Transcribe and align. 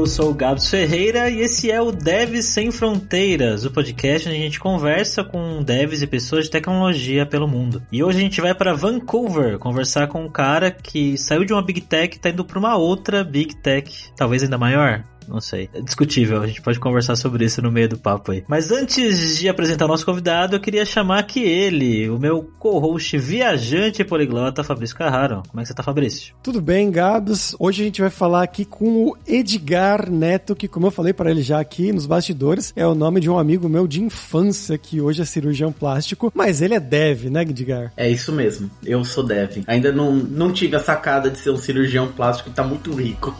Eu 0.00 0.06
sou 0.06 0.30
o 0.30 0.34
Gabs 0.34 0.70
Ferreira 0.70 1.28
e 1.28 1.40
esse 1.40 1.70
é 1.70 1.78
o 1.78 1.92
Devs 1.92 2.46
Sem 2.46 2.70
Fronteiras, 2.70 3.66
o 3.66 3.70
podcast 3.70 4.26
onde 4.26 4.38
a 4.38 4.40
gente 4.40 4.58
conversa 4.58 5.22
com 5.22 5.62
devs 5.62 6.00
e 6.00 6.06
pessoas 6.06 6.46
de 6.46 6.50
tecnologia 6.50 7.26
pelo 7.26 7.46
mundo. 7.46 7.82
E 7.92 8.02
hoje 8.02 8.16
a 8.16 8.22
gente 8.22 8.40
vai 8.40 8.54
para 8.54 8.72
Vancouver 8.72 9.58
conversar 9.58 10.08
com 10.08 10.24
um 10.24 10.30
cara 10.30 10.70
que 10.70 11.18
saiu 11.18 11.44
de 11.44 11.52
uma 11.52 11.62
Big 11.62 11.82
Tech 11.82 12.16
e 12.16 12.18
tá 12.18 12.30
indo 12.30 12.46
para 12.46 12.58
uma 12.58 12.78
outra 12.78 13.22
Big 13.22 13.54
Tech, 13.56 14.10
talvez 14.16 14.42
ainda 14.42 14.56
maior 14.56 15.04
não 15.30 15.40
sei. 15.40 15.70
É 15.72 15.80
discutível, 15.80 16.42
a 16.42 16.46
gente 16.46 16.60
pode 16.60 16.78
conversar 16.78 17.16
sobre 17.16 17.44
isso 17.44 17.62
no 17.62 17.70
meio 17.70 17.88
do 17.88 17.98
papo 17.98 18.32
aí. 18.32 18.44
Mas 18.48 18.70
antes 18.70 19.38
de 19.38 19.48
apresentar 19.48 19.84
o 19.84 19.88
nosso 19.88 20.04
convidado, 20.04 20.56
eu 20.56 20.60
queria 20.60 20.84
chamar 20.84 21.20
aqui 21.20 21.40
ele, 21.40 22.10
o 22.10 22.18
meu 22.18 22.50
co-host 22.58 23.16
viajante 23.16 24.04
poliglota, 24.04 24.64
Fabrício 24.64 24.96
Carraro. 24.96 25.42
Como 25.48 25.60
é 25.60 25.62
que 25.62 25.68
você 25.68 25.74
tá, 25.74 25.82
Fabrício? 25.82 26.34
Tudo 26.42 26.60
bem, 26.60 26.90
Gabs? 26.90 27.54
Hoje 27.58 27.82
a 27.82 27.84
gente 27.84 28.00
vai 28.00 28.10
falar 28.10 28.42
aqui 28.42 28.64
com 28.64 29.06
o 29.06 29.16
Edgar 29.26 30.10
Neto, 30.10 30.56
que 30.56 30.66
como 30.66 30.86
eu 30.86 30.90
falei 30.90 31.12
para 31.12 31.30
ele 31.30 31.42
já 31.42 31.60
aqui 31.60 31.92
nos 31.92 32.06
bastidores, 32.06 32.72
é 32.74 32.86
o 32.86 32.94
nome 32.94 33.20
de 33.20 33.30
um 33.30 33.38
amigo 33.38 33.68
meu 33.68 33.86
de 33.86 34.02
infância, 34.02 34.76
que 34.76 35.00
hoje 35.00 35.22
é 35.22 35.24
cirurgião 35.24 35.70
plástico, 35.70 36.32
mas 36.34 36.60
ele 36.60 36.74
é 36.74 36.80
dev, 36.80 37.26
né, 37.26 37.42
Edgar? 37.42 37.92
É 37.96 38.10
isso 38.10 38.32
mesmo, 38.32 38.70
eu 38.84 39.04
sou 39.04 39.24
dev. 39.24 39.62
Ainda 39.66 39.92
não, 39.92 40.12
não 40.12 40.52
tive 40.52 40.76
a 40.76 40.80
sacada 40.80 41.30
de 41.30 41.38
ser 41.38 41.50
um 41.50 41.56
cirurgião 41.56 42.08
plástico, 42.08 42.50
tá 42.50 42.64
muito 42.64 42.92
rico. 42.92 43.34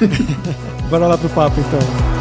Bora 0.90 1.06
lá 1.06 1.18
pro 1.18 1.28
papo 1.36 1.60
então. 1.60 2.16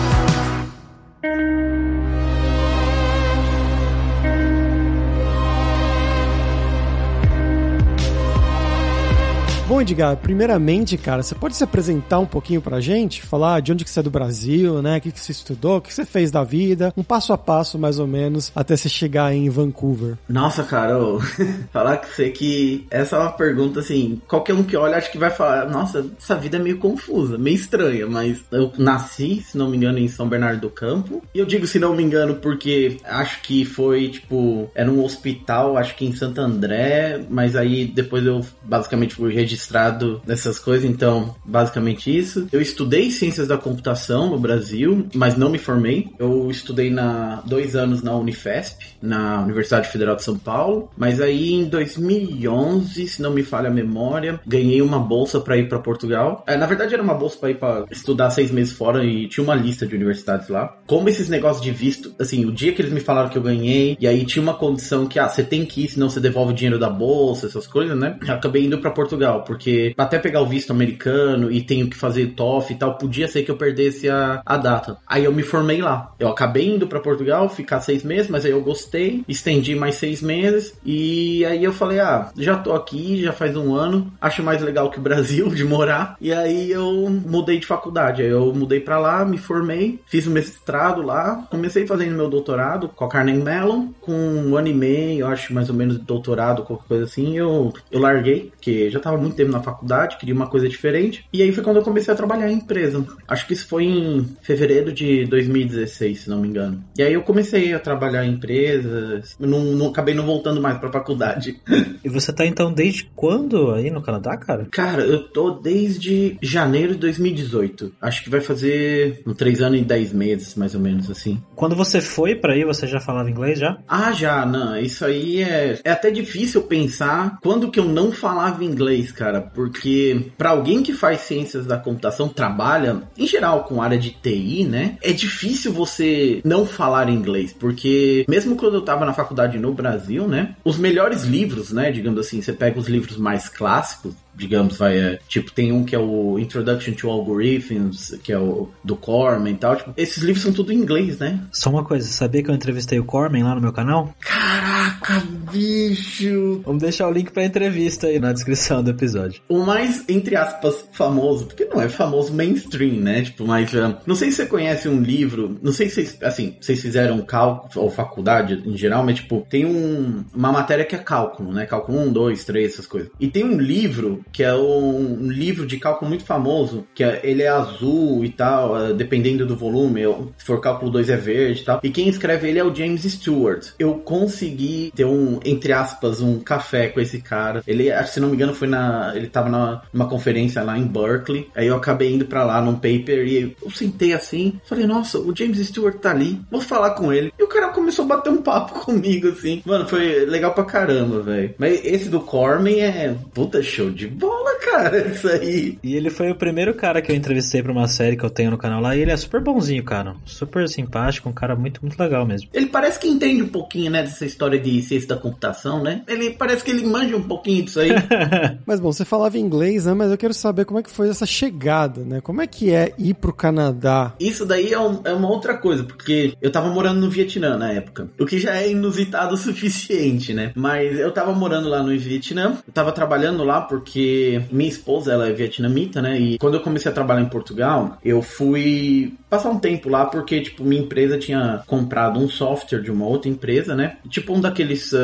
Bom, 9.68 9.82
Edgar, 9.82 10.16
primeiramente, 10.18 10.96
cara, 10.96 11.24
você 11.24 11.34
pode 11.34 11.56
se 11.56 11.64
apresentar 11.64 12.20
um 12.20 12.26
pouquinho 12.26 12.62
pra 12.62 12.80
gente? 12.80 13.24
Falar 13.24 13.62
de 13.62 13.72
onde 13.72 13.84
que 13.84 13.90
você 13.90 14.00
é 14.00 14.04
do 14.04 14.12
Brasil, 14.12 14.80
né? 14.80 14.98
O 14.98 15.02
que, 15.02 15.12
que 15.12 15.20
você 15.20 15.32
estudou, 15.32 15.78
o 15.78 15.82
que 15.82 15.92
você 15.92 16.06
fez 16.06 16.30
da 16.30 16.44
vida? 16.44 16.94
Um 16.96 17.02
passo 17.02 17.34
a 17.34 17.38
passo, 17.38 17.80
mais 17.80 17.98
ou 17.98 18.06
menos, 18.06 18.52
até 18.56 18.78
você 18.78 18.88
chegar 18.88 19.34
em 19.34 19.50
Vancouver. 19.50 20.18
Nossa, 20.30 20.64
cara, 20.64 21.00
falar 21.74 21.98
que 21.98 22.08
você 22.08 22.30
que 22.30 22.86
essa 22.92 23.16
é 23.16 23.20
uma 23.20 23.32
pergunta, 23.32 23.80
assim, 23.80 24.22
qualquer 24.28 24.54
um 24.54 24.62
que 24.62 24.78
olha 24.78 24.98
acho 24.98 25.12
que 25.12 25.18
vai 25.18 25.32
falar, 25.32 25.68
nossa, 25.68 26.06
essa 26.16 26.36
vida 26.36 26.58
é 26.58 26.60
meio 26.60 26.78
confusa, 26.78 27.36
meio 27.36 27.56
estranha, 27.56 28.06
mas 28.06 28.46
eu 28.52 28.72
nasci, 28.78 29.42
se 29.42 29.58
não 29.58 29.68
me 29.68 29.78
engano, 29.78 29.98
em 29.98 30.08
São 30.08 30.30
Bernardo 30.30 30.62
do 30.62 30.70
Campo. 30.70 31.24
E 31.34 31.40
eu 31.40 31.46
digo 31.46 31.66
se 31.66 31.80
não 31.80 31.96
me 31.96 32.04
engano 32.04 32.36
porque 32.36 32.98
acho 33.04 33.42
que 33.42 33.66
foi, 33.66 34.10
tipo, 34.10 34.70
era 34.76 34.92
um 34.92 35.04
hospital, 35.04 35.76
acho 35.76 35.96
que 35.96 36.06
em 36.06 36.14
Santo 36.14 36.40
André, 36.40 37.26
mas 37.28 37.56
aí 37.56 37.86
depois 37.86 38.24
eu 38.24 38.46
basicamente 38.64 39.16
fui 39.16 39.34
registrado 39.34 39.55
registrado 39.56 40.22
nessas 40.28 40.60
coisas, 40.60 40.90
então, 40.90 41.34
basicamente 41.46 42.16
isso. 42.16 42.48
Eu 42.52 42.62
estudei 42.62 43.10
ciências 43.10 43.48
da 43.48 43.58
computação 43.58 44.30
no 44.30 44.38
Brasil, 44.38 45.08
mas 45.16 45.38
não 45.38 45.50
me 45.50 45.58
formei. 45.58 46.10
Eu 46.20 46.52
estudei 46.52 46.90
na 46.90 47.42
dois 47.46 47.76
anos 47.76 48.04
na 48.04 48.16
Unifesp, 48.16 48.86
na 49.02 49.42
Universidade 49.42 49.88
Federal 49.88 50.16
de 50.16 50.24
São 50.24 50.38
Paulo, 50.38 50.90
mas 50.98 51.22
aí 51.22 51.54
em 51.54 51.66
2011, 51.66 53.08
se 53.08 53.22
não 53.22 53.32
me 53.32 53.44
falha 53.44 53.70
a 53.70 53.74
memória, 53.74 54.40
ganhei 54.46 54.82
uma 54.82 55.00
bolsa 55.00 55.40
para 55.40 55.58
ir 55.58 55.70
para 55.70 55.80
Portugal. 55.80 56.44
É, 56.46 56.58
na 56.58 56.66
verdade 56.66 56.94
era 56.94 57.04
uma 57.04 57.14
bolsa 57.14 57.38
para 57.38 57.52
ir 57.52 57.56
para 57.56 57.86
estudar 57.90 58.30
seis 58.32 58.52
meses 58.52 58.74
fora 58.74 59.04
e 59.04 59.28
tinha 59.28 59.44
uma 59.44 59.56
lista 59.56 59.86
de 59.86 59.96
universidades 59.96 60.50
lá. 60.50 60.78
Como 60.86 61.08
esses 61.08 61.30
negócios 61.30 61.64
de 61.64 61.72
visto, 61.72 62.14
assim, 62.20 62.46
o 62.46 62.52
dia 62.52 62.74
que 62.74 62.82
eles 62.82 62.92
me 62.92 63.00
falaram 63.00 63.30
que 63.30 63.38
eu 63.38 63.42
ganhei, 63.42 63.96
e 64.00 64.08
aí 64.08 64.26
tinha 64.26 64.44
uma 64.44 64.54
condição 64.54 65.06
que, 65.06 65.20
ah, 65.20 65.30
você 65.30 65.44
tem 65.44 65.66
que 65.66 65.86
ir, 65.86 65.90
senão 65.90 66.10
você 66.10 66.20
devolve 66.20 66.52
o 66.52 66.56
dinheiro 66.56 66.80
da 66.80 66.90
bolsa, 66.90 67.48
essas 67.48 67.68
coisas, 67.68 67.98
né? 67.98 68.18
Eu 68.26 68.34
acabei 68.34 68.66
indo 68.66 68.78
para 68.80 68.92
Portugal 68.92 69.45
porque 69.46 69.94
até 69.98 70.20
pegar 70.20 70.42
o 70.42 70.48
visto 70.48 70.72
americano 70.72 71.52
e 71.52 71.62
tenho 71.62 71.90
que 71.90 71.96
fazer 71.96 72.28
TOEFL 72.28 72.72
e 72.72 72.76
tal, 72.76 72.98
podia 72.98 73.28
ser 73.28 73.44
que 73.44 73.52
eu 73.52 73.58
perdesse 73.58 74.10
a, 74.10 74.42
a 74.46 74.58
data. 74.58 74.98
Aí 75.08 75.24
eu 75.24 75.34
me 75.34 75.44
formei 75.44 75.82
lá. 75.82 76.14
Eu 76.20 76.30
acabei 76.30 76.68
indo 76.68 76.88
para 76.88 77.00
Portugal, 77.00 77.50
ficar 77.50 77.82
seis 77.82 78.04
meses, 78.04 78.30
mas 78.30 78.46
aí 78.46 78.52
eu 78.52 78.62
gostei, 78.62 79.24
estendi 79.28 79.76
mais 79.76 79.96
seis 79.96 80.22
meses 80.22 80.78
e 80.86 81.46
aí 81.46 81.64
eu 81.64 81.74
falei, 81.74 82.00
ah, 82.00 82.32
já 82.38 82.58
tô 82.58 82.74
aqui, 82.74 83.22
já 83.22 83.32
faz 83.32 83.56
um 83.56 83.76
ano, 83.76 84.12
acho 84.20 84.44
mais 84.44 84.62
legal 84.62 84.90
que 84.90 85.00
o 85.00 85.02
Brasil 85.06 85.50
de 85.50 85.64
morar. 85.64 86.18
E 86.20 86.34
aí 86.34 86.72
eu 86.72 87.10
mudei 87.10 87.60
de 87.60 87.68
faculdade, 87.68 88.22
aí 88.22 88.30
eu 88.30 88.54
mudei 88.54 88.80
para 88.80 88.98
lá, 88.98 89.26
me 89.26 89.38
formei, 89.38 90.00
fiz 90.06 90.26
o 90.28 90.32
mestrado 90.32 91.02
lá, 91.02 91.46
comecei 91.50 91.86
fazendo 91.86 92.16
meu 92.16 92.30
doutorado 92.30 92.90
com 92.90 93.06
a 93.06 93.10
Carnegie 93.10 93.42
Mellon, 93.42 93.90
com 94.02 94.14
um 94.14 94.58
ano 94.58 94.68
e 94.68 94.74
meio, 94.74 95.22
eu 95.22 95.28
acho 95.28 95.54
mais 95.54 95.70
ou 95.70 95.76
menos 95.76 95.98
doutorado, 95.98 96.64
qualquer 96.64 96.88
coisa 96.88 97.04
assim, 97.06 97.38
eu, 97.38 97.74
eu 97.92 98.00
larguei, 98.00 98.52
porque 98.56 98.90
já 98.90 99.00
tava 99.00 99.18
muito 99.18 99.35
tempo 99.36 99.52
na 99.52 99.62
faculdade, 99.62 100.18
queria 100.18 100.36
uma 100.36 100.48
coisa 100.48 100.68
diferente. 100.68 101.26
E 101.32 101.42
aí 101.42 101.52
foi 101.52 101.64
quando 101.64 101.78
eu 101.78 101.84
comecei 101.84 102.14
a 102.14 102.18
trabalhar 102.18 102.50
em 102.50 102.56
empresa. 102.56 103.06
Acho 103.28 103.48
que 103.48 103.54
isso 103.54 103.68
foi 103.68 103.84
em 103.84 104.26
fevereiro 104.42 104.92
de 104.92 105.26
2016, 105.26 106.22
se 106.22 106.30
não 106.30 106.42
me 106.42 106.48
engano. 106.48 106.84
E 106.98 107.04
aí 107.04 107.14
eu 107.14 107.22
comecei 107.22 107.74
a 107.74 107.80
trabalhar 107.80 108.26
em 108.26 108.34
empresas. 108.34 109.36
Não, 109.40 109.64
não 109.64 109.88
acabei 109.88 110.14
não 110.14 110.26
voltando 110.26 110.62
mais 110.62 110.78
pra 110.78 110.92
faculdade. 110.92 111.60
E 112.04 112.10
você 112.10 112.32
tá 112.32 112.46
então 112.46 112.72
desde 112.72 113.10
quando 113.16 113.72
aí 113.72 113.90
no 113.90 114.02
Canadá, 114.02 114.38
cara? 114.38 114.68
Cara, 114.70 115.02
eu 115.02 115.28
tô 115.28 115.50
desde 115.50 116.38
janeiro 116.40 116.94
de 116.94 117.00
2018. 117.00 117.94
Acho 118.00 118.24
que 118.24 118.30
vai 118.30 118.42
fazer 118.42 119.24
um 119.26 119.34
3 119.34 119.62
anos 119.62 119.80
e 119.80 119.84
10 119.84 120.14
meses, 120.14 120.56
mais 120.56 120.76
ou 120.76 120.82
menos 120.82 121.10
assim. 121.10 121.42
Quando 121.56 121.76
você 121.76 122.00
foi 122.00 122.36
para 122.36 122.54
aí, 122.54 122.64
você 122.64 122.86
já 122.86 123.00
falava 123.00 123.30
inglês 123.30 123.58
já? 123.58 123.80
Ah, 123.88 124.12
já, 124.12 124.46
não. 124.46 124.78
Isso 124.78 125.04
aí 125.04 125.42
é, 125.42 125.80
é 125.84 125.92
até 125.92 126.12
difícil 126.12 126.62
pensar 126.64 127.40
quando 127.42 127.72
que 127.72 127.80
eu 127.80 127.86
não 127.86 128.12
falava 128.12 128.64
inglês, 128.64 129.12
cara 129.12 129.25
cara, 129.26 129.42
porque 129.42 130.28
para 130.38 130.52
alguém 130.52 130.84
que 130.84 130.94
faz 130.94 131.22
ciências 131.22 131.66
da 131.66 131.78
computação, 131.78 132.30
trabalha 132.30 133.02
em 133.18 133.26
geral 133.26 133.64
com 133.64 133.82
área 133.82 133.98
de 133.98 134.12
TI, 134.12 134.66
né? 134.66 134.98
É 135.02 135.12
difícil 135.12 135.74
você 135.74 136.42
não 136.46 136.64
falar 136.64 137.10
inglês, 137.10 137.52
porque 137.52 138.24
mesmo 138.30 138.56
quando 138.56 138.76
eu 138.76 138.82
tava 138.82 139.04
na 139.04 139.14
faculdade 139.14 139.58
no 139.58 139.74
Brasil, 139.74 140.28
né? 140.28 140.56
Os 140.64 140.78
melhores 140.78 141.24
livros, 141.24 141.72
né? 141.72 141.92
Digamos 141.92 142.20
assim, 142.20 142.40
você 142.40 142.54
pega 142.54 142.80
os 142.80 142.88
livros 142.88 143.18
mais 143.18 143.50
clássicos, 143.50 144.14
digamos, 144.36 144.78
vai, 144.78 144.98
é, 144.98 145.20
tipo, 145.28 145.52
tem 145.52 145.72
um 145.72 145.84
que 145.84 145.96
é 145.96 146.00
o 146.00 146.38
Introduction 146.38 146.94
to 146.94 147.10
Algorithms, 147.10 148.20
que 148.22 148.32
é 148.32 148.38
o 148.38 148.70
do 148.84 148.96
Corman 148.96 149.54
e 149.54 149.58
tal, 149.58 149.76
tipo, 149.76 149.94
esses 149.96 150.22
livros 150.22 150.44
são 150.44 150.54
tudo 150.54 150.74
em 150.74 150.78
inglês, 150.78 151.18
né? 151.18 151.40
Só 151.52 151.70
uma 151.70 151.84
coisa, 151.84 152.08
sabia 152.08 152.44
que 152.44 152.50
eu 152.50 152.56
entrevistei 152.56 153.00
o 153.00 153.06
Corman 153.06 153.44
lá 153.44 153.56
no 153.56 153.62
meu 153.62 153.72
canal? 153.72 154.14
Caraca, 154.20 155.24
bicho! 155.52 156.62
Vamos 156.66 156.82
deixar 156.82 157.08
o 157.08 157.12
link 157.12 157.32
pra 157.32 157.46
entrevista 157.46 158.08
aí 158.08 158.20
na 158.20 158.34
descrição 158.34 158.84
do 158.84 158.92
episódio. 158.92 159.42
O 159.48 159.60
mais, 159.60 160.04
entre 160.08 160.36
aspas, 160.36 160.88
famoso, 160.92 161.46
porque 161.46 161.66
não 161.66 161.82
é 161.82 161.90
famoso 161.90 162.34
mainstream, 162.34 163.02
né? 163.02 163.22
Tipo, 163.24 163.46
mas, 163.46 163.72
uh, 163.74 163.98
não 164.06 164.16
sei 164.16 164.32
se 164.32 164.38
você 164.38 164.46
conhece 164.46 164.88
um 164.88 165.02
livro, 165.02 165.58
não 165.62 165.72
sei 165.72 165.90
se 165.90 165.96
vocês, 165.96 166.18
assim, 166.22 166.56
vocês 166.60 166.82
fizeram 166.82 167.22
cálculo, 167.22 167.70
ou 167.76 167.90
faculdade 167.90 168.62
em 168.66 168.78
geral, 168.78 169.04
mas, 169.04 169.18
tipo, 169.18 169.46
tem 169.50 169.66
um, 169.66 170.24
uma 170.34 170.52
matéria 170.52 170.86
que 170.86 170.96
é 170.96 171.00
cálculo, 171.00 171.54
né? 171.54 171.66
Cálculo 171.66 172.00
1, 172.00 172.14
2, 172.14 172.46
3, 172.46 172.74
essas 172.74 172.88
coisas. 172.88 173.12
E 173.20 173.28
tem 173.28 173.44
um 173.44 173.58
livro 173.58 174.24
que 174.32 174.44
é 174.44 174.54
um, 174.54 175.24
um, 175.24 175.32
livro 175.32 175.66
de 175.66 175.78
cálculo 175.78 176.10
muito 176.10 176.24
famoso, 176.24 176.86
que 176.94 177.04
é, 177.04 177.22
ele 177.24 177.44
é 177.44 177.50
azul 177.50 178.24
e 178.24 178.30
tal, 178.30 178.78
é, 178.78 178.94
dependendo 178.94 179.46
do 179.46 179.56
volume, 179.56 180.02
se 180.38 180.46
for 180.46 180.60
cálculo 180.60 180.92
2 180.92 181.10
é 181.10 181.18
verde 181.18 181.62
e 181.62 181.66
tal. 181.66 181.80
E 181.84 181.90
quem 181.90 182.08
escreve 182.08 182.50
ele 182.50 182.60
é 182.60 182.64
o 182.64 182.74
James 182.74 183.04
Stewart. 183.04 183.68
Eu 183.78 183.96
consegui 183.96 184.92
ter 184.96 185.06
um, 185.06 185.35
entre 185.44 185.74
aspas, 185.74 186.22
um 186.22 186.40
café 186.40 186.88
com 186.88 187.00
esse 187.00 187.22
cara. 187.22 187.64
Ele, 187.68 187.92
se 188.06 188.20
não 188.20 188.30
me 188.30 188.36
engano, 188.36 188.54
foi 188.54 188.68
na. 188.68 189.14
Ele 189.16 189.28
tava 189.28 189.50
na, 189.50 189.82
numa 189.92 190.08
conferência 190.08 190.64
lá 190.64 190.78
em 190.78 190.86
Berkeley. 190.86 191.50
Aí 191.56 191.68
eu 191.68 191.76
acabei 191.76 192.14
indo 192.14 192.26
para 192.26 192.44
lá 192.44 192.62
num 192.62 192.76
paper 192.76 193.26
e 193.28 193.56
eu 193.62 193.72
sentei 193.72 194.14
assim, 194.14 194.60
falei, 194.66 194.86
nossa, 194.86 195.20
o 195.20 195.36
James 195.36 195.60
Stewart 195.68 195.98
tá 195.98 196.12
ali, 196.12 196.40
vou 196.50 196.62
falar 196.62 196.92
com 196.92 197.12
ele. 197.12 197.34
E 197.38 197.44
o 197.44 197.48
cara 197.48 197.70
começou 197.70 198.06
a 198.06 198.10
bater 198.10 198.30
um 198.30 198.42
papo 198.42 198.80
comigo, 198.86 199.30
assim. 199.30 199.62
Mano, 199.66 199.88
foi 199.88 200.26
legal 200.26 200.54
pra 200.54 200.64
caramba, 200.64 201.22
velho. 201.22 201.54
Mas 201.58 201.84
esse 201.84 202.10
do 202.10 202.22
Corman 202.22 202.80
é 202.82 203.16
puta 203.34 203.62
show 203.62 203.90
de 203.90 204.08
bola, 204.08 204.60
cara, 204.64 205.08
isso 205.08 205.28
aí. 205.28 205.78
E 205.84 205.96
ele 205.96 206.10
foi 206.10 206.32
o 206.32 206.36
primeiro 206.36 206.74
cara 206.74 207.02
que 207.02 207.12
eu 207.12 207.16
entrevistei 207.16 207.62
pra 207.62 207.72
uma 207.72 207.88
série 207.88 208.16
que 208.16 208.24
eu 208.24 208.30
tenho 208.30 208.52
no 208.52 208.58
canal 208.58 208.82
lá, 208.82 208.96
e 208.96 209.02
ele 209.02 209.12
é 209.12 209.18
super 209.18 209.42
bonzinho, 209.42 209.84
cara. 209.84 210.16
Super 210.26 210.68
simpático, 210.68 211.30
um 211.30 211.34
cara 211.34 211.56
muito, 211.56 211.82
muito 211.82 212.00
legal 212.00 212.26
mesmo. 212.26 212.50
Ele 212.54 212.68
parece 212.68 213.00
que 213.00 213.08
entende 213.08 213.42
um 213.42 213.48
pouquinho, 213.48 213.92
né, 213.92 214.04
dessa 214.04 214.26
história 214.26 214.60
de 214.60 214.82
ciência 214.82 215.10
da 215.10 215.18
computação, 215.26 215.82
né? 215.82 216.04
Ele 216.08 216.32
parece 216.32 216.64
que 216.64 216.70
ele 216.70 216.86
manja 216.86 217.18
um 217.18 217.24
pouquinho 217.24 217.64
disso 217.64 217.80
aí. 217.80 217.90
Mas 218.66 218.80
bom, 218.80 218.92
você 218.92 219.04
falava 219.04 219.40
inglês, 219.40 219.86
né? 219.86 219.94
Mas 219.94 220.12
eu 220.12 220.18
quero 220.18 220.34
saber 220.34 220.66
como 220.66 220.80
é 220.80 220.84
que 220.84 220.92
foi 220.92 221.10
essa 221.10 221.26
chegada, 221.26 222.02
né? 222.02 222.22
Como 222.22 222.42
é 222.42 222.48
que 222.48 222.72
é 222.72 222.94
ir 222.98 223.16
pro 223.16 223.34
Canadá? 223.34 224.14
Isso 224.20 224.46
daí 224.46 224.72
é, 224.72 224.80
um, 224.80 225.02
é 225.04 225.14
uma 225.14 225.30
outra 225.30 225.58
coisa, 225.58 225.84
porque 225.84 226.34
eu 226.40 226.52
tava 226.52 226.70
morando 226.70 227.02
no 227.02 227.10
Vietnã 227.10 227.58
na 227.58 227.72
época. 227.72 228.08
O 228.20 228.26
que 228.26 228.38
já 228.38 228.56
é 228.56 228.70
inusitado 228.70 229.34
o 229.34 229.38
suficiente, 229.46 230.34
né? 230.34 230.52
Mas 230.56 231.00
eu 231.00 231.12
tava 231.12 231.34
morando 231.34 231.68
lá 231.68 231.82
no 231.82 231.98
Vietnã, 231.98 232.58
eu 232.68 232.74
tava 232.74 232.92
trabalhando 232.92 233.44
lá 233.44 233.62
porque 233.62 234.44
minha 234.52 234.70
esposa, 234.70 235.14
ela 235.14 235.28
é 235.28 235.34
vietnamita, 235.34 236.02
né? 236.02 236.20
E 236.20 236.38
quando 236.38 236.56
eu 236.56 236.62
comecei 236.62 236.92
a 236.92 236.94
trabalhar 236.94 237.22
em 237.22 237.30
Portugal, 237.30 237.98
eu 238.04 238.22
fui 238.22 239.14
passar 239.30 239.50
um 239.50 239.60
tempo 239.60 239.90
lá, 239.90 240.06
porque, 240.06 240.42
tipo, 240.42 240.64
minha 240.64 240.82
empresa 240.82 241.18
tinha 241.18 241.64
comprado 241.66 242.20
um 242.20 242.30
software 242.30 242.82
de 242.82 242.92
uma 242.92 243.06
outra 243.06 243.30
empresa, 243.30 243.76
né? 243.76 243.98
Tipo 244.10 244.34
um 244.34 244.42
daqueles 244.42 244.92
uh, 244.92 244.98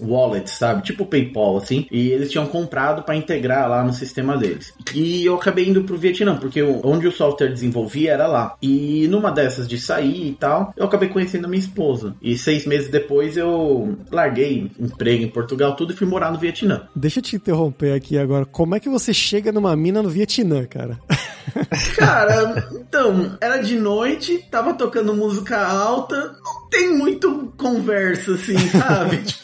wallets, 0.00 0.52
sabe? 0.52 0.82
Tipo 0.82 1.06
PayPal, 1.06 1.56
assim. 1.56 1.86
E 1.90 2.10
eles 2.10 2.30
tinham 2.30 2.46
comprado 2.46 3.02
para 3.02 3.16
integrar 3.16 3.68
lá 3.68 3.82
no 3.82 3.92
sistema 3.92 4.36
deles. 4.36 4.72
E 4.94 5.24
eu 5.24 5.34
acabei 5.34 5.68
indo 5.68 5.84
pro 5.84 5.96
Vietnã, 5.96 6.36
porque 6.36 6.62
onde 6.62 7.06
o 7.06 7.12
software 7.12 7.48
desenvolvia 7.48 8.12
era 8.12 8.26
lá. 8.26 8.56
E 8.60 9.06
numa 9.08 9.30
dessas 9.30 9.68
de 9.68 9.78
sair 9.78 10.28
e 10.28 10.32
tal, 10.32 10.72
eu 10.76 10.86
acabei 10.86 11.08
conhecendo 11.08 11.48
minha 11.48 11.60
esposa. 11.60 12.14
E 12.22 12.36
seis 12.36 12.66
meses 12.66 12.90
depois 12.90 13.36
eu 13.36 13.96
larguei 14.10 14.70
emprego 14.78 15.24
em 15.24 15.28
Portugal, 15.28 15.76
tudo 15.76 15.92
e 15.92 15.96
fui 15.96 16.06
morar 16.06 16.30
no 16.30 16.38
Vietnã. 16.38 16.88
Deixa 16.94 17.18
eu 17.18 17.22
te 17.22 17.36
interromper 17.36 17.92
aqui 17.92 18.18
agora. 18.18 18.44
Como 18.44 18.74
é 18.74 18.80
que 18.80 18.88
você 18.88 19.12
chega 19.12 19.52
numa 19.52 19.74
mina 19.76 20.02
no 20.02 20.08
Vietnã, 20.08 20.64
cara? 20.66 20.98
Cara, 21.96 22.68
então, 22.72 23.36
era 23.40 23.58
de 23.58 23.76
noite, 23.76 24.44
tava 24.50 24.74
tocando 24.74 25.14
música 25.14 25.58
alta, 25.58 26.34
não 26.42 26.68
tem 26.68 26.96
muito 26.96 27.52
conversa 27.56 28.34
assim, 28.34 28.58
sabe? 28.70 29.18
tipo. 29.18 29.43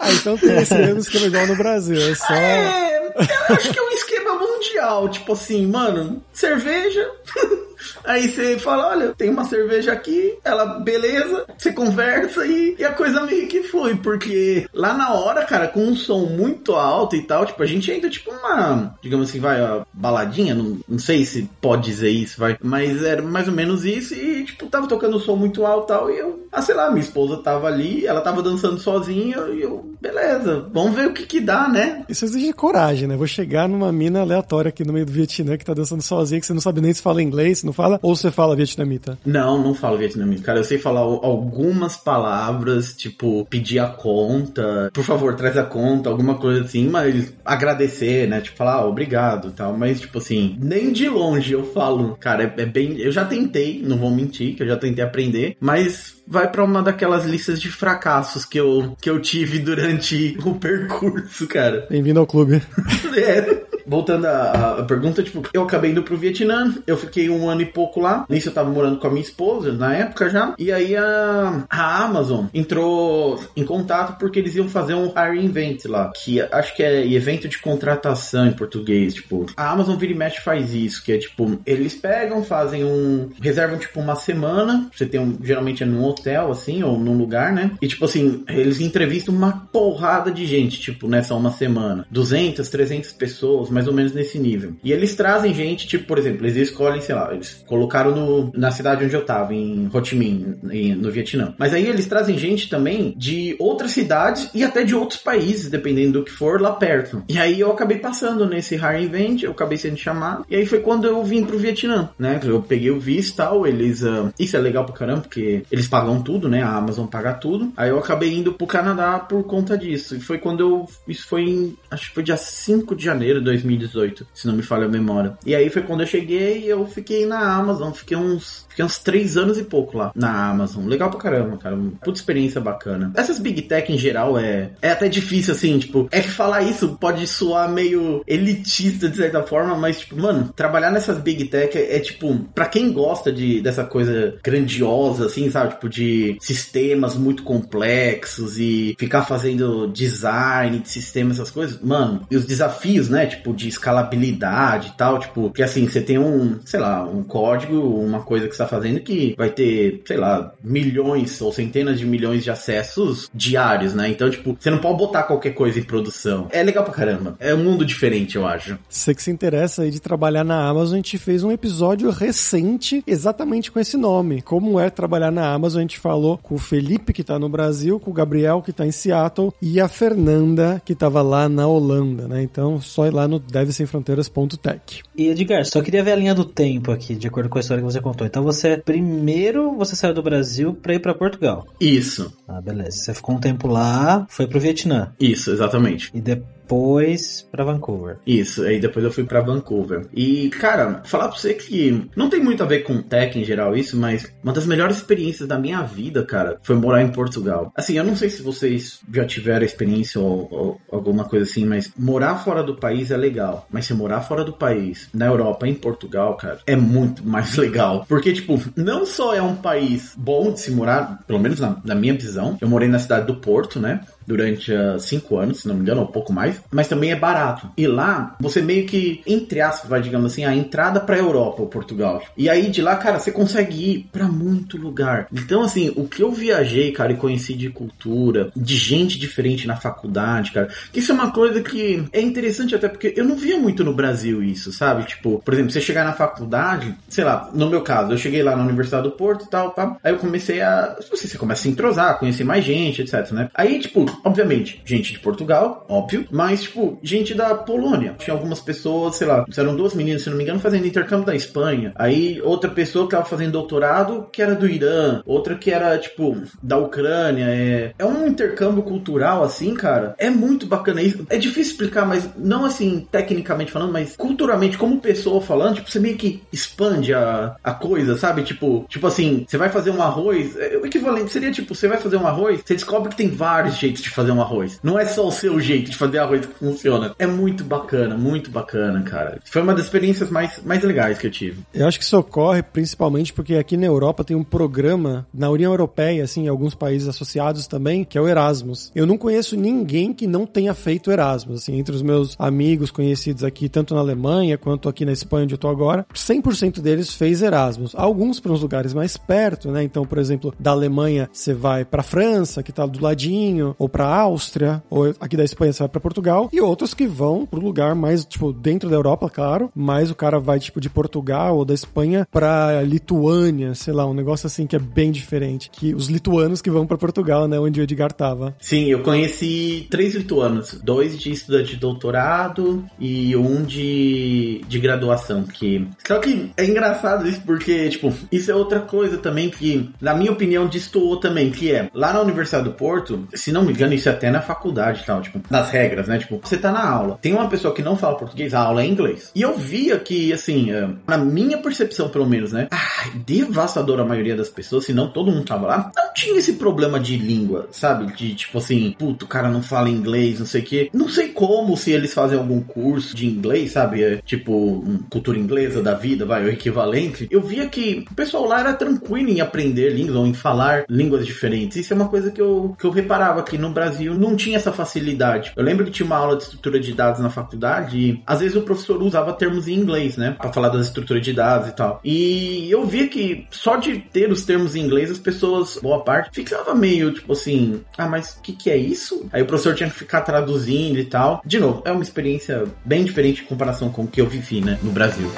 Ah, 0.00 0.12
então 0.12 0.36
tem 0.38 0.56
esse 0.56 0.74
mesmo 0.74 1.00
esquema 1.00 1.26
igual 1.26 1.46
no 1.46 1.56
Brasil, 1.56 2.00
é 2.00 2.14
só. 2.14 2.32
É, 2.34 2.98
eu 3.06 3.56
acho 3.56 3.72
que 3.72 3.78
é 3.78 3.82
um 3.82 3.90
esquema 3.90 4.34
mundial, 4.34 5.08
tipo 5.08 5.32
assim, 5.32 5.66
mano, 5.66 6.22
cerveja. 6.32 7.10
Aí 8.04 8.28
você 8.28 8.58
fala, 8.58 8.88
olha, 8.88 9.14
tem 9.16 9.30
uma 9.30 9.44
cerveja 9.44 9.92
aqui, 9.92 10.34
ela, 10.44 10.64
beleza, 10.80 11.46
você 11.56 11.72
conversa 11.72 12.46
e, 12.46 12.76
e, 12.78 12.84
a 12.84 12.92
coisa 12.92 13.22
meio 13.22 13.48
que 13.48 13.62
foi, 13.62 13.96
porque 13.96 14.66
lá 14.72 14.92
na 14.94 15.14
hora, 15.14 15.44
cara, 15.44 15.68
com 15.68 15.80
um 15.80 15.96
som 15.96 16.26
muito 16.26 16.74
alto 16.74 17.16
e 17.16 17.22
tal, 17.22 17.46
tipo, 17.46 17.62
a 17.62 17.66
gente 17.66 17.90
ainda, 17.90 18.10
tipo, 18.10 18.30
uma, 18.30 18.94
digamos 19.02 19.28
assim, 19.28 19.40
vai, 19.40 19.60
a 19.60 19.86
baladinha, 19.92 20.54
não, 20.54 20.78
não 20.88 20.98
sei 20.98 21.24
se 21.24 21.48
pode 21.60 21.84
dizer 21.84 22.10
isso, 22.10 22.38
vai, 22.38 22.56
mas 22.62 23.02
era 23.02 23.22
mais 23.22 23.48
ou 23.48 23.54
menos 23.54 23.84
isso 23.84 24.14
e, 24.14 24.44
tipo, 24.44 24.66
tava 24.66 24.86
tocando 24.86 25.16
um 25.16 25.20
som 25.20 25.36
muito 25.36 25.64
alto 25.64 25.84
e 25.84 25.96
tal, 25.96 26.10
e 26.10 26.18
eu, 26.18 26.46
ah, 26.52 26.62
sei 26.62 26.74
lá, 26.74 26.90
minha 26.90 27.00
esposa 27.00 27.38
tava 27.38 27.66
ali, 27.66 28.06
ela 28.06 28.20
tava 28.20 28.42
dançando 28.42 28.78
sozinha 28.78 29.38
e 29.52 29.62
eu, 29.62 29.94
beleza, 30.00 30.68
vamos 30.72 30.94
ver 30.94 31.06
o 31.06 31.12
que 31.12 31.24
que 31.26 31.40
dá, 31.40 31.68
né? 31.68 32.04
Isso 32.08 32.24
exige 32.24 32.52
coragem, 32.52 33.08
né? 33.08 33.16
Vou 33.16 33.26
chegar 33.26 33.68
numa 33.68 33.90
mina 33.90 34.20
aleatória 34.20 34.68
aqui 34.68 34.84
no 34.84 34.92
meio 34.92 35.06
do 35.06 35.12
Vietnã 35.12 35.56
que 35.56 35.64
tá 35.64 35.74
dançando 35.74 36.02
sozinha, 36.02 36.40
que 36.40 36.46
você 36.46 36.52
não 36.52 36.60
sabe 36.60 36.80
nem 36.80 36.92
se 36.92 37.02
fala 37.02 37.22
inglês, 37.22 37.64
não 37.64 37.72
fala, 37.72 37.93
ou 38.02 38.14
você 38.14 38.30
fala 38.30 38.56
vietnamita? 38.56 39.18
Não, 39.24 39.62
não 39.62 39.74
falo 39.74 39.98
vietnamita. 39.98 40.42
Cara, 40.42 40.58
eu 40.58 40.64
sei 40.64 40.78
falar 40.78 41.00
algumas 41.00 41.96
palavras, 41.96 42.94
tipo, 42.94 43.46
pedir 43.48 43.78
a 43.78 43.88
conta, 43.88 44.90
por 44.92 45.04
favor, 45.04 45.34
traz 45.34 45.56
a 45.56 45.64
conta, 45.64 46.08
alguma 46.08 46.36
coisa 46.36 46.62
assim, 46.62 46.88
mas 46.88 47.32
agradecer, 47.44 48.28
né? 48.28 48.40
Tipo, 48.40 48.56
falar 48.56 48.74
ah, 48.74 48.86
obrigado 48.86 49.48
e 49.48 49.52
tal. 49.52 49.76
Mas, 49.76 50.00
tipo 50.00 50.18
assim, 50.18 50.56
nem 50.60 50.92
de 50.92 51.08
longe 51.08 51.52
eu 51.52 51.64
falo, 51.64 52.16
cara, 52.16 52.44
é, 52.44 52.62
é 52.62 52.66
bem. 52.66 52.98
Eu 52.98 53.12
já 53.12 53.24
tentei, 53.24 53.82
não 53.82 53.98
vou 53.98 54.10
mentir, 54.10 54.56
que 54.56 54.62
eu 54.62 54.66
já 54.66 54.76
tentei 54.76 55.04
aprender, 55.04 55.56
mas 55.60 56.14
vai 56.26 56.50
para 56.50 56.64
uma 56.64 56.82
daquelas 56.82 57.24
listas 57.24 57.60
de 57.60 57.70
fracassos 57.70 58.44
que 58.44 58.58
eu, 58.58 58.96
que 59.00 59.08
eu 59.08 59.20
tive 59.20 59.58
durante 59.58 60.36
o 60.44 60.54
percurso, 60.54 61.46
cara. 61.46 61.86
Bem-vindo 61.90 62.20
ao 62.20 62.26
clube. 62.26 62.62
é 63.16 63.63
voltando 63.86 64.26
à, 64.26 64.78
à, 64.78 64.82
pergunta, 64.84 65.22
tipo, 65.22 65.42
eu 65.52 65.62
acabei 65.62 65.90
indo 65.90 66.02
pro 66.02 66.16
Vietnã, 66.16 66.74
eu 66.86 66.96
fiquei 66.96 67.28
um 67.30 67.48
ano 67.48 67.62
e 67.62 67.66
pouco 67.66 68.00
lá. 68.00 68.24
Nisso 68.28 68.48
eu 68.48 68.52
tava 68.52 68.70
morando 68.70 68.98
com 68.98 69.06
a 69.06 69.10
minha 69.10 69.22
esposa, 69.22 69.72
na 69.72 69.94
época 69.94 70.30
já. 70.30 70.54
E 70.58 70.72
aí 70.72 70.96
a, 70.96 71.64
a 71.68 72.04
Amazon 72.04 72.46
entrou 72.52 73.40
em 73.56 73.64
contato 73.64 74.18
porque 74.18 74.38
eles 74.38 74.54
iam 74.54 74.68
fazer 74.68 74.94
um 74.94 75.06
hiring 75.06 75.46
event 75.46 75.84
lá, 75.86 76.10
que 76.14 76.40
acho 76.40 76.74
que 76.74 76.82
é 76.82 77.06
evento 77.12 77.48
de 77.48 77.58
contratação 77.58 78.46
em 78.46 78.52
português. 78.52 79.14
Tipo, 79.14 79.46
a 79.56 79.70
Amazon 79.70 79.96
vira 79.96 80.12
e 80.12 80.16
mexe 80.16 80.40
faz 80.40 80.74
isso, 80.74 81.02
que 81.02 81.12
é 81.12 81.18
tipo, 81.18 81.58
eles 81.66 81.94
pegam, 81.94 82.42
fazem 82.42 82.84
um. 82.84 83.30
reservam 83.40 83.78
tipo 83.78 84.00
uma 84.00 84.16
semana. 84.16 84.88
Você 84.94 85.06
tem 85.06 85.20
um. 85.20 85.38
geralmente 85.42 85.82
é 85.82 85.86
num 85.86 86.04
hotel, 86.04 86.50
assim, 86.50 86.82
ou 86.82 86.98
num 86.98 87.16
lugar, 87.16 87.52
né? 87.52 87.72
E 87.80 87.88
tipo 87.88 88.04
assim, 88.04 88.44
eles 88.48 88.80
entrevistam 88.80 89.34
uma 89.34 89.68
porrada 89.72 90.30
de 90.30 90.46
gente, 90.46 90.80
tipo, 90.80 91.08
nessa 91.08 91.34
uma 91.34 91.50
semana. 91.50 92.06
200, 92.10 92.68
300 92.68 93.12
pessoas 93.12 93.70
mais 93.74 93.88
ou 93.88 93.92
menos 93.92 94.12
nesse 94.12 94.38
nível. 94.38 94.72
E 94.82 94.92
eles 94.92 95.14
trazem 95.14 95.52
gente, 95.52 95.86
tipo, 95.86 96.06
por 96.06 96.18
exemplo, 96.18 96.46
eles 96.46 96.56
escolhem, 96.56 97.00
sei 97.00 97.14
lá, 97.14 97.32
eles 97.32 97.62
colocaram 97.66 98.14
no, 98.14 98.52
na 98.54 98.70
cidade 98.70 99.04
onde 99.04 99.14
eu 99.14 99.24
tava, 99.24 99.52
em 99.52 99.88
Ho 99.92 100.04
Chi 100.04 100.16
Minh, 100.16 100.54
em, 100.70 100.94
no 100.94 101.10
Vietnã. 101.10 101.54
Mas 101.58 101.74
aí 101.74 101.86
eles 101.86 102.06
trazem 102.06 102.38
gente 102.38 102.68
também 102.68 103.14
de 103.16 103.56
outras 103.58 103.92
cidades 103.92 104.48
e 104.54 104.62
até 104.62 104.84
de 104.84 104.94
outros 104.94 105.20
países, 105.20 105.68
dependendo 105.68 106.20
do 106.20 106.24
que 106.24 106.30
for 106.30 106.60
lá 106.60 106.72
perto. 106.72 107.22
E 107.28 107.38
aí 107.38 107.58
eu 107.60 107.70
acabei 107.70 107.98
passando 107.98 108.46
nesse 108.46 108.76
hiring 108.76 109.04
event, 109.04 109.42
eu 109.42 109.50
acabei 109.50 109.76
sendo 109.76 109.96
chamado. 109.96 110.44
E 110.48 110.56
aí 110.56 110.66
foi 110.66 110.80
quando 110.80 111.06
eu 111.06 111.22
vim 111.24 111.44
pro 111.44 111.58
Vietnã, 111.58 112.10
né? 112.18 112.38
Eu 112.44 112.62
peguei 112.62 112.90
o 112.90 113.00
visto 113.00 113.34
e 113.34 113.36
tal, 113.36 113.66
eles... 113.66 114.02
Uh, 114.02 114.32
isso 114.38 114.56
é 114.56 114.60
legal 114.60 114.84
pra 114.84 114.94
caramba, 114.94 115.22
porque 115.22 115.62
eles 115.70 115.88
pagam 115.88 116.22
tudo, 116.22 116.48
né? 116.48 116.62
A 116.62 116.76
Amazon 116.76 117.06
paga 117.06 117.32
tudo. 117.32 117.72
Aí 117.76 117.90
eu 117.90 117.98
acabei 117.98 118.32
indo 118.32 118.52
pro 118.52 118.66
Canadá 118.66 119.18
por 119.18 119.42
conta 119.44 119.76
disso. 119.76 120.16
E 120.16 120.20
foi 120.20 120.38
quando 120.38 120.60
eu... 120.60 120.86
Isso 121.08 121.26
foi 121.26 121.42
em... 121.42 121.76
Acho 121.90 122.08
que 122.08 122.14
foi 122.14 122.22
dia 122.22 122.36
5 122.36 122.94
de 122.94 123.04
janeiro 123.04 123.40
de 123.40 123.63
2018, 123.64 124.26
se 124.34 124.46
não 124.46 124.54
me 124.54 124.62
falha 124.62 124.86
a 124.86 124.88
memória. 124.88 125.36
E 125.44 125.54
aí 125.54 125.68
foi 125.70 125.82
quando 125.82 126.00
eu 126.00 126.06
cheguei 126.06 126.64
eu 126.64 126.86
fiquei 126.86 127.26
na 127.26 127.56
Amazon, 127.56 127.92
fiquei 127.92 128.16
uns, 128.16 128.66
fiquei 128.68 128.84
uns 128.84 128.98
três 128.98 129.36
anos 129.36 129.58
e 129.58 129.64
pouco 129.64 129.96
lá 129.96 130.12
na 130.14 130.50
Amazon. 130.50 130.86
Legal 130.86 131.10
pra 131.10 131.20
caramba, 131.20 131.56
cara. 131.56 131.76
Puta 132.02 132.18
experiência 132.18 132.60
bacana. 132.60 133.12
Essas 133.14 133.38
Big 133.38 133.62
Tech 133.62 133.90
em 133.92 133.98
geral 133.98 134.38
é, 134.38 134.70
é 134.80 134.90
até 134.90 135.08
difícil, 135.08 135.54
assim, 135.54 135.78
tipo, 135.78 136.08
é 136.10 136.20
que 136.20 136.30
falar 136.30 136.62
isso 136.62 136.96
pode 137.00 137.26
soar 137.26 137.70
meio 137.70 138.22
elitista 138.26 139.08
de 139.08 139.16
certa 139.16 139.42
forma, 139.42 139.76
mas, 139.76 140.00
tipo, 140.00 140.20
mano, 140.20 140.52
trabalhar 140.54 140.90
nessas 140.90 141.18
Big 141.18 141.46
Tech 141.46 141.76
é, 141.76 141.96
é 141.96 142.00
tipo, 142.00 142.34
pra 142.54 142.66
quem 142.66 142.92
gosta 142.92 143.32
de, 143.32 143.60
dessa 143.60 143.84
coisa 143.84 144.36
grandiosa, 144.42 145.26
assim, 145.26 145.50
sabe? 145.50 145.74
Tipo, 145.74 145.88
de 145.88 146.36
sistemas 146.40 147.14
muito 147.14 147.42
complexos 147.42 148.58
e 148.58 148.94
ficar 148.98 149.22
fazendo 149.22 149.88
design 149.88 150.78
de 150.80 150.88
sistemas, 150.88 151.38
essas 151.38 151.50
coisas, 151.50 151.80
mano, 151.80 152.26
e 152.30 152.36
os 152.36 152.44
desafios, 152.44 153.08
né? 153.08 153.26
Tipo, 153.26 153.53
de 153.54 153.68
escalabilidade 153.68 154.88
e 154.88 154.96
tal, 154.96 155.18
tipo, 155.18 155.50
que 155.50 155.62
assim, 155.62 155.88
você 155.88 156.00
tem 156.00 156.18
um, 156.18 156.58
sei 156.64 156.80
lá, 156.80 157.04
um 157.04 157.22
código, 157.22 157.76
uma 157.76 158.20
coisa 158.20 158.46
que 158.46 158.52
está 158.52 158.66
fazendo 158.66 159.00
que 159.00 159.34
vai 159.36 159.50
ter, 159.50 160.02
sei 160.06 160.16
lá, 160.16 160.52
milhões 160.62 161.40
ou 161.40 161.52
centenas 161.52 161.98
de 161.98 162.06
milhões 162.06 162.42
de 162.42 162.50
acessos 162.50 163.30
diários, 163.34 163.94
né? 163.94 164.08
Então, 164.08 164.28
tipo, 164.30 164.56
você 164.58 164.70
não 164.70 164.78
pode 164.78 164.98
botar 164.98 165.22
qualquer 165.24 165.50
coisa 165.50 165.78
em 165.78 165.82
produção. 165.82 166.48
É 166.50 166.62
legal 166.62 166.84
pra 166.84 166.92
caramba. 166.92 167.36
É 167.38 167.54
um 167.54 167.62
mundo 167.62 167.84
diferente, 167.84 168.36
eu 168.36 168.46
acho. 168.46 168.78
Você 168.88 169.14
que 169.14 169.22
se 169.22 169.30
interessa 169.30 169.82
aí 169.82 169.90
de 169.90 170.00
trabalhar 170.00 170.44
na 170.44 170.68
Amazon, 170.68 170.94
a 170.94 170.96
gente 170.96 171.18
fez 171.18 171.44
um 171.44 171.52
episódio 171.52 172.10
recente 172.10 173.02
exatamente 173.06 173.70
com 173.70 173.78
esse 173.78 173.96
nome. 173.96 174.42
Como 174.42 174.78
é 174.78 174.90
trabalhar 174.90 175.30
na 175.30 175.52
Amazon, 175.52 175.78
a 175.78 175.82
gente 175.82 175.98
falou 175.98 176.38
com 176.38 176.54
o 176.54 176.58
Felipe, 176.58 177.12
que 177.12 177.24
tá 177.24 177.38
no 177.38 177.48
Brasil, 177.48 178.00
com 178.00 178.10
o 178.10 178.14
Gabriel, 178.14 178.62
que 178.62 178.72
tá 178.72 178.86
em 178.86 178.92
Seattle, 178.92 179.52
e 179.60 179.80
a 179.80 179.88
Fernanda, 179.88 180.80
que 180.84 180.94
tava 180.94 181.22
lá 181.22 181.48
na 181.48 181.66
Holanda, 181.66 182.28
né? 182.28 182.42
Então, 182.42 182.80
só 182.80 183.06
ir 183.06 183.12
lá 183.12 183.26
no 183.28 183.38
devsemfronteiras.tech. 183.50 185.02
E 185.16 185.28
Edgar, 185.28 185.64
só 185.64 185.80
queria 185.80 186.02
ver 186.02 186.12
a 186.12 186.16
linha 186.16 186.34
do 186.34 186.44
tempo 186.44 186.90
aqui, 186.90 187.14
de 187.14 187.28
acordo 187.28 187.48
com 187.48 187.58
a 187.58 187.60
história 187.60 187.82
que 187.82 187.90
você 187.90 188.00
contou. 188.00 188.26
Então 188.26 188.42
você, 188.42 188.76
primeiro, 188.76 189.76
você 189.76 189.94
saiu 189.96 190.14
do 190.14 190.22
Brasil 190.22 190.74
para 190.74 190.94
ir 190.94 190.98
para 190.98 191.14
Portugal. 191.14 191.66
Isso. 191.80 192.32
Ah, 192.48 192.60
beleza. 192.60 192.98
Você 192.98 193.14
ficou 193.14 193.34
um 193.34 193.40
tempo 193.40 193.68
lá, 193.68 194.26
foi 194.28 194.46
pro 194.46 194.60
Vietnã. 194.60 195.12
Isso, 195.18 195.50
exatamente. 195.50 196.10
E 196.14 196.20
depois 196.20 196.44
depois 196.64 197.46
para 197.52 197.64
Vancouver. 197.64 198.16
Isso, 198.26 198.62
aí 198.62 198.80
depois 198.80 199.04
eu 199.04 199.12
fui 199.12 199.24
para 199.24 199.42
Vancouver. 199.42 200.06
E, 200.12 200.48
cara, 200.48 201.02
falar 201.04 201.28
pra 201.28 201.36
você 201.36 201.54
que 201.54 202.08
não 202.16 202.30
tem 202.30 202.42
muito 202.42 202.62
a 202.62 202.66
ver 202.66 202.80
com 202.80 203.02
tech 203.02 203.38
em 203.38 203.44
geral 203.44 203.76
isso, 203.76 203.96
mas 203.96 204.32
uma 204.42 204.52
das 204.52 204.66
melhores 204.66 204.96
experiências 204.96 205.46
da 205.46 205.58
minha 205.58 205.82
vida, 205.82 206.24
cara, 206.24 206.58
foi 206.62 206.76
morar 206.76 207.02
em 207.02 207.12
Portugal. 207.12 207.70
Assim, 207.76 207.98
eu 207.98 208.04
não 208.04 208.16
sei 208.16 208.30
se 208.30 208.42
vocês 208.42 209.00
já 209.12 209.24
tiveram 209.24 209.64
experiência 209.64 210.20
ou, 210.20 210.48
ou 210.50 210.80
alguma 210.90 211.24
coisa 211.24 211.48
assim, 211.48 211.66
mas 211.66 211.92
morar 211.96 212.36
fora 212.36 212.62
do 212.62 212.76
país 212.76 213.10
é 213.10 213.16
legal. 213.16 213.66
Mas 213.70 213.86
se 213.86 213.94
morar 213.94 214.22
fora 214.22 214.42
do 214.42 214.52
país, 214.52 215.08
na 215.12 215.26
Europa, 215.26 215.68
em 215.68 215.74
Portugal, 215.74 216.36
cara, 216.36 216.58
é 216.66 216.74
muito 216.74 217.26
mais 217.26 217.56
legal. 217.58 218.06
Porque, 218.08 218.32
tipo, 218.32 218.60
não 218.74 219.04
só 219.04 219.34
é 219.34 219.42
um 219.42 219.56
país 219.56 220.14
bom 220.16 220.52
de 220.52 220.60
se 220.60 220.70
morar, 220.70 221.22
pelo 221.26 221.38
menos 221.38 221.60
na, 221.60 221.76
na 221.84 221.94
minha 221.94 222.14
visão, 222.14 222.56
eu 222.60 222.68
morei 222.68 222.88
na 222.88 222.98
cidade 222.98 223.26
do 223.26 223.36
Porto, 223.36 223.78
né? 223.78 224.00
Durante 224.26 224.72
uh, 224.72 224.98
cinco 224.98 225.36
anos, 225.36 225.60
se 225.60 225.68
não 225.68 225.74
me 225.74 225.82
engano, 225.82 226.02
ou 226.02 226.08
um 226.08 226.12
pouco 226.12 226.32
mais, 226.32 226.60
mas 226.70 226.88
também 226.88 227.12
é 227.12 227.16
barato. 227.16 227.68
E 227.76 227.86
lá, 227.86 228.36
você 228.40 228.60
meio 228.62 228.86
que, 228.86 229.22
entre 229.26 229.60
aspas, 229.60 229.88
vai, 229.88 230.00
digamos 230.00 230.32
assim, 230.32 230.44
a 230.44 230.54
entrada 230.54 231.00
pra 231.00 231.18
Europa, 231.18 231.62
ou 231.62 231.68
Portugal. 231.68 232.22
E 232.36 232.48
aí 232.48 232.70
de 232.70 232.82
lá, 232.82 232.96
cara, 232.96 233.18
você 233.18 233.30
consegue 233.30 233.90
ir 233.90 234.08
pra 234.12 234.26
muito 234.26 234.76
lugar. 234.76 235.28
Então, 235.32 235.62
assim, 235.62 235.92
o 235.96 236.06
que 236.06 236.22
eu 236.22 236.32
viajei, 236.32 236.92
cara, 236.92 237.12
e 237.12 237.16
conheci 237.16 237.54
de 237.54 237.70
cultura, 237.70 238.50
de 238.56 238.76
gente 238.76 239.18
diferente 239.18 239.66
na 239.66 239.76
faculdade, 239.76 240.52
cara, 240.52 240.68
isso 240.92 241.12
é 241.12 241.14
uma 241.14 241.30
coisa 241.30 241.60
que 241.62 242.04
é 242.12 242.20
interessante 242.20 242.74
até 242.74 242.88
porque 242.88 243.12
eu 243.16 243.24
não 243.24 243.36
via 243.36 243.58
muito 243.58 243.84
no 243.84 243.94
Brasil 243.94 244.42
isso, 244.42 244.72
sabe? 244.72 245.04
Tipo, 245.04 245.40
por 245.44 245.54
exemplo, 245.54 245.70
você 245.70 245.80
chegar 245.80 246.04
na 246.04 246.12
faculdade, 246.12 246.94
sei 247.08 247.24
lá, 247.24 247.50
no 247.52 247.68
meu 247.68 247.82
caso, 247.82 248.12
eu 248.12 248.18
cheguei 248.18 248.42
lá 248.42 248.56
na 248.56 248.64
Universidade 248.64 249.04
do 249.04 249.12
Porto 249.12 249.44
e 249.44 249.50
tal, 249.50 249.70
tá? 249.70 249.96
aí 250.02 250.12
eu 250.12 250.18
comecei 250.18 250.60
a, 250.60 250.96
assim, 251.12 251.26
você 251.26 251.38
começa 251.38 251.60
a 251.60 251.62
se 251.62 251.68
entrosar, 251.68 252.18
conhecer 252.18 252.44
mais 252.44 252.64
gente, 252.64 253.02
etc, 253.02 253.30
né? 253.32 253.48
Aí, 253.54 253.78
tipo, 253.78 254.04
obviamente, 254.24 254.82
gente 254.84 255.12
de 255.12 255.18
Portugal, 255.18 255.84
óbvio, 255.88 256.26
mas, 256.30 256.62
tipo, 256.62 256.98
gente 257.02 257.34
da 257.34 257.54
Polônia. 257.54 258.14
Tinha 258.18 258.34
algumas 258.34 258.60
pessoas, 258.60 259.16
sei 259.16 259.26
lá, 259.26 259.44
eram 259.56 259.76
duas 259.76 259.94
meninas, 259.94 260.22
se 260.22 260.30
não 260.30 260.36
me 260.36 260.42
engano, 260.42 260.60
fazendo 260.60 260.86
intercâmbio 260.86 261.26
da 261.26 261.34
Espanha. 261.34 261.92
Aí, 261.96 262.40
outra 262.42 262.70
pessoa 262.70 263.06
que 263.06 263.12
tava 263.12 263.24
fazendo 263.24 263.52
doutorado, 263.52 264.28
que 264.32 264.42
era 264.42 264.54
do 264.54 264.66
Irã. 264.66 265.22
Outra 265.26 265.54
que 265.54 265.70
era, 265.70 265.96
tipo, 265.98 266.36
da 266.62 266.76
Ucrânia. 266.76 267.46
É, 267.48 267.94
é 267.98 268.04
um 268.04 268.26
intercâmbio 268.26 268.82
cultural, 268.82 269.42
assim, 269.42 269.74
cara. 269.74 270.14
É 270.18 270.30
muito 270.30 270.66
bacana 270.66 271.02
isso. 271.02 271.26
É 271.30 271.36
difícil 271.36 271.72
explicar, 271.72 272.06
mas 272.06 272.28
não 272.36 272.64
assim, 272.64 273.06
tecnicamente 273.10 273.72
falando, 273.72 273.92
mas 273.92 274.16
culturalmente, 274.16 274.78
como 274.78 275.00
pessoa 275.00 275.40
falando, 275.40 275.76
tipo, 275.76 275.90
você 275.90 276.00
meio 276.00 276.16
que 276.16 276.42
expande 276.52 277.14
a, 277.14 277.56
a 277.62 277.72
coisa, 277.72 278.16
sabe? 278.16 278.42
Tipo, 278.42 278.84
tipo 278.88 279.06
assim, 279.06 279.44
você 279.48 279.56
vai 279.56 279.68
fazer 279.68 279.90
um 279.90 280.02
arroz. 280.02 280.56
É, 280.56 280.76
o 280.76 280.86
equivalente 280.86 281.32
seria, 281.32 281.50
tipo, 281.50 281.74
você 281.74 281.88
vai 281.88 281.98
fazer 281.98 282.16
um 282.16 282.26
arroz, 282.26 282.60
você 282.64 282.74
descobre 282.74 283.10
que 283.10 283.16
tem 283.16 283.30
vários 283.30 283.76
jeitos 283.76 284.02
de 284.04 284.10
fazer 284.10 284.32
um 284.32 284.40
arroz. 284.40 284.78
Não 284.82 284.98
é 284.98 285.06
só 285.06 285.26
o 285.26 285.32
seu 285.32 285.60
jeito 285.60 285.90
de 285.90 285.96
fazer 285.96 286.18
arroz 286.18 286.46
que 286.46 286.54
funciona. 286.54 287.14
É 287.18 287.26
muito 287.26 287.64
bacana, 287.64 288.16
muito 288.16 288.50
bacana, 288.50 289.02
cara. 289.02 289.38
Foi 289.44 289.62
uma 289.62 289.74
das 289.74 289.84
experiências 289.84 290.30
mais, 290.30 290.60
mais 290.64 290.82
legais 290.82 291.18
que 291.18 291.26
eu 291.26 291.30
tive. 291.30 291.62
Eu 291.72 291.86
acho 291.86 291.98
que 291.98 292.04
isso 292.04 292.18
ocorre 292.18 292.62
principalmente 292.62 293.32
porque 293.32 293.56
aqui 293.56 293.76
na 293.76 293.86
Europa 293.86 294.24
tem 294.24 294.36
um 294.36 294.44
programa, 294.44 295.26
na 295.32 295.50
União 295.50 295.72
Europeia, 295.72 296.24
assim, 296.24 296.44
em 296.44 296.48
alguns 296.48 296.74
países 296.74 297.08
associados 297.08 297.66
também, 297.66 298.04
que 298.04 298.18
é 298.18 298.20
o 298.20 298.28
Erasmus. 298.28 298.90
Eu 298.94 299.06
não 299.06 299.16
conheço 299.16 299.56
ninguém 299.56 300.12
que 300.12 300.26
não 300.26 300.46
tenha 300.46 300.74
feito 300.74 301.10
Erasmus, 301.10 301.62
assim, 301.62 301.78
entre 301.78 301.94
os 301.94 302.02
meus 302.02 302.36
amigos 302.38 302.90
conhecidos 302.90 303.44
aqui, 303.44 303.68
tanto 303.68 303.94
na 303.94 304.00
Alemanha 304.00 304.58
quanto 304.58 304.88
aqui 304.88 305.04
na 305.04 305.12
Espanha, 305.12 305.44
onde 305.44 305.54
eu 305.54 305.58
tô 305.58 305.68
agora, 305.68 306.06
100% 306.14 306.80
deles 306.80 307.14
fez 307.14 307.42
Erasmus. 307.42 307.92
Alguns 307.94 308.40
para 308.40 308.52
uns 308.52 308.60
lugares 308.60 308.92
mais 308.92 309.16
perto, 309.16 309.70
né? 309.70 309.82
Então, 309.82 310.04
por 310.04 310.18
exemplo, 310.18 310.54
da 310.58 310.70
Alemanha 310.70 311.28
você 311.32 311.54
vai 311.54 311.84
para 311.84 312.02
França, 312.02 312.62
que 312.62 312.72
tá 312.72 312.86
do 312.86 313.02
ladinho, 313.02 313.74
ou 313.78 313.88
para 313.94 314.06
Áustria, 314.06 314.82
ou 314.90 315.14
aqui 315.20 315.36
da 315.36 315.44
Espanha 315.44 315.72
você 315.72 315.78
vai 315.78 315.88
para 315.88 316.00
Portugal, 316.00 316.48
e 316.52 316.60
outros 316.60 316.92
que 316.92 317.06
vão 317.06 317.46
pro 317.46 317.60
lugar 317.60 317.94
mais, 317.94 318.24
tipo, 318.24 318.52
dentro 318.52 318.90
da 318.90 318.96
Europa, 318.96 319.30
claro, 319.30 319.70
mas 319.72 320.10
o 320.10 320.16
cara 320.16 320.40
vai, 320.40 320.58
tipo, 320.58 320.80
de 320.80 320.90
Portugal 320.90 321.56
ou 321.56 321.64
da 321.64 321.72
Espanha 321.72 322.26
para 322.28 322.82
Lituânia, 322.82 323.72
sei 323.76 323.94
lá, 323.94 324.04
um 324.04 324.12
negócio 324.12 324.48
assim 324.48 324.66
que 324.66 324.74
é 324.74 324.80
bem 324.80 325.12
diferente. 325.12 325.70
Que 325.70 325.94
os 325.94 326.08
lituanos 326.08 326.60
que 326.60 326.70
vão 326.70 326.88
para 326.88 326.98
Portugal, 326.98 327.46
né, 327.46 327.56
onde 327.60 327.80
o 327.80 327.84
Edgar 327.84 328.12
tava. 328.12 328.56
Sim, 328.58 328.86
eu 328.86 329.00
conheci 329.00 329.86
três 329.88 330.16
lituanos, 330.16 330.76
dois 330.82 331.16
de 331.16 331.30
estudante 331.30 331.74
de 331.74 331.76
doutorado 331.76 332.84
e 332.98 333.36
um 333.36 333.62
de, 333.62 334.60
de 334.66 334.80
graduação, 334.80 335.44
que... 335.44 335.86
Só 336.04 336.18
que 336.18 336.50
é 336.56 336.64
engraçado 336.64 337.28
isso 337.28 337.42
porque, 337.46 337.90
tipo, 337.90 338.12
isso 338.32 338.50
é 338.50 338.54
outra 338.56 338.80
coisa 338.80 339.18
também 339.18 339.50
que, 339.50 339.88
na 340.00 340.16
minha 340.16 340.32
opinião, 340.32 340.66
destoou 340.66 341.20
também, 341.20 341.52
que 341.52 341.70
é, 341.70 341.88
lá 341.94 342.12
na 342.12 342.20
Universidade 342.20 342.64
do 342.64 342.72
Porto, 342.72 343.28
se 343.34 343.52
não 343.52 343.62
me 343.62 343.72
engano, 343.72 343.83
isso 343.92 344.08
é 344.08 344.12
até 344.12 344.30
na 344.30 344.40
faculdade 344.40 345.02
e 345.02 345.06
tal, 345.06 345.20
tipo, 345.20 345.40
nas 345.50 345.70
regras, 345.70 346.08
né, 346.08 346.18
tipo, 346.18 346.40
você 346.42 346.56
tá 346.56 346.70
na 346.72 346.88
aula, 346.88 347.18
tem 347.20 347.32
uma 347.32 347.48
pessoa 347.48 347.74
que 347.74 347.82
não 347.82 347.96
fala 347.96 348.16
português, 348.16 348.54
a 348.54 348.60
aula 348.60 348.82
é 348.82 348.86
inglês. 348.86 349.30
E 349.34 349.42
eu 349.42 349.56
via 349.56 349.98
que, 349.98 350.32
assim, 350.32 350.72
é, 350.72 350.88
na 351.06 351.18
minha 351.18 351.58
percepção, 351.58 352.08
pelo 352.08 352.26
menos, 352.26 352.52
né, 352.52 352.68
a 352.70 353.18
devastadora 353.24 354.04
maioria 354.04 354.36
das 354.36 354.48
pessoas, 354.48 354.84
se 354.84 354.92
não 354.92 355.10
todo 355.10 355.30
mundo 355.30 355.44
tava 355.44 355.66
lá, 355.66 355.92
não 355.96 356.12
tinha 356.14 356.38
esse 356.38 356.54
problema 356.54 356.98
de 357.00 357.16
língua, 357.16 357.68
sabe? 357.72 358.12
De, 358.12 358.34
tipo 358.34 358.58
assim, 358.58 358.94
puto, 358.98 359.24
o 359.24 359.28
cara 359.28 359.48
não 359.48 359.62
fala 359.62 359.90
inglês, 359.90 360.38
não 360.38 360.46
sei 360.46 360.60
o 360.60 360.64
quê. 360.64 360.90
Não 360.92 361.08
sei 361.08 361.28
como, 361.34 361.76
se 361.76 361.92
eles 361.92 362.14
fazem 362.14 362.38
algum 362.38 362.60
curso 362.60 363.14
de 363.14 363.26
inglês, 363.26 363.72
sabe? 363.72 364.02
É, 364.02 364.16
tipo, 364.24 364.84
cultura 365.10 365.38
inglesa 365.38 365.82
da 365.82 365.94
vida, 365.94 366.24
vai, 366.24 366.44
o 366.44 366.48
equivalente. 366.48 367.26
Eu 367.30 367.42
via 367.42 367.68
que 367.68 368.04
o 368.10 368.14
pessoal 368.14 368.46
lá 368.46 368.60
era 368.60 368.72
tranquilo 368.72 369.28
em 369.28 369.40
aprender 369.40 369.90
línguas 369.90 370.16
ou 370.16 370.26
em 370.26 370.34
falar 370.34 370.84
línguas 370.88 371.26
diferentes. 371.26 371.76
Isso 371.76 371.92
é 371.92 371.96
uma 371.96 372.08
coisa 372.08 372.30
que 372.30 372.40
eu, 372.40 372.74
que 372.78 372.84
eu 372.84 372.90
reparava 372.90 373.42
que 373.42 373.58
no 373.58 373.70
Brasil 373.70 374.14
não 374.14 374.36
tinha 374.36 374.56
essa 374.56 374.72
facilidade. 374.72 375.52
Eu 375.56 375.64
lembro 375.64 375.84
que 375.84 375.90
tinha 375.90 376.06
uma 376.06 376.16
aula 376.16 376.36
de 376.36 376.44
estrutura 376.44 376.78
de 376.78 376.92
dados 376.92 377.20
na 377.20 377.30
faculdade 377.30 377.98
e 377.98 378.22
às 378.26 378.40
vezes 378.40 378.56
o 378.56 378.62
professor 378.62 379.02
usava 379.02 379.32
termos 379.32 379.68
em 379.68 379.74
inglês, 379.74 380.16
né? 380.16 380.36
Pra 380.38 380.52
falar 380.52 380.68
das 380.68 380.86
estruturas 380.86 381.22
de 381.22 381.32
dados 381.32 381.68
e 381.68 381.72
tal. 381.72 382.00
E 382.04 382.70
eu 382.70 382.86
via 382.86 383.08
que 383.08 383.46
só 383.50 383.76
de 383.76 383.98
ter 383.98 384.30
os 384.30 384.44
termos 384.44 384.76
em 384.76 384.80
inglês, 384.80 385.10
as 385.10 385.18
pessoas, 385.18 385.78
boa 385.82 386.02
parte, 386.02 386.30
ficava 386.32 386.74
meio 386.74 387.12
tipo 387.12 387.32
assim: 387.32 387.80
ah, 387.96 388.08
mas 388.08 388.34
o 388.34 388.42
que, 388.42 388.52
que 388.52 388.70
é 388.70 388.76
isso? 388.76 389.26
Aí 389.32 389.42
o 389.42 389.46
professor 389.46 389.74
tinha 389.74 389.88
que 389.88 389.96
ficar 389.96 390.20
traduzindo 390.22 390.98
e 390.98 391.04
tal. 391.04 391.23
De 391.44 391.58
novo, 391.58 391.82
é 391.84 391.92
uma 391.92 392.02
experiência 392.02 392.64
bem 392.84 393.04
diferente 393.04 393.42
em 393.42 393.46
comparação 393.46 393.90
com 393.90 394.02
o 394.02 394.06
que 394.06 394.20
eu 394.20 394.26
vivi, 394.26 394.60
né, 394.60 394.78
no 394.82 394.90
Brasil. 394.90 395.30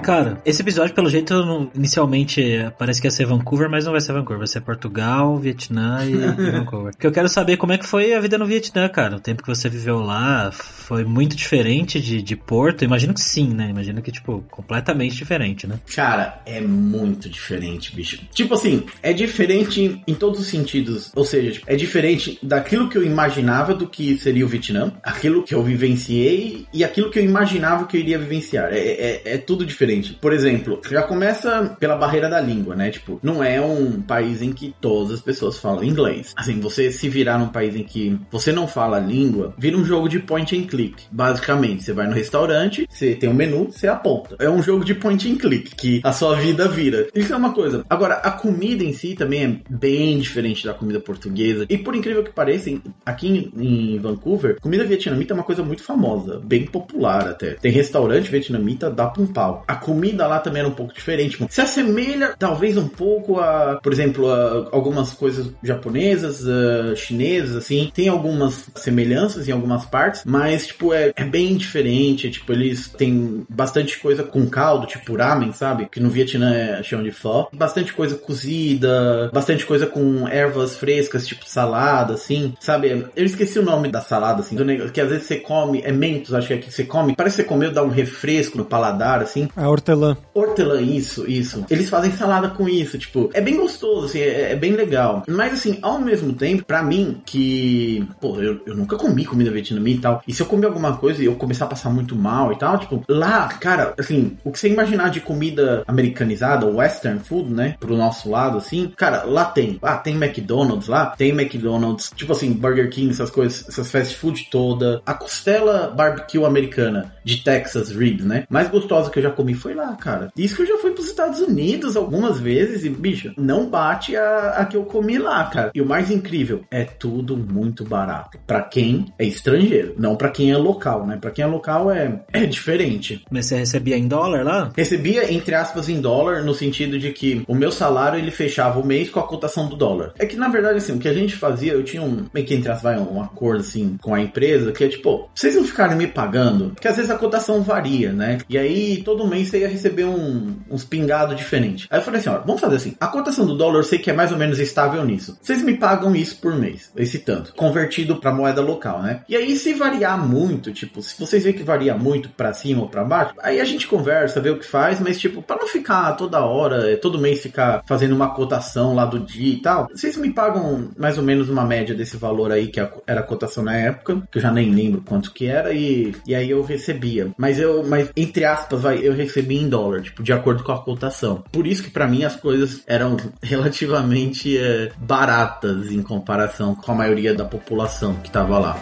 Cara, 0.00 0.40
esse 0.44 0.62
episódio, 0.62 0.94
pelo 0.94 1.08
jeito, 1.08 1.34
não- 1.44 1.70
inicialmente 1.74 2.42
parece 2.78 3.00
que 3.00 3.06
ia 3.06 3.10
ser 3.10 3.26
Vancouver, 3.26 3.68
mas 3.70 3.84
não 3.84 3.92
vai 3.92 4.00
ser 4.00 4.12
Vancouver, 4.12 4.38
vai 4.38 4.46
ser 4.46 4.60
Portugal, 4.60 5.36
Vietnã 5.38 6.04
e, 6.04 6.12
e 6.46 6.50
Vancouver. 6.50 6.92
Porque 6.92 7.06
eu 7.06 7.12
quero 7.12 7.28
saber 7.28 7.56
como 7.56 7.72
é 7.72 7.78
que 7.78 7.86
foi 7.86 8.14
a 8.14 8.20
vida 8.20 8.38
no 8.38 8.46
Vietnã, 8.46 8.88
cara. 8.88 9.16
O 9.16 9.20
tempo 9.20 9.42
que 9.42 9.48
você 9.48 9.68
viveu 9.68 9.98
lá 10.00 10.50
foi 10.52 11.04
muito 11.04 11.36
diferente 11.36 12.00
de, 12.00 12.22
de 12.22 12.36
Porto? 12.36 12.84
Imagino 12.84 13.14
que 13.14 13.20
sim, 13.20 13.48
né? 13.54 13.68
Imagino 13.70 14.00
que, 14.02 14.10
tipo, 14.10 14.44
completamente 14.50 15.14
diferente, 15.14 15.66
né? 15.66 15.78
Cara, 15.94 16.40
é 16.46 16.60
muito 16.60 17.28
diferente, 17.28 17.94
bicho. 17.94 18.20
Tipo 18.32 18.54
assim, 18.54 18.84
é 19.02 19.12
diferente 19.12 20.00
em 20.06 20.14
todos 20.14 20.40
os 20.40 20.46
sentidos. 20.46 21.10
Ou 21.14 21.24
seja, 21.24 21.52
tipo, 21.52 21.66
é 21.68 21.76
diferente 21.76 22.38
daquilo 22.42 22.88
que 22.88 22.96
eu 22.98 23.04
imaginava 23.04 23.74
do 23.74 23.86
que 23.86 24.16
seria 24.18 24.44
o 24.44 24.48
Vietnã, 24.48 24.92
aquilo 25.02 25.42
que 25.42 25.54
eu 25.54 25.62
vivenciei 25.62 26.66
e 26.72 26.82
aquilo 26.84 27.10
que 27.10 27.18
eu 27.18 27.24
imaginava 27.24 27.86
que 27.86 27.96
eu 27.96 28.00
iria 28.00 28.18
vivenciar. 28.18 28.72
É, 28.72 28.78
é, 28.78 29.22
é 29.24 29.38
tudo 29.38 29.64
diferente. 29.64 29.89
Por 30.20 30.32
exemplo, 30.32 30.80
já 30.90 31.02
começa 31.02 31.76
pela 31.78 31.96
barreira 31.96 32.28
da 32.28 32.40
língua, 32.40 32.74
né? 32.74 32.90
Tipo, 32.90 33.18
não 33.22 33.42
é 33.42 33.60
um 33.60 34.00
país 34.00 34.42
em 34.42 34.52
que 34.52 34.74
todas 34.80 35.12
as 35.12 35.20
pessoas 35.20 35.58
falam 35.58 35.84
inglês. 35.84 36.32
Assim, 36.36 36.60
você 36.60 36.90
se 36.90 37.08
virar 37.08 37.38
num 37.38 37.48
país 37.48 37.74
em 37.76 37.84
que 37.84 38.18
você 38.30 38.52
não 38.52 38.66
fala 38.66 38.96
a 38.96 39.00
língua, 39.00 39.54
vira 39.58 39.76
um 39.76 39.84
jogo 39.84 40.08
de 40.08 40.18
point 40.18 40.56
and 40.56 40.66
click. 40.66 41.04
Basicamente, 41.10 41.82
você 41.82 41.92
vai 41.92 42.06
no 42.06 42.14
restaurante, 42.14 42.86
você 42.88 43.14
tem 43.14 43.28
um 43.28 43.34
menu, 43.34 43.70
você 43.70 43.88
aponta. 43.88 44.36
É 44.38 44.48
um 44.48 44.62
jogo 44.62 44.84
de 44.84 44.94
point 44.94 45.30
and 45.30 45.36
click 45.36 45.74
que 45.74 46.00
a 46.04 46.12
sua 46.12 46.36
vida 46.36 46.68
vira. 46.68 47.08
Isso 47.14 47.32
é 47.32 47.36
uma 47.36 47.52
coisa. 47.52 47.84
Agora, 47.88 48.14
a 48.14 48.30
comida 48.30 48.84
em 48.84 48.92
si 48.92 49.14
também 49.14 49.44
é 49.44 49.74
bem 49.74 50.18
diferente 50.18 50.66
da 50.66 50.74
comida 50.74 51.00
portuguesa. 51.00 51.66
E 51.68 51.78
por 51.78 51.94
incrível 51.94 52.22
que 52.22 52.30
pareça, 52.30 52.70
aqui 53.04 53.52
em, 53.56 53.94
em 53.94 53.98
Vancouver, 53.98 54.58
comida 54.60 54.84
vietnamita 54.84 55.32
é 55.32 55.36
uma 55.36 55.44
coisa 55.44 55.62
muito 55.62 55.82
famosa, 55.82 56.40
bem 56.42 56.64
popular 56.66 57.28
até. 57.28 57.54
Tem 57.54 57.72
restaurante 57.72 58.30
vietnamita, 58.30 58.90
dá 58.90 59.06
pra 59.06 59.22
um 59.22 59.26
pau. 59.26 59.64
A 59.66 59.76
comida 59.80 60.26
lá 60.26 60.38
também 60.38 60.60
era 60.60 60.68
um 60.68 60.74
pouco 60.74 60.94
diferente. 60.94 61.44
Se 61.48 61.60
assemelha, 61.60 62.34
talvez, 62.38 62.76
um 62.76 62.88
pouco 62.88 63.40
a, 63.40 63.80
por 63.82 63.92
exemplo, 63.92 64.30
a 64.30 64.68
algumas 64.72 65.12
coisas 65.12 65.48
japonesas, 65.62 66.46
ah, 66.46 66.94
chinesas, 66.94 67.56
assim. 67.56 67.90
Tem 67.94 68.08
algumas 68.08 68.66
semelhanças 68.76 69.48
em 69.48 69.52
algumas 69.52 69.84
partes, 69.84 70.22
mas, 70.24 70.66
tipo, 70.66 70.92
é, 70.92 71.12
é 71.16 71.24
bem 71.24 71.56
diferente. 71.56 72.30
Tipo, 72.30 72.52
eles 72.52 72.88
têm 72.88 73.44
bastante 73.48 73.98
coisa 73.98 74.22
com 74.22 74.46
caldo, 74.48 74.86
tipo 74.86 75.16
ramen, 75.16 75.52
sabe? 75.52 75.88
Que 75.90 76.00
no 76.00 76.10
Vietnã 76.10 76.54
é 76.54 76.82
chão 76.82 77.02
de 77.02 77.10
pho. 77.10 77.48
Bastante 77.52 77.92
coisa 77.92 78.16
cozida, 78.16 79.30
bastante 79.32 79.64
coisa 79.66 79.86
com 79.86 80.28
ervas 80.28 80.76
frescas, 80.76 81.26
tipo 81.26 81.44
salada, 81.46 82.14
assim, 82.14 82.54
sabe? 82.60 83.06
Eu 83.16 83.24
esqueci 83.24 83.58
o 83.58 83.62
nome 83.62 83.88
da 83.88 84.00
salada, 84.00 84.40
assim, 84.40 84.56
do 84.56 84.64
negócio 84.64 84.92
que 84.92 85.00
às 85.00 85.08
vezes 85.08 85.26
você 85.26 85.36
come, 85.36 85.82
é 85.84 85.92
mentos, 85.92 86.34
acho 86.34 86.48
que 86.48 86.54
é 86.54 86.58
que 86.58 86.70
você 86.70 86.84
come, 86.84 87.14
parece 87.14 87.36
que 87.36 87.42
você 87.42 87.48
comeu, 87.48 87.72
dá 87.72 87.82
um 87.82 87.88
refresco 87.88 88.58
no 88.58 88.64
paladar, 88.64 89.22
assim. 89.22 89.48
A 89.56 89.68
hortelã. 89.70 90.16
Hortelã, 90.34 90.80
isso, 90.80 91.28
isso. 91.28 91.64
Eles 91.70 91.88
fazem 91.88 92.12
salada 92.12 92.48
com 92.48 92.68
isso, 92.68 92.98
tipo, 92.98 93.30
é 93.32 93.40
bem 93.40 93.56
gostoso, 93.56 94.06
assim, 94.06 94.20
é, 94.20 94.52
é 94.52 94.56
bem 94.56 94.72
legal. 94.72 95.22
Mas 95.28 95.54
assim, 95.54 95.78
ao 95.82 95.98
mesmo 95.98 96.32
tempo, 96.32 96.64
pra 96.64 96.82
mim, 96.82 97.20
que, 97.24 98.06
pô, 98.20 98.40
eu, 98.40 98.60
eu 98.66 98.74
nunca 98.74 98.96
comi 98.96 99.24
comida 99.24 99.50
vietnamita 99.50 99.98
e 99.98 100.02
tal, 100.02 100.22
e 100.26 100.34
se 100.34 100.42
eu 100.42 100.46
comer 100.46 100.66
alguma 100.66 100.96
coisa 100.96 101.22
e 101.22 101.26
eu 101.26 101.34
começar 101.34 101.64
a 101.64 101.68
passar 101.68 101.90
muito 101.90 102.14
mal 102.16 102.52
e 102.52 102.58
tal, 102.58 102.78
tipo, 102.78 103.02
lá, 103.08 103.48
cara, 103.48 103.94
assim, 103.98 104.36
o 104.44 104.50
que 104.50 104.58
você 104.58 104.68
imaginar 104.68 105.10
de 105.10 105.20
comida 105.20 105.84
americanizada, 105.86 106.66
western 106.66 107.20
food, 107.20 107.52
né, 107.52 107.76
pro 107.78 107.96
nosso 107.96 108.30
lado, 108.30 108.58
assim, 108.58 108.92
cara, 108.96 109.24
lá 109.24 109.44
tem. 109.44 109.78
Ah, 109.82 109.96
tem 109.96 110.14
McDonald's 110.14 110.88
lá, 110.88 111.06
tem 111.06 111.30
McDonald's, 111.30 112.12
tipo 112.14 112.32
assim, 112.32 112.52
Burger 112.52 112.90
King, 112.90 113.10
essas 113.10 113.30
coisas, 113.30 113.68
essas 113.68 113.90
fast 113.90 114.16
food 114.16 114.48
toda. 114.50 115.02
A 115.04 115.14
costela 115.14 115.88
barbecue 115.88 116.44
americana 116.44 117.12
de 117.24 117.38
Texas 117.38 117.90
Ribs, 117.90 118.24
né, 118.24 118.44
mais 118.48 118.68
gostosa 118.68 119.10
que 119.10 119.18
eu 119.18 119.22
já 119.22 119.30
comi 119.30 119.54
foi 119.60 119.74
lá, 119.74 119.94
cara. 119.96 120.32
Isso 120.36 120.56
que 120.56 120.62
eu 120.62 120.66
já 120.66 120.78
fui 120.78 120.92
pros 120.92 121.06
Estados 121.06 121.40
Unidos 121.40 121.96
algumas 121.96 122.40
vezes 122.40 122.84
e, 122.84 122.88
bicho, 122.88 123.32
não 123.36 123.68
bate 123.68 124.16
a, 124.16 124.54
a 124.56 124.64
que 124.64 124.76
eu 124.76 124.84
comi 124.84 125.18
lá, 125.18 125.44
cara. 125.44 125.70
E 125.74 125.80
o 125.80 125.86
mais 125.86 126.10
incrível, 126.10 126.64
é 126.70 126.84
tudo 126.84 127.36
muito 127.36 127.84
barato. 127.84 128.38
Pra 128.46 128.62
quem 128.62 129.06
é 129.18 129.24
estrangeiro, 129.24 129.94
não 129.98 130.16
pra 130.16 130.30
quem 130.30 130.50
é 130.50 130.56
local, 130.56 131.06
né? 131.06 131.18
Pra 131.20 131.30
quem 131.30 131.44
é 131.44 131.46
local 131.46 131.90
é, 131.90 132.22
é 132.32 132.46
diferente. 132.46 133.24
Mas 133.30 133.46
você 133.46 133.56
recebia 133.56 133.96
em 133.96 134.08
dólar 134.08 134.44
lá? 134.44 134.72
Recebia, 134.76 135.32
entre 135.32 135.54
aspas, 135.54 135.88
em 135.88 136.00
dólar, 136.00 136.42
no 136.42 136.54
sentido 136.54 136.98
de 136.98 137.12
que 137.12 137.44
o 137.46 137.54
meu 137.54 137.70
salário 137.70 138.18
ele 138.18 138.30
fechava 138.30 138.80
o 138.80 138.86
mês 138.86 139.10
com 139.10 139.20
a 139.20 139.26
cotação 139.26 139.68
do 139.68 139.76
dólar. 139.76 140.12
É 140.18 140.26
que, 140.26 140.36
na 140.36 140.48
verdade, 140.48 140.78
assim, 140.78 140.92
o 140.92 140.98
que 140.98 141.08
a 141.08 141.14
gente 141.14 141.36
fazia, 141.36 141.72
eu 141.72 141.84
tinha 141.84 142.02
um, 142.02 142.26
meio 142.32 142.46
que 142.46 142.54
entre 142.54 142.70
aspas, 142.70 142.94
vai, 142.94 142.98
um 142.98 143.22
acordo, 143.22 143.60
assim, 143.60 143.96
com 144.00 144.14
a 144.14 144.20
empresa, 144.20 144.72
que 144.72 144.84
é 144.84 144.88
tipo, 144.88 145.28
vocês 145.34 145.54
não 145.54 145.64
ficarem 145.64 145.96
me 145.96 146.06
pagando, 146.06 146.70
porque 146.70 146.88
às 146.88 146.96
vezes 146.96 147.10
a 147.10 147.18
cotação 147.18 147.62
varia, 147.62 148.12
né? 148.12 148.38
E 148.48 148.56
aí, 148.56 149.02
todo 149.02 149.26
mês 149.26 149.49
comecei 149.50 149.64
a 149.64 149.68
receber 149.68 150.04
um, 150.04 150.56
uns 150.70 150.84
pingados 150.84 151.36
diferentes. 151.36 151.86
Aí 151.90 151.98
eu 151.98 152.02
falei 152.02 152.20
assim, 152.20 152.30
ó, 152.30 152.38
vamos 152.38 152.60
fazer 152.60 152.76
assim. 152.76 152.96
A 153.00 153.08
cotação 153.08 153.44
do 153.44 153.56
dólar 153.56 153.80
eu 153.80 153.82
sei 153.82 153.98
que 153.98 154.10
é 154.10 154.12
mais 154.12 154.30
ou 154.30 154.38
menos 154.38 154.58
estável 154.58 155.04
nisso. 155.04 155.36
Vocês 155.42 155.62
me 155.62 155.76
pagam 155.76 156.14
isso 156.14 156.40
por 156.40 156.54
mês, 156.54 156.90
esse 156.96 157.18
tanto, 157.18 157.52
convertido 157.54 158.16
para 158.16 158.32
moeda 158.32 158.60
local, 158.60 159.02
né? 159.02 159.22
E 159.28 159.36
aí 159.36 159.56
se 159.56 159.74
variar 159.74 160.24
muito, 160.24 160.72
tipo, 160.72 161.02
se 161.02 161.18
vocês 161.18 161.42
verem 161.42 161.58
que 161.58 161.64
varia 161.64 161.94
muito 161.94 162.28
para 162.28 162.52
cima 162.52 162.82
ou 162.82 162.88
para 162.88 163.04
baixo, 163.04 163.34
aí 163.42 163.60
a 163.60 163.64
gente 163.64 163.88
conversa, 163.88 164.40
vê 164.40 164.50
o 164.50 164.58
que 164.58 164.66
faz, 164.66 165.00
mas 165.00 165.18
tipo, 165.18 165.42
para 165.42 165.56
não 165.56 165.66
ficar 165.66 166.12
toda 166.12 166.44
hora, 166.44 166.96
todo 166.98 167.18
mês 167.18 167.42
ficar 167.42 167.82
fazendo 167.86 168.14
uma 168.14 168.32
cotação 168.34 168.94
lá 168.94 169.04
do 169.04 169.18
dia 169.18 169.54
e 169.54 169.60
tal, 169.60 169.88
vocês 169.92 170.16
me 170.16 170.32
pagam 170.32 170.90
mais 170.96 171.18
ou 171.18 171.24
menos 171.24 171.48
uma 171.48 171.64
média 171.64 171.94
desse 171.94 172.16
valor 172.16 172.52
aí 172.52 172.68
que 172.68 172.80
era 173.06 173.20
a 173.20 173.24
cotação 173.24 173.64
na 173.64 173.74
época, 173.74 174.22
que 174.30 174.38
eu 174.38 174.42
já 174.42 174.52
nem 174.52 174.70
lembro 174.70 175.02
quanto 175.02 175.32
que 175.32 175.46
era 175.46 175.72
e, 175.72 176.14
e 176.26 176.34
aí 176.34 176.50
eu 176.50 176.62
recebia. 176.62 177.30
Mas 177.36 177.58
eu, 177.58 177.84
mas 177.84 178.10
entre 178.16 178.44
aspas, 178.44 178.80
vai, 178.80 178.98
eu 178.98 179.14
recebi 179.30 179.56
em 179.56 179.68
dólar, 179.68 180.02
tipo, 180.02 180.22
de 180.22 180.32
acordo 180.32 180.62
com 180.62 180.72
a 180.72 180.82
cotação. 180.82 181.44
Por 181.52 181.66
isso 181.66 181.82
que 181.82 181.90
para 181.90 182.06
mim 182.06 182.24
as 182.24 182.36
coisas 182.36 182.82
eram 182.86 183.16
relativamente 183.42 184.58
é, 184.58 184.90
baratas 184.98 185.90
em 185.90 186.02
comparação 186.02 186.74
com 186.74 186.92
a 186.92 186.94
maioria 186.94 187.34
da 187.34 187.44
população 187.44 188.14
que 188.16 188.30
tava 188.30 188.58
lá. 188.58 188.80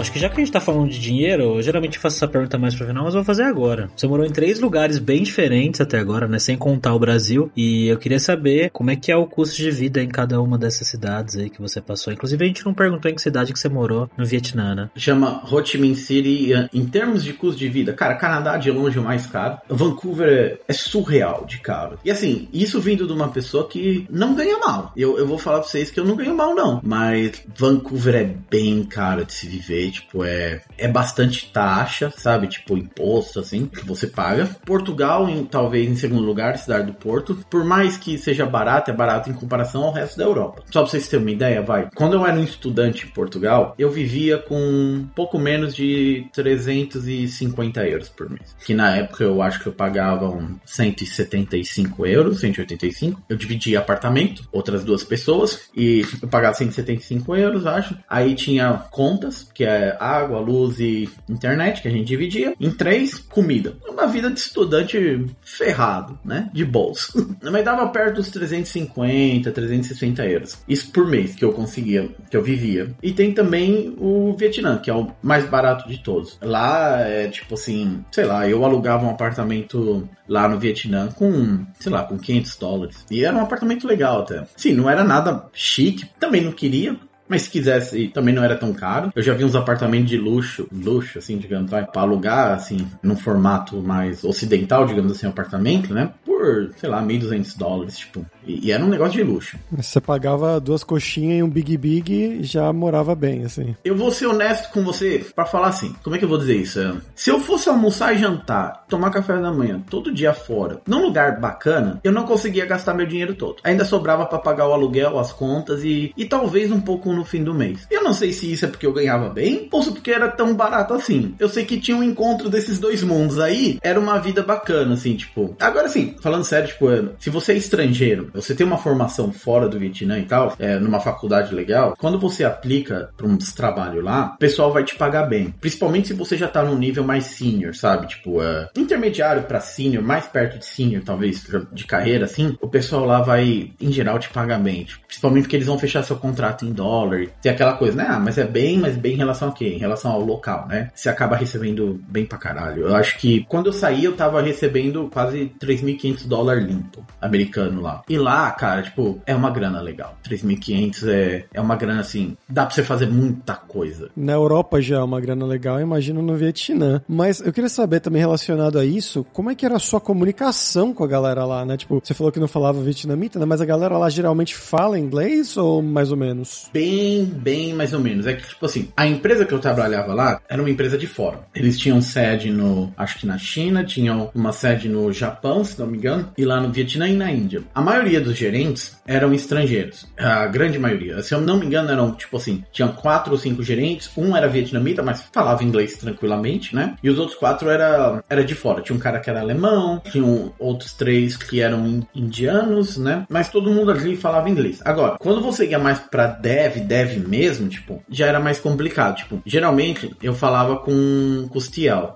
Acho 0.00 0.12
que 0.12 0.18
já 0.18 0.28
que 0.28 0.36
a 0.36 0.44
gente 0.44 0.52
tá 0.52 0.60
falando 0.60 0.90
de 0.90 0.98
dinheiro, 0.98 1.56
eu 1.56 1.62
geralmente 1.62 1.98
faço 1.98 2.16
essa 2.16 2.28
pergunta 2.28 2.58
mais 2.58 2.74
pro 2.74 2.86
final, 2.86 3.04
mas 3.04 3.14
vou 3.14 3.24
fazer 3.24 3.44
agora. 3.44 3.90
Você 3.96 4.06
morou 4.06 4.26
em 4.26 4.30
três 4.30 4.60
lugares 4.60 4.98
bem 4.98 5.22
diferentes 5.22 5.80
até 5.80 5.98
agora, 5.98 6.28
né? 6.28 6.38
Sem 6.38 6.56
contar 6.56 6.94
o 6.94 6.98
Brasil. 6.98 7.50
E 7.56 7.88
eu 7.88 7.98
queria 7.98 8.20
saber 8.20 8.70
como 8.70 8.90
é 8.90 8.96
que 8.96 9.10
é 9.10 9.16
o 9.16 9.26
custo 9.26 9.56
de 9.56 9.70
vida 9.70 10.02
em 10.02 10.08
cada 10.08 10.40
uma 10.40 10.58
dessas 10.58 10.88
cidades 10.88 11.36
aí 11.36 11.50
que 11.50 11.60
você 11.60 11.80
passou. 11.80 12.12
Inclusive, 12.12 12.44
a 12.44 12.46
gente 12.46 12.64
não 12.64 12.74
perguntou 12.74 13.10
em 13.10 13.14
que 13.14 13.22
cidade 13.22 13.52
que 13.52 13.58
você 13.58 13.68
morou 13.68 14.08
no 14.16 14.24
Vietnã, 14.24 14.74
né? 14.74 14.90
Chama 14.96 15.42
Ho 15.50 15.64
Chi 15.64 15.78
Minh 15.78 15.94
City. 15.94 16.52
Em 16.72 16.86
termos 16.86 17.24
de 17.24 17.32
custo 17.32 17.58
de 17.58 17.68
vida, 17.68 17.92
cara, 17.92 18.14
Canadá 18.14 18.56
de 18.56 18.70
longe 18.70 18.98
é 18.98 19.00
o 19.00 19.04
mais 19.04 19.26
caro. 19.26 19.58
Vancouver 19.68 20.28
é, 20.28 20.58
é 20.68 20.72
surreal 20.72 21.44
de 21.46 21.58
caro. 21.58 21.98
E 22.04 22.10
assim, 22.10 22.48
isso 22.52 22.80
vindo 22.80 23.06
de 23.06 23.12
uma 23.12 23.28
pessoa 23.28 23.68
que 23.68 24.06
não 24.10 24.34
ganha 24.34 24.58
mal. 24.58 24.92
Eu, 24.96 25.18
eu 25.18 25.26
vou 25.26 25.38
falar 25.38 25.60
pra 25.60 25.68
vocês 25.68 25.90
que 25.90 25.98
eu 25.98 26.04
não 26.04 26.16
ganho 26.16 26.36
mal, 26.36 26.54
não. 26.54 26.80
Mas 26.82 27.42
Vancouver 27.54 28.14
é 28.14 28.34
bem 28.50 28.84
caro 28.84 29.24
de 29.24 29.32
se 29.32 29.46
viver 29.46 29.85
tipo, 29.90 30.24
é, 30.24 30.62
é 30.76 30.88
bastante 30.88 31.50
taxa, 31.52 32.12
sabe? 32.16 32.48
Tipo, 32.48 32.76
imposto, 32.76 33.40
assim, 33.40 33.66
que 33.66 33.84
você 33.84 34.06
paga. 34.06 34.48
Portugal, 34.64 35.28
em, 35.28 35.44
talvez 35.44 35.88
em 35.88 35.96
segundo 35.96 36.22
lugar, 36.22 36.58
cidade 36.58 36.86
do 36.86 36.94
Porto. 36.94 37.38
Por 37.50 37.64
mais 37.64 37.96
que 37.96 38.18
seja 38.18 38.46
barato, 38.46 38.90
é 38.90 38.94
barato 38.94 39.30
em 39.30 39.34
comparação 39.34 39.84
ao 39.84 39.92
resto 39.92 40.18
da 40.18 40.24
Europa. 40.24 40.62
Só 40.70 40.82
pra 40.82 40.90
vocês 40.90 41.08
terem 41.08 41.24
uma 41.24 41.30
ideia, 41.30 41.62
vai. 41.62 41.88
Quando 41.94 42.14
eu 42.14 42.26
era 42.26 42.36
um 42.36 42.44
estudante 42.44 43.06
em 43.06 43.10
Portugal, 43.10 43.74
eu 43.78 43.90
vivia 43.90 44.38
com 44.38 45.06
pouco 45.14 45.38
menos 45.38 45.74
de 45.74 46.26
350 46.32 47.86
euros 47.86 48.08
por 48.08 48.28
mês. 48.28 48.56
Que 48.64 48.74
na 48.74 48.96
época 48.96 49.24
eu 49.24 49.42
acho 49.42 49.60
que 49.60 49.66
eu 49.66 49.72
pagava 49.72 50.28
um 50.28 50.56
175 50.64 52.06
euros, 52.06 52.40
185. 52.40 53.22
Eu 53.28 53.36
dividia 53.36 53.78
apartamento, 53.78 54.48
outras 54.52 54.84
duas 54.84 55.02
pessoas, 55.02 55.68
e 55.74 56.04
eu 56.20 56.28
pagava 56.28 56.54
175 56.54 57.36
euros, 57.36 57.66
acho. 57.66 57.96
Aí 58.08 58.34
tinha 58.34 58.72
contas, 58.90 59.48
que 59.54 59.64
é 59.64 59.75
é, 59.76 59.96
água, 60.00 60.38
luz 60.38 60.80
e 60.80 61.08
internet, 61.28 61.82
que 61.82 61.88
a 61.88 61.90
gente 61.90 62.06
dividia. 62.06 62.54
Em 62.60 62.70
três, 62.70 63.18
comida. 63.18 63.76
Uma 63.88 64.06
vida 64.06 64.30
de 64.30 64.38
estudante 64.38 65.26
ferrado, 65.42 66.18
né? 66.24 66.50
De 66.52 66.64
bolso. 66.64 67.36
Mas 67.42 67.64
dava 67.64 67.88
perto 67.88 68.16
dos 68.16 68.30
350, 68.30 69.50
360 69.50 70.26
euros. 70.26 70.58
Isso 70.68 70.90
por 70.90 71.06
mês 71.06 71.34
que 71.34 71.44
eu 71.44 71.52
conseguia, 71.52 72.08
que 72.30 72.36
eu 72.36 72.42
vivia. 72.42 72.94
E 73.02 73.12
tem 73.12 73.32
também 73.32 73.94
o 73.98 74.34
Vietnã, 74.36 74.78
que 74.78 74.90
é 74.90 74.94
o 74.94 75.10
mais 75.22 75.44
barato 75.48 75.88
de 75.88 76.02
todos. 76.02 76.38
Lá 76.42 77.00
é 77.00 77.28
tipo 77.28 77.54
assim, 77.54 78.04
sei 78.10 78.24
lá, 78.24 78.48
eu 78.48 78.64
alugava 78.64 79.06
um 79.06 79.10
apartamento 79.10 80.08
lá 80.28 80.48
no 80.48 80.58
Vietnã 80.58 81.08
com, 81.08 81.64
sei 81.78 81.92
lá, 81.92 82.04
com 82.04 82.18
500 82.18 82.56
dólares. 82.56 83.04
E 83.10 83.24
era 83.24 83.36
um 83.36 83.42
apartamento 83.42 83.86
legal 83.86 84.20
até. 84.20 84.44
Sim, 84.56 84.74
não 84.74 84.90
era 84.90 85.04
nada 85.04 85.48
chique, 85.52 86.06
também 86.18 86.42
não 86.42 86.52
queria, 86.52 86.96
mas 87.28 87.42
se 87.42 87.50
quisesse, 87.50 88.08
também 88.08 88.34
não 88.34 88.44
era 88.44 88.56
tão 88.56 88.72
caro. 88.72 89.10
Eu 89.14 89.22
já 89.22 89.34
vi 89.34 89.44
uns 89.44 89.54
apartamentos 89.54 90.08
de 90.08 90.16
luxo, 90.16 90.68
luxo, 90.72 91.18
assim, 91.18 91.38
digamos, 91.38 91.70
vai, 91.70 91.84
pra 91.84 92.02
alugar, 92.02 92.52
assim, 92.52 92.86
num 93.02 93.16
formato 93.16 93.82
mais 93.82 94.24
ocidental, 94.24 94.86
digamos 94.86 95.12
assim, 95.12 95.26
apartamento, 95.26 95.92
né? 95.92 96.10
Por, 96.24 96.35
sei 96.76 96.88
lá, 96.88 97.02
1.200 97.02 97.56
dólares, 97.56 97.98
tipo. 97.98 98.24
E, 98.46 98.66
e, 98.66 98.72
era 98.72 98.84
um 98.84 98.88
negócio 98.88 99.14
de 99.14 99.22
luxo. 99.22 99.58
Você 99.72 100.00
pagava 100.00 100.60
duas 100.60 100.84
coxinhas 100.84 101.40
e 101.40 101.42
um 101.42 101.48
Big 101.48 101.76
Big 101.76 102.12
e 102.12 102.44
já 102.44 102.72
morava 102.72 103.14
bem, 103.14 103.44
assim. 103.44 103.74
Eu 103.84 103.96
vou 103.96 104.10
ser 104.10 104.26
honesto 104.26 104.72
com 104.72 104.82
você 104.82 105.24
para 105.34 105.44
falar 105.44 105.68
assim. 105.68 105.94
Como 106.02 106.14
é 106.14 106.18
que 106.18 106.24
eu 106.24 106.28
vou 106.28 106.38
dizer 106.38 106.56
isso? 106.56 107.00
Se 107.14 107.30
eu 107.30 107.40
fosse 107.40 107.68
almoçar 107.68 108.14
e 108.14 108.18
jantar, 108.18 108.84
tomar 108.88 109.10
café 109.10 109.40
da 109.40 109.52
manhã, 109.52 109.82
todo 109.88 110.12
dia 110.12 110.32
fora, 110.32 110.80
num 110.86 111.02
lugar 111.02 111.40
bacana, 111.40 112.00
eu 112.04 112.12
não 112.12 112.24
conseguia 112.24 112.66
gastar 112.66 112.94
meu 112.94 113.06
dinheiro 113.06 113.34
todo. 113.34 113.56
Ainda 113.64 113.84
sobrava 113.84 114.26
para 114.26 114.38
pagar 114.38 114.68
o 114.68 114.72
aluguel, 114.72 115.18
as 115.18 115.32
contas 115.32 115.82
e, 115.82 116.12
e 116.16 116.24
talvez 116.24 116.70
um 116.70 116.80
pouco 116.80 117.12
no 117.12 117.24
fim 117.24 117.42
do 117.42 117.54
mês. 117.54 117.86
Eu 117.90 118.02
não 118.02 118.12
sei 118.12 118.32
se 118.32 118.50
isso 118.52 118.64
é 118.64 118.68
porque 118.68 118.86
eu 118.86 118.92
ganhava 118.92 119.28
bem 119.28 119.68
ou 119.72 119.82
se 119.82 119.90
porque 119.90 120.10
era 120.10 120.28
tão 120.28 120.54
barato 120.54 120.94
assim. 120.94 121.34
Eu 121.38 121.48
sei 121.48 121.64
que 121.64 121.80
tinha 121.80 121.96
um 121.96 122.02
encontro 122.02 122.48
desses 122.48 122.78
dois 122.78 123.02
mundos 123.02 123.38
aí, 123.38 123.78
era 123.82 123.98
uma 123.98 124.18
vida 124.18 124.42
bacana, 124.42 124.94
assim, 124.94 125.16
tipo. 125.16 125.56
Agora 125.60 125.88
sim, 125.88 126.14
falando 126.36 126.44
sério, 126.44 126.68
tipo, 126.68 126.86
se 127.18 127.30
você 127.30 127.52
é 127.52 127.56
estrangeiro, 127.56 128.30
você 128.34 128.54
tem 128.54 128.66
uma 128.66 128.78
formação 128.78 129.32
fora 129.32 129.68
do 129.68 129.78
Vietnã 129.78 130.18
e 130.18 130.24
tal, 130.24 130.54
é, 130.58 130.78
numa 130.78 131.00
faculdade 131.00 131.54
legal, 131.54 131.94
quando 131.98 132.18
você 132.18 132.44
aplica 132.44 133.10
para 133.16 133.26
um 133.26 133.38
trabalho 133.38 134.02
lá, 134.02 134.32
o 134.34 134.38
pessoal 134.38 134.72
vai 134.72 134.84
te 134.84 134.94
pagar 134.96 135.24
bem. 135.24 135.54
Principalmente 135.60 136.08
se 136.08 136.14
você 136.14 136.36
já 136.36 136.48
tá 136.48 136.62
num 136.62 136.76
nível 136.76 137.04
mais 137.04 137.24
senior, 137.24 137.74
sabe? 137.74 138.08
Tipo, 138.08 138.42
é, 138.42 138.68
intermediário 138.76 139.44
para 139.44 139.60
senior, 139.60 140.02
mais 140.02 140.26
perto 140.26 140.58
de 140.58 140.66
senior, 140.66 141.02
talvez, 141.04 141.46
de 141.72 141.84
carreira, 141.84 142.24
assim, 142.24 142.56
o 142.60 142.68
pessoal 142.68 143.04
lá 143.04 143.22
vai, 143.22 143.72
em 143.80 143.92
geral, 143.92 144.18
te 144.18 144.28
pagar 144.28 144.58
bem. 144.58 144.84
Tipo, 144.84 145.06
principalmente 145.06 145.44
porque 145.44 145.56
eles 145.56 145.66
vão 145.66 145.78
fechar 145.78 146.02
seu 146.02 146.16
contrato 146.16 146.64
em 146.64 146.72
dólar. 146.72 147.26
Tem 147.40 147.50
aquela 147.52 147.74
coisa, 147.74 147.96
né? 147.96 148.06
Ah, 148.08 148.18
mas 148.18 148.36
é 148.36 148.44
bem, 148.44 148.78
mas 148.78 148.96
bem 148.96 149.14
em 149.14 149.18
relação 149.18 149.48
a 149.48 149.52
quê? 149.52 149.68
Em 149.68 149.78
relação 149.78 150.12
ao 150.12 150.20
local, 150.20 150.66
né? 150.68 150.90
Você 150.94 151.08
acaba 151.08 151.36
recebendo 151.36 152.00
bem 152.08 152.26
pra 152.26 152.38
caralho. 152.38 152.82
Eu 152.82 152.94
acho 152.94 153.18
que 153.18 153.44
quando 153.48 153.66
eu 153.66 153.72
saí, 153.72 154.04
eu 154.04 154.14
tava 154.14 154.42
recebendo 154.42 155.08
quase 155.12 155.52
3.500 155.60 156.25
dólares 156.26 156.66
limpo, 156.66 157.04
americano 157.20 157.80
lá. 157.80 158.02
E 158.08 158.18
lá, 158.18 158.50
cara, 158.50 158.82
tipo, 158.82 159.20
é 159.26 159.34
uma 159.34 159.50
grana 159.50 159.80
legal. 159.80 160.16
3.500 160.28 161.08
é, 161.08 161.44
é 161.54 161.60
uma 161.60 161.76
grana 161.76 162.00
assim, 162.00 162.36
dá 162.48 162.66
pra 162.66 162.74
você 162.74 162.82
fazer 162.82 163.06
muita 163.06 163.54
coisa. 163.54 164.10
Na 164.16 164.32
Europa 164.32 164.80
já 164.80 164.96
é 164.96 165.02
uma 165.02 165.20
grana 165.20 165.46
legal, 165.46 165.80
imagino 165.80 166.22
no 166.22 166.36
Vietnã. 166.36 167.02
Mas 167.08 167.40
eu 167.40 167.52
queria 167.52 167.68
saber 167.68 168.00
também 168.00 168.20
relacionado 168.20 168.78
a 168.78 168.84
isso, 168.84 169.24
como 169.32 169.50
é 169.50 169.54
que 169.54 169.64
era 169.64 169.76
a 169.76 169.80
sua 169.80 170.00
comunicação 170.00 170.92
com 170.92 171.04
a 171.04 171.06
galera 171.06 171.44
lá, 171.44 171.64
né? 171.64 171.76
Tipo, 171.76 172.00
você 172.02 172.14
falou 172.14 172.32
que 172.32 172.40
não 172.40 172.48
falava 172.48 172.82
vietnamita, 172.82 173.38
né? 173.38 173.44
Mas 173.44 173.60
a 173.60 173.64
galera 173.64 173.96
lá 173.96 174.08
geralmente 174.08 174.54
fala 174.54 174.98
inglês 174.98 175.56
ou 175.56 175.82
mais 175.82 176.10
ou 176.10 176.16
menos? 176.16 176.68
Bem, 176.72 177.24
bem 177.24 177.72
mais 177.74 177.92
ou 177.92 178.00
menos. 178.00 178.26
É 178.26 178.34
que, 178.34 178.48
tipo 178.48 178.66
assim, 178.66 178.88
a 178.96 179.06
empresa 179.06 179.44
que 179.44 179.52
eu 179.52 179.58
trabalhava 179.58 180.14
lá 180.14 180.40
era 180.48 180.60
uma 180.60 180.70
empresa 180.70 180.98
de 180.98 181.06
fora. 181.06 181.40
Eles 181.54 181.78
tinham 181.78 182.00
sede 182.00 182.50
no, 182.50 182.92
acho 182.96 183.18
que 183.18 183.26
na 183.26 183.38
China, 183.38 183.84
tinham 183.84 184.30
uma 184.34 184.52
sede 184.52 184.88
no 184.88 185.12
Japão, 185.12 185.64
se 185.64 185.78
não 185.78 185.86
me 185.86 185.98
engano, 185.98 186.05
e 186.36 186.44
lá 186.44 186.60
no 186.60 186.72
Vietnã 186.72 187.08
e 187.08 187.16
na 187.16 187.30
Índia. 187.30 187.62
A 187.74 187.80
maioria 187.80 188.20
dos 188.20 188.36
gerentes 188.36 188.96
eram 189.06 189.32
estrangeiros. 189.32 190.06
A 190.18 190.46
grande 190.46 190.78
maioria. 190.78 191.22
Se 191.22 191.34
eu 191.34 191.40
não 191.40 191.58
me 191.58 191.66
engano, 191.66 191.90
eram 191.90 192.12
tipo 192.12 192.36
assim: 192.36 192.64
tinham 192.72 192.92
quatro 192.92 193.32
ou 193.32 193.38
cinco 193.38 193.62
gerentes. 193.62 194.10
Um 194.16 194.36
era 194.36 194.48
vietnamita, 194.48 195.02
mas 195.02 195.28
falava 195.32 195.64
inglês 195.64 195.96
tranquilamente, 195.96 196.74
né? 196.74 196.96
E 197.02 197.08
os 197.08 197.18
outros 197.18 197.38
quatro 197.38 197.68
era, 197.68 198.22
era 198.28 198.44
de 198.44 198.54
fora. 198.54 198.82
Tinha 198.82 198.96
um 198.96 199.00
cara 199.00 199.20
que 199.20 199.30
era 199.30 199.40
alemão, 199.40 200.00
tinham 200.10 200.52
outros 200.58 200.92
três 200.92 201.36
que 201.36 201.60
eram 201.60 202.06
indianos, 202.14 202.96
né? 202.96 203.26
Mas 203.28 203.48
todo 203.48 203.70
mundo 203.70 203.90
ali 203.90 204.16
falava 204.16 204.50
inglês. 204.50 204.80
Agora, 204.84 205.16
quando 205.18 205.40
você 205.40 205.66
ia 205.66 205.78
mais 205.78 205.98
pra 205.98 206.26
dev, 206.26 206.78
dev 206.80 207.26
mesmo, 207.26 207.68
tipo, 207.68 208.02
já 208.08 208.26
era 208.26 208.40
mais 208.40 208.58
complicado. 208.58 209.16
Tipo, 209.16 209.42
geralmente 209.44 210.14
eu 210.22 210.34
falava 210.34 210.76
com, 210.76 211.46
com 211.48 211.58
os 211.58 211.70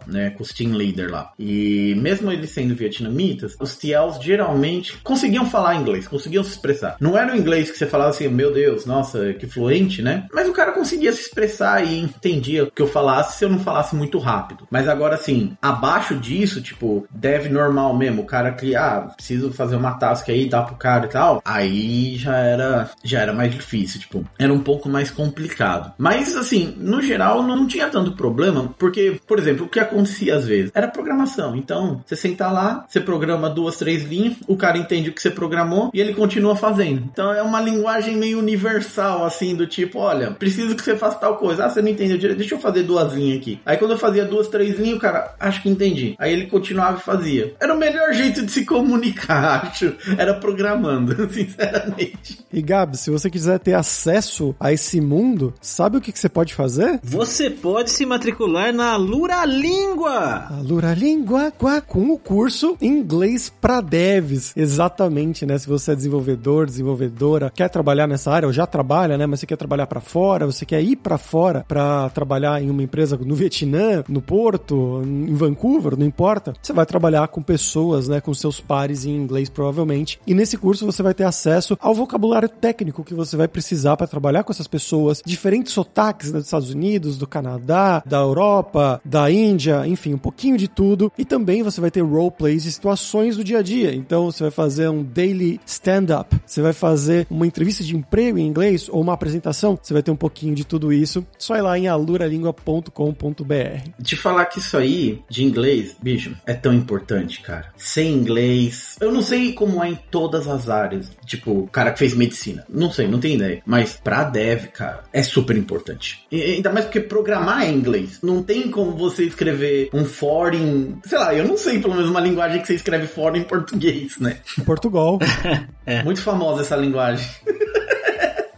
né? 0.06 0.30
Com 0.30 0.44
leader 0.72 1.10
lá. 1.10 1.32
E 1.38 1.94
mesmo 1.96 2.30
eles 2.30 2.50
sendo 2.50 2.74
vietnamitas, 2.74 3.56
os 3.60 3.76
TLs 3.80 4.22
geralmente 4.22 4.98
conseguiam 5.02 5.46
falar 5.46 5.76
inglês 5.76 6.06
conseguiam 6.06 6.44
se 6.44 6.50
expressar. 6.50 6.96
Não 7.00 7.16
era 7.16 7.32
o 7.32 7.36
inglês 7.36 7.70
que 7.70 7.78
você 7.78 7.86
falava 7.86 8.10
assim, 8.10 8.28
meu 8.28 8.52
Deus, 8.52 8.84
nossa, 8.84 9.32
que 9.34 9.46
fluente, 9.46 10.02
né? 10.02 10.26
Mas 10.32 10.48
o 10.48 10.52
cara 10.52 10.72
conseguia 10.72 11.12
se 11.12 11.22
expressar 11.22 11.84
e 11.84 11.98
entendia 11.98 12.64
o 12.64 12.70
que 12.70 12.82
eu 12.82 12.86
falasse 12.86 13.38
se 13.38 13.44
eu 13.44 13.48
não 13.48 13.60
falasse 13.60 13.94
muito 13.94 14.18
rápido. 14.18 14.66
Mas 14.70 14.88
agora, 14.88 15.14
assim, 15.14 15.56
abaixo 15.62 16.16
disso, 16.16 16.60
tipo, 16.60 17.06
dev 17.10 17.46
normal 17.46 17.96
mesmo, 17.96 18.22
o 18.22 18.26
cara 18.26 18.52
que, 18.52 18.74
ah, 18.74 19.08
preciso 19.16 19.52
fazer 19.52 19.76
uma 19.76 19.92
task 19.92 20.28
aí, 20.28 20.48
dá 20.48 20.62
pro 20.62 20.76
cara 20.76 21.06
e 21.06 21.08
tal, 21.08 21.42
aí 21.44 22.16
já 22.16 22.36
era, 22.36 22.90
já 23.02 23.20
era 23.20 23.32
mais 23.32 23.52
difícil, 23.52 24.00
tipo, 24.00 24.24
era 24.38 24.52
um 24.52 24.60
pouco 24.60 24.88
mais 24.88 25.10
complicado. 25.10 25.92
Mas, 25.96 26.36
assim, 26.36 26.74
no 26.76 27.00
geral, 27.00 27.42
não 27.42 27.66
tinha 27.66 27.88
tanto 27.88 28.12
problema, 28.12 28.74
porque, 28.78 29.20
por 29.26 29.38
exemplo, 29.38 29.66
o 29.66 29.68
que 29.68 29.80
acontecia 29.80 30.36
às 30.36 30.46
vezes 30.46 30.70
era 30.74 30.88
programação. 30.88 31.56
Então, 31.56 32.02
você 32.04 32.16
senta 32.16 32.50
lá, 32.50 32.84
você 32.88 33.00
programa 33.00 33.48
duas 33.48 33.69
duas, 33.70 33.76
três 33.76 34.04
linhas, 34.04 34.34
o 34.46 34.56
cara 34.56 34.76
entende 34.76 35.10
o 35.10 35.12
que 35.12 35.22
você 35.22 35.30
programou 35.30 35.90
e 35.94 36.00
ele 36.00 36.14
continua 36.14 36.56
fazendo. 36.56 37.08
Então 37.10 37.32
é 37.32 37.42
uma 37.42 37.60
linguagem 37.60 38.16
meio 38.16 38.38
universal, 38.38 39.24
assim, 39.24 39.54
do 39.54 39.66
tipo, 39.66 39.98
olha, 39.98 40.32
preciso 40.32 40.74
que 40.74 40.82
você 40.82 40.96
faça 40.96 41.18
tal 41.18 41.36
coisa. 41.36 41.64
Ah, 41.64 41.70
você 41.70 41.80
não 41.80 41.88
entendeu 41.88 42.18
direito, 42.18 42.38
deixa 42.38 42.54
eu 42.54 42.60
fazer 42.60 42.82
duas 42.82 43.12
linhas 43.12 43.38
aqui. 43.38 43.60
Aí 43.64 43.76
quando 43.76 43.92
eu 43.92 43.98
fazia 43.98 44.24
duas, 44.24 44.48
três 44.48 44.78
linhas, 44.78 44.96
o 44.96 45.00
cara, 45.00 45.34
acho 45.38 45.62
que 45.62 45.68
entendi. 45.68 46.14
Aí 46.18 46.32
ele 46.32 46.46
continuava 46.46 46.98
e 46.98 47.02
fazia. 47.02 47.54
Era 47.60 47.74
o 47.74 47.78
melhor 47.78 48.12
jeito 48.12 48.44
de 48.44 48.50
se 48.50 48.64
comunicar, 48.64 49.66
acho. 49.70 49.94
Era 50.18 50.34
programando, 50.34 51.14
sinceramente. 51.32 52.38
E 52.52 52.60
Gabi, 52.60 52.96
se 52.96 53.10
você 53.10 53.30
quiser 53.30 53.58
ter 53.60 53.74
acesso 53.74 54.54
a 54.58 54.72
esse 54.72 55.00
mundo, 55.00 55.54
sabe 55.60 55.96
o 55.96 56.00
que, 56.00 56.12
que 56.12 56.18
você 56.18 56.28
pode 56.28 56.54
fazer? 56.54 56.98
Você 57.02 57.48
pode 57.50 57.90
se 57.90 58.04
matricular 58.04 58.72
na 58.72 58.96
Lura 58.96 59.44
Língua. 59.44 60.46
A 60.50 60.60
Lura 60.62 60.94
Língua 60.94 61.52
com 61.86 62.10
o 62.10 62.18
curso 62.18 62.76
Inglês 62.80 63.52
para 63.60 63.80
Devs. 63.80 64.52
Exatamente, 64.56 65.44
né? 65.44 65.58
Se 65.58 65.68
você 65.68 65.92
é 65.92 65.94
desenvolvedor, 65.94 66.66
desenvolvedora, 66.66 67.50
quer 67.54 67.68
trabalhar 67.68 68.06
nessa 68.06 68.30
área, 68.30 68.46
ou 68.46 68.52
já 68.52 68.66
trabalha, 68.66 69.18
né? 69.18 69.26
Mas 69.26 69.40
você 69.40 69.46
quer 69.46 69.56
trabalhar 69.56 69.86
para 69.86 70.00
fora, 70.00 70.46
você 70.46 70.64
quer 70.64 70.82
ir 70.82 70.96
para 70.96 71.18
fora 71.18 71.64
para 71.66 72.08
trabalhar 72.10 72.62
em 72.62 72.70
uma 72.70 72.82
empresa 72.82 73.16
no 73.16 73.34
Vietnã, 73.34 74.02
no 74.08 74.22
Porto, 74.22 75.02
em 75.04 75.34
Vancouver, 75.34 75.96
não 75.96 76.06
importa. 76.06 76.54
Você 76.60 76.72
vai 76.72 76.86
trabalhar 76.86 77.28
com 77.28 77.42
pessoas, 77.42 78.08
né? 78.08 78.20
Com 78.20 78.32
seus 78.32 78.60
pares 78.60 79.04
em 79.04 79.14
inglês, 79.14 79.48
provavelmente. 79.48 80.20
E 80.26 80.34
nesse 80.34 80.56
curso 80.56 80.86
você 80.86 81.02
vai 81.02 81.14
ter 81.14 81.24
acesso 81.24 81.76
ao 81.80 81.94
vocabulário 81.94 82.48
técnico 82.48 83.04
que 83.04 83.14
você 83.14 83.36
vai 83.36 83.48
precisar 83.48 83.96
para 83.96 84.06
trabalhar 84.06 84.44
com 84.44 84.52
essas 84.52 84.66
pessoas, 84.66 85.22
diferentes 85.24 85.72
sotaques 85.72 86.32
né, 86.32 86.38
dos 86.38 86.46
Estados 86.46 86.70
Unidos, 86.70 87.18
do 87.18 87.26
Canadá, 87.26 88.02
da 88.06 88.18
Europa, 88.18 89.00
da 89.04 89.30
Índia, 89.30 89.86
enfim, 89.86 90.14
um 90.14 90.18
pouquinho 90.18 90.56
de 90.56 90.68
tudo. 90.68 91.12
E 91.18 91.24
também 91.24 91.62
você 91.62 91.80
vai 91.80 91.90
ter 91.90 92.00
roleplays 92.00 92.64
e 92.64 92.72
situações 92.72 93.36
do 93.36 93.44
dia 93.50 93.58
a 93.58 93.62
dia. 93.62 93.94
Então 93.94 94.26
você 94.26 94.44
vai 94.44 94.50
fazer 94.50 94.88
um 94.88 95.02
daily 95.02 95.60
stand-up, 95.66 96.36
você 96.46 96.62
vai 96.62 96.72
fazer 96.72 97.26
uma 97.30 97.46
entrevista 97.46 97.82
de 97.82 97.96
emprego 97.96 98.38
em 98.38 98.46
inglês 98.46 98.88
ou 98.88 99.00
uma 99.00 99.12
apresentação, 99.12 99.78
você 99.80 99.92
vai 99.92 100.02
ter 100.02 100.10
um 100.10 100.16
pouquinho 100.16 100.54
de 100.54 100.64
tudo 100.64 100.92
isso. 100.92 101.26
Só 101.38 101.56
ir 101.56 101.62
lá 101.62 101.78
em 101.78 101.88
aluralingua.com.br. 101.88 103.90
De 103.98 104.16
falar 104.16 104.46
que 104.46 104.58
isso 104.58 104.76
aí 104.76 105.22
de 105.28 105.44
inglês, 105.44 105.96
bicho, 106.00 106.36
é 106.46 106.54
tão 106.54 106.72
importante, 106.72 107.40
cara. 107.40 107.72
Sem 107.76 108.12
inglês, 108.12 108.96
eu 109.00 109.12
não 109.12 109.22
sei 109.22 109.52
como 109.52 109.82
é 109.82 109.90
em 109.90 109.98
todas 110.10 110.46
as 110.46 110.68
áreas. 110.68 111.10
Tipo, 111.26 111.52
o 111.52 111.68
cara 111.68 111.92
que 111.92 111.98
fez 111.98 112.14
medicina. 112.14 112.64
Não 112.68 112.90
sei, 112.90 113.08
não 113.08 113.20
tenho 113.20 113.36
ideia. 113.36 113.62
Mas 113.66 113.98
pra 114.02 114.24
dev, 114.24 114.66
cara, 114.68 115.04
é 115.12 115.22
super 115.22 115.56
importante. 115.56 116.24
E, 116.30 116.42
ainda 116.42 116.72
mais 116.72 116.86
porque 116.86 117.00
programar 117.00 117.64
é 117.64 117.70
inglês. 117.70 118.18
Não 118.22 118.42
tem 118.42 118.70
como 118.70 118.96
você 118.96 119.24
escrever 119.24 119.90
um 119.92 120.04
for 120.04 120.54
em. 120.54 120.98
Sei 121.04 121.18
lá, 121.18 121.34
eu 121.34 121.46
não 121.46 121.56
sei 121.56 121.80
pelo 121.80 121.94
menos 121.94 122.10
uma 122.10 122.20
linguagem 122.20 122.60
que 122.60 122.66
você 122.66 122.74
escreve 122.74 123.06
for 123.06 123.36
em 123.40 123.44
português, 123.44 124.18
né? 124.18 124.38
Portugal. 124.64 125.18
é. 125.84 126.02
Muito 126.02 126.22
famosa 126.22 126.62
essa 126.62 126.76
linguagem. 126.76 127.28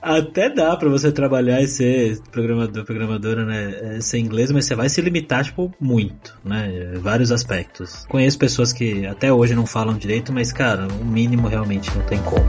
Até 0.02 0.50
dá 0.50 0.76
para 0.76 0.88
você 0.88 1.12
trabalhar 1.12 1.62
e 1.62 1.68
ser 1.68 2.20
programador, 2.32 2.84
programadora, 2.84 3.44
né? 3.44 3.96
É, 3.96 4.00
ser 4.00 4.18
inglês, 4.18 4.50
mas 4.50 4.64
você 4.64 4.74
vai 4.74 4.88
se 4.88 5.00
limitar, 5.00 5.44
tipo, 5.44 5.72
muito, 5.80 6.36
né? 6.44 6.94
Vários 6.96 7.30
aspectos. 7.30 8.04
Conheço 8.08 8.36
pessoas 8.36 8.72
que 8.72 9.06
até 9.06 9.32
hoje 9.32 9.54
não 9.54 9.64
falam 9.64 9.96
direito, 9.96 10.32
mas, 10.32 10.52
cara, 10.52 10.88
o 11.00 11.04
mínimo 11.04 11.46
realmente 11.46 11.88
não 11.96 12.02
tem 12.04 12.18
como. 12.22 12.42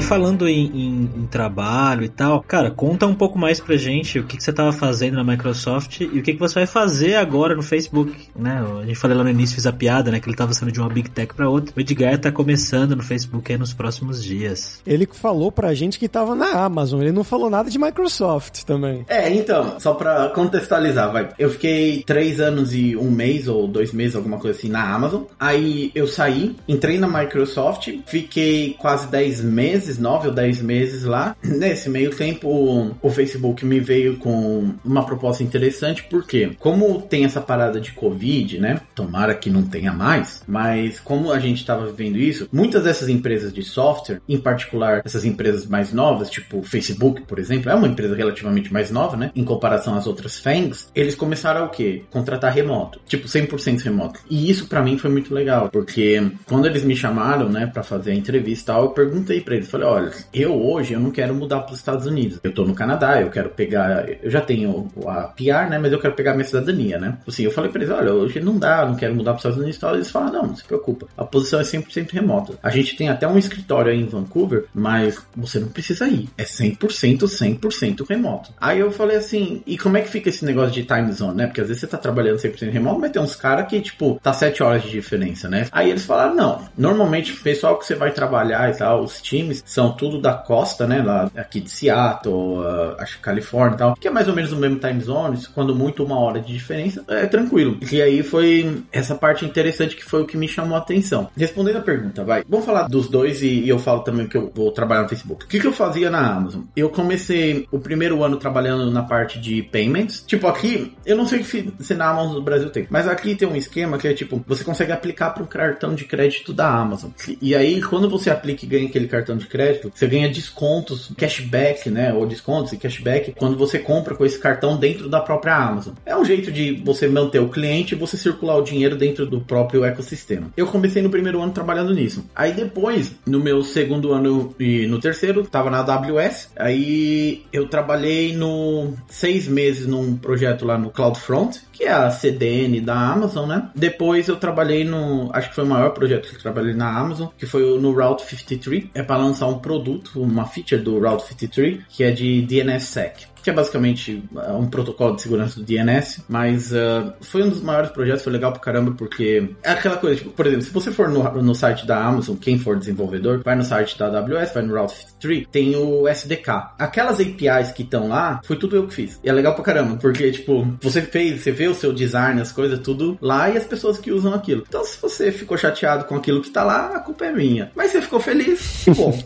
E 0.00 0.02
falando 0.02 0.48
em, 0.48 0.66
em, 0.66 1.10
em, 1.14 1.26
trabalho 1.26 2.02
e 2.02 2.08
tal, 2.08 2.42
cara, 2.42 2.70
conta 2.70 3.06
um 3.06 3.14
pouco 3.14 3.38
mais 3.38 3.60
pra 3.60 3.76
gente 3.76 4.18
o 4.18 4.24
que, 4.24 4.38
que 4.38 4.42
você 4.42 4.50
tava 4.50 4.72
fazendo 4.72 5.12
na 5.12 5.22
Microsoft 5.22 6.00
e 6.00 6.18
o 6.18 6.22
que, 6.22 6.32
que 6.32 6.38
você 6.38 6.54
vai 6.54 6.66
fazer 6.66 7.16
agora 7.16 7.54
no 7.54 7.62
Facebook, 7.62 8.10
né? 8.34 8.64
A 8.80 8.86
gente 8.86 8.98
falou 8.98 9.18
lá 9.18 9.24
no 9.24 9.28
início, 9.28 9.56
fiz 9.56 9.66
a 9.66 9.72
piada, 9.74 10.10
né? 10.10 10.18
Que 10.18 10.26
ele 10.26 10.36
tava 10.36 10.54
saindo 10.54 10.72
de 10.72 10.80
uma 10.80 10.88
Big 10.88 11.10
Tech 11.10 11.34
pra 11.34 11.50
outra. 11.50 11.74
O 11.76 11.80
Edgar 11.80 12.16
tá 12.16 12.32
começando 12.32 12.96
no 12.96 13.02
Facebook 13.02 13.52
aí 13.52 13.58
nos 13.58 13.74
próximos 13.74 14.24
dias. 14.24 14.80
Ele 14.86 15.06
falou 15.12 15.52
pra 15.52 15.74
gente 15.74 15.98
que 15.98 16.08
tava 16.08 16.34
na 16.34 16.50
Amazon, 16.64 17.02
ele 17.02 17.12
não 17.12 17.22
falou 17.22 17.50
nada 17.50 17.68
de 17.68 17.78
Microsoft 17.78 18.62
também. 18.64 19.04
É, 19.06 19.28
então, 19.28 19.78
só 19.78 19.92
pra 19.92 20.30
contextualizar, 20.30 21.12
vai. 21.12 21.28
Eu 21.38 21.50
fiquei 21.50 22.02
três 22.06 22.40
anos 22.40 22.72
e 22.72 22.96
um 22.96 23.10
mês 23.10 23.48
ou 23.48 23.68
dois 23.68 23.92
meses, 23.92 24.16
alguma 24.16 24.38
coisa 24.38 24.58
assim, 24.58 24.70
na 24.70 24.94
Amazon. 24.94 25.24
Aí 25.38 25.92
eu 25.94 26.06
saí, 26.06 26.56
entrei 26.66 26.98
na 26.98 27.06
Microsoft, 27.06 27.90
fiquei 28.06 28.74
quase 28.78 29.06
dez 29.06 29.42
meses 29.42 29.89
meses, 29.90 29.98
nove 29.98 30.28
ou 30.28 30.34
dez 30.34 30.62
meses 30.62 31.04
lá. 31.04 31.36
Nesse 31.42 31.88
meio 31.88 32.10
tempo, 32.10 32.94
o 33.02 33.10
Facebook 33.10 33.64
me 33.64 33.80
veio 33.80 34.16
com 34.18 34.74
uma 34.84 35.04
proposta 35.04 35.42
interessante, 35.42 36.04
porque 36.04 36.52
como 36.58 37.02
tem 37.02 37.24
essa 37.24 37.40
parada 37.40 37.80
de 37.80 37.92
Covid, 37.92 38.58
né? 38.58 38.80
Tomara 38.94 39.34
que 39.34 39.50
não 39.50 39.62
tenha 39.62 39.92
mais, 39.92 40.42
mas 40.46 41.00
como 41.00 41.32
a 41.32 41.38
gente 41.38 41.58
estava 41.58 41.86
vivendo 41.86 42.18
isso, 42.18 42.48
muitas 42.52 42.84
dessas 42.84 43.08
empresas 43.08 43.52
de 43.52 43.62
software, 43.62 44.20
em 44.28 44.38
particular 44.38 45.02
essas 45.04 45.24
empresas 45.24 45.66
mais 45.66 45.92
novas, 45.92 46.30
tipo 46.30 46.62
Facebook, 46.62 47.22
por 47.22 47.38
exemplo, 47.38 47.70
é 47.70 47.74
uma 47.74 47.88
empresa 47.88 48.14
relativamente 48.14 48.72
mais 48.72 48.90
nova, 48.90 49.16
né? 49.16 49.30
Em 49.34 49.44
comparação 49.44 49.94
às 49.94 50.06
outras 50.06 50.38
FANGs, 50.38 50.90
eles 50.94 51.14
começaram 51.14 51.62
a 51.62 51.64
o 51.64 51.70
quê? 51.70 52.02
Contratar 52.10 52.52
remoto, 52.52 53.00
tipo 53.06 53.26
100% 53.26 53.80
remoto. 53.80 54.20
E 54.28 54.50
isso 54.50 54.66
para 54.66 54.82
mim 54.82 54.98
foi 54.98 55.10
muito 55.10 55.34
legal, 55.34 55.68
porque 55.70 56.30
quando 56.46 56.66
eles 56.66 56.84
me 56.84 56.94
chamaram, 56.94 57.48
né, 57.48 57.66
para 57.66 57.82
fazer 57.82 58.12
a 58.12 58.14
entrevista 58.14 58.72
eu 58.72 58.90
perguntei 58.90 59.40
para 59.40 59.56
eles, 59.56 59.70
falei, 59.70 59.79
olha, 59.86 60.12
eu 60.32 60.54
hoje 60.54 60.94
eu 60.94 61.00
não 61.00 61.10
quero 61.10 61.34
mudar 61.34 61.60
para 61.60 61.72
os 61.72 61.78
Estados 61.78 62.06
Unidos. 62.06 62.38
Eu 62.42 62.52
tô 62.52 62.64
no 62.64 62.74
Canadá, 62.74 63.20
eu 63.20 63.30
quero 63.30 63.50
pegar, 63.50 64.08
eu 64.22 64.30
já 64.30 64.40
tenho 64.40 64.90
a 65.06 65.22
PR, 65.22 65.68
né, 65.70 65.78
mas 65.78 65.92
eu 65.92 65.98
quero 65.98 66.14
pegar 66.14 66.34
minha 66.34 66.44
cidadania, 66.44 66.98
né? 66.98 67.18
Assim, 67.26 67.44
eu 67.44 67.50
falei 67.50 67.70
para 67.70 67.82
eles, 67.82 67.94
olha, 67.94 68.12
hoje 68.12 68.40
não 68.40 68.58
dá, 68.58 68.84
não 68.86 68.96
quero 68.96 69.14
mudar 69.14 69.32
para 69.32 69.38
os 69.38 69.40
Estados 69.40 69.58
Unidos. 69.58 69.82
Eles 69.82 70.10
falaram, 70.10 70.32
não, 70.32 70.46
não 70.48 70.56
se 70.56 70.64
preocupa. 70.64 71.06
A 71.16 71.24
posição 71.24 71.60
é 71.60 71.62
100% 71.62 72.12
remota. 72.12 72.54
A 72.62 72.70
gente 72.70 72.96
tem 72.96 73.08
até 73.08 73.26
um 73.26 73.38
escritório 73.38 73.92
aí 73.92 74.00
em 74.00 74.06
Vancouver, 74.06 74.64
mas 74.74 75.18
você 75.36 75.58
não 75.58 75.68
precisa 75.68 76.06
ir. 76.08 76.28
É 76.36 76.44
100%, 76.44 77.20
100% 77.20 78.06
remoto. 78.08 78.52
Aí 78.60 78.80
eu 78.80 78.90
falei 78.90 79.16
assim, 79.16 79.62
e 79.66 79.78
como 79.78 79.96
é 79.96 80.00
que 80.00 80.08
fica 80.08 80.28
esse 80.28 80.44
negócio 80.44 80.72
de 80.72 80.84
time 80.84 81.12
zone, 81.12 81.36
né? 81.36 81.46
Porque 81.46 81.60
às 81.60 81.68
vezes 81.68 81.80
você 81.80 81.86
tá 81.86 81.98
trabalhando 81.98 82.38
100% 82.38 82.70
remoto, 82.70 83.00
mas 83.00 83.10
tem 83.10 83.22
uns 83.22 83.36
caras 83.36 83.66
que, 83.66 83.80
tipo, 83.80 84.18
tá 84.22 84.32
7 84.32 84.62
horas 84.62 84.82
de 84.82 84.90
diferença, 84.90 85.48
né? 85.48 85.66
Aí 85.72 85.90
eles 85.90 86.04
falaram, 86.04 86.34
não, 86.34 86.68
normalmente 86.76 87.32
o 87.32 87.40
pessoal 87.40 87.78
que 87.78 87.86
você 87.86 87.94
vai 87.94 88.12
trabalhar 88.12 88.70
e 88.70 88.76
tal, 88.76 89.02
os 89.02 89.20
times, 89.20 89.62
são 89.70 89.92
tudo 89.92 90.20
da 90.20 90.34
costa, 90.34 90.84
né? 90.86 91.00
Lá 91.00 91.30
aqui 91.36 91.60
de 91.60 91.70
Seattle, 91.70 92.34
uh, 92.34 92.96
acho 92.98 93.16
que 93.16 93.22
Califórnia 93.22 93.74
e 93.76 93.78
tal, 93.78 93.94
que 93.94 94.08
é 94.08 94.10
mais 94.10 94.26
ou 94.26 94.34
menos 94.34 94.50
o 94.52 94.56
mesmo 94.56 94.78
time 94.78 95.00
zone, 95.00 95.38
quando 95.54 95.74
muito 95.74 96.02
uma 96.02 96.18
hora 96.18 96.40
de 96.40 96.52
diferença, 96.52 97.04
é 97.08 97.26
tranquilo. 97.26 97.78
E 97.90 98.02
aí 98.02 98.22
foi 98.22 98.82
essa 98.90 99.14
parte 99.14 99.44
interessante 99.44 99.94
que 99.94 100.04
foi 100.04 100.22
o 100.22 100.26
que 100.26 100.36
me 100.36 100.48
chamou 100.48 100.76
a 100.76 100.80
atenção. 100.80 101.30
Respondendo 101.36 101.76
a 101.76 101.82
pergunta, 101.82 102.24
vai. 102.24 102.44
Vamos 102.48 102.66
falar 102.66 102.88
dos 102.88 103.08
dois 103.08 103.42
e, 103.42 103.60
e 103.60 103.68
eu 103.68 103.78
falo 103.78 104.00
também 104.00 104.26
que 104.26 104.36
eu 104.36 104.50
vou 104.52 104.72
trabalhar 104.72 105.02
no 105.02 105.08
Facebook. 105.08 105.44
O 105.44 105.48
que, 105.48 105.60
que 105.60 105.66
eu 105.66 105.72
fazia 105.72 106.10
na 106.10 106.34
Amazon? 106.34 106.62
Eu 106.74 106.90
comecei 106.90 107.68
o 107.70 107.78
primeiro 107.78 108.24
ano 108.24 108.36
trabalhando 108.38 108.90
na 108.90 109.04
parte 109.04 109.38
de 109.38 109.62
payments. 109.62 110.24
Tipo, 110.26 110.48
aqui, 110.48 110.96
eu 111.06 111.16
não 111.16 111.26
sei 111.26 111.44
se, 111.44 111.72
se 111.78 111.94
na 111.94 112.10
Amazon 112.10 112.34
do 112.34 112.42
Brasil 112.42 112.70
tem, 112.70 112.88
mas 112.90 113.06
aqui 113.06 113.36
tem 113.36 113.46
um 113.46 113.54
esquema 113.54 113.98
que 113.98 114.08
é 114.08 114.14
tipo, 114.14 114.42
você 114.48 114.64
consegue 114.64 114.90
aplicar 114.90 115.30
para 115.30 115.44
um 115.44 115.46
cartão 115.46 115.94
de 115.94 116.04
crédito 116.04 116.52
da 116.52 116.68
Amazon. 116.68 117.10
E 117.40 117.54
aí, 117.54 117.80
quando 117.80 118.10
você 118.10 118.30
aplica 118.30 118.64
e 118.64 118.68
ganha 118.68 118.88
aquele 118.88 119.06
cartão 119.06 119.36
de 119.36 119.46
crédito, 119.46 119.59
você 119.94 120.06
ganha 120.06 120.28
descontos, 120.28 121.10
cashback, 121.16 121.90
né? 121.90 122.12
Ou 122.12 122.26
descontos 122.26 122.72
e 122.72 122.76
cashback 122.76 123.34
quando 123.36 123.56
você 123.56 123.78
compra 123.78 124.14
com 124.14 124.24
esse 124.24 124.38
cartão 124.38 124.76
dentro 124.76 125.08
da 125.08 125.20
própria 125.20 125.56
Amazon. 125.56 125.94
É 126.04 126.16
um 126.16 126.24
jeito 126.24 126.50
de 126.50 126.72
você 126.84 127.06
manter 127.06 127.40
o 127.40 127.48
cliente 127.48 127.94
e 127.94 127.98
você 127.98 128.16
circular 128.16 128.56
o 128.56 128.62
dinheiro 128.62 128.96
dentro 128.96 129.26
do 129.26 129.40
próprio 129.40 129.84
ecossistema. 129.84 130.50
Eu 130.56 130.66
comecei 130.66 131.02
no 131.02 131.10
primeiro 131.10 131.40
ano 131.40 131.52
trabalhando 131.52 131.94
nisso. 131.94 132.24
Aí 132.34 132.52
depois, 132.52 133.12
no 133.26 133.40
meu 133.40 133.62
segundo 133.62 134.12
ano 134.12 134.54
e 134.58 134.86
no 134.86 135.00
terceiro, 135.00 135.44
tava 135.44 135.70
na 135.70 135.80
AWS. 135.80 136.50
Aí 136.56 137.44
eu 137.52 137.66
trabalhei 137.68 138.34
no 138.34 138.94
seis 139.08 139.46
meses 139.48 139.86
num 139.86 140.16
projeto 140.16 140.64
lá 140.64 140.78
no 140.78 140.90
CloudFront, 140.90 141.60
que 141.72 141.84
é 141.84 141.92
a 141.92 142.10
CDN 142.10 142.80
da 142.80 142.94
Amazon, 142.94 143.48
né? 143.48 143.70
Depois 143.74 144.28
eu 144.28 144.36
trabalhei 144.36 144.84
no, 144.84 145.30
acho 145.32 145.48
que 145.48 145.54
foi 145.54 145.64
o 145.64 145.66
maior 145.66 145.90
projeto 145.90 146.28
que 146.28 146.36
eu 146.36 146.40
trabalhei 146.40 146.74
na 146.74 146.98
Amazon, 146.98 147.28
que 147.36 147.46
foi 147.46 147.78
no 147.78 147.92
Route 147.92 148.24
53, 148.26 148.84
é 148.94 149.02
para 149.02 149.16
lançar 149.16 149.39
um 149.46 149.58
produto, 149.58 150.22
uma 150.22 150.44
feature 150.46 150.82
do 150.82 150.98
Route 150.98 151.26
53, 151.28 151.80
que 151.88 152.04
é 152.04 152.10
de 152.10 152.42
DNSSEC 152.42 153.30
que 153.42 153.50
é 153.50 153.52
basicamente 153.52 154.22
uh, 154.34 154.56
um 154.56 154.68
protocolo 154.68 155.16
de 155.16 155.22
segurança 155.22 155.58
do 155.58 155.64
DNS, 155.64 156.24
mas 156.28 156.72
uh, 156.72 157.12
foi 157.20 157.42
um 157.42 157.48
dos 157.48 157.62
maiores 157.62 157.90
projetos, 157.90 158.22
foi 158.22 158.32
legal 158.32 158.52
pra 158.52 158.60
caramba, 158.60 158.92
porque 158.96 159.50
é 159.62 159.70
aquela 159.70 159.96
coisa, 159.96 160.16
tipo, 160.16 160.30
por 160.30 160.46
exemplo, 160.46 160.64
se 160.64 160.72
você 160.72 160.90
for 160.90 161.08
no, 161.08 161.22
no 161.42 161.54
site 161.54 161.86
da 161.86 162.02
Amazon, 162.02 162.36
quem 162.36 162.58
for 162.58 162.78
desenvolvedor, 162.78 163.42
vai 163.44 163.54
no 163.54 163.64
site 163.64 163.98
da 163.98 164.06
AWS, 164.06 164.52
vai 164.52 164.62
no 164.62 164.74
Route 164.74 164.94
53, 164.96 165.46
tem 165.50 165.76
o 165.76 166.08
SDK. 166.08 166.48
Aquelas 166.78 167.20
APIs 167.20 167.72
que 167.74 167.82
estão 167.82 168.08
lá, 168.08 168.40
foi 168.44 168.56
tudo 168.56 168.76
eu 168.76 168.86
que 168.86 168.94
fiz. 168.94 169.20
E 169.22 169.28
é 169.28 169.32
legal 169.32 169.54
pra 169.54 169.64
caramba, 169.64 169.96
porque, 169.96 170.30
tipo, 170.30 170.66
você 170.80 171.02
fez, 171.02 171.40
você 171.40 171.52
vê 171.52 171.68
o 171.68 171.74
seu 171.74 171.92
design, 171.92 172.40
as 172.40 172.52
coisas, 172.52 172.78
tudo 172.78 173.18
lá 173.20 173.50
e 173.50 173.56
as 173.56 173.64
pessoas 173.64 173.98
que 173.98 174.12
usam 174.12 174.34
aquilo. 174.34 174.64
Então, 174.68 174.84
se 174.84 175.00
você 175.00 175.32
ficou 175.32 175.56
chateado 175.56 176.04
com 176.04 176.16
aquilo 176.16 176.40
que 176.40 176.50
tá 176.50 176.62
lá, 176.62 176.96
a 176.96 177.00
culpa 177.00 177.26
é 177.26 177.32
minha. 177.32 177.70
Mas 177.74 177.92
você 177.92 178.02
ficou 178.02 178.20
feliz, 178.20 178.84
bom. 178.96 179.16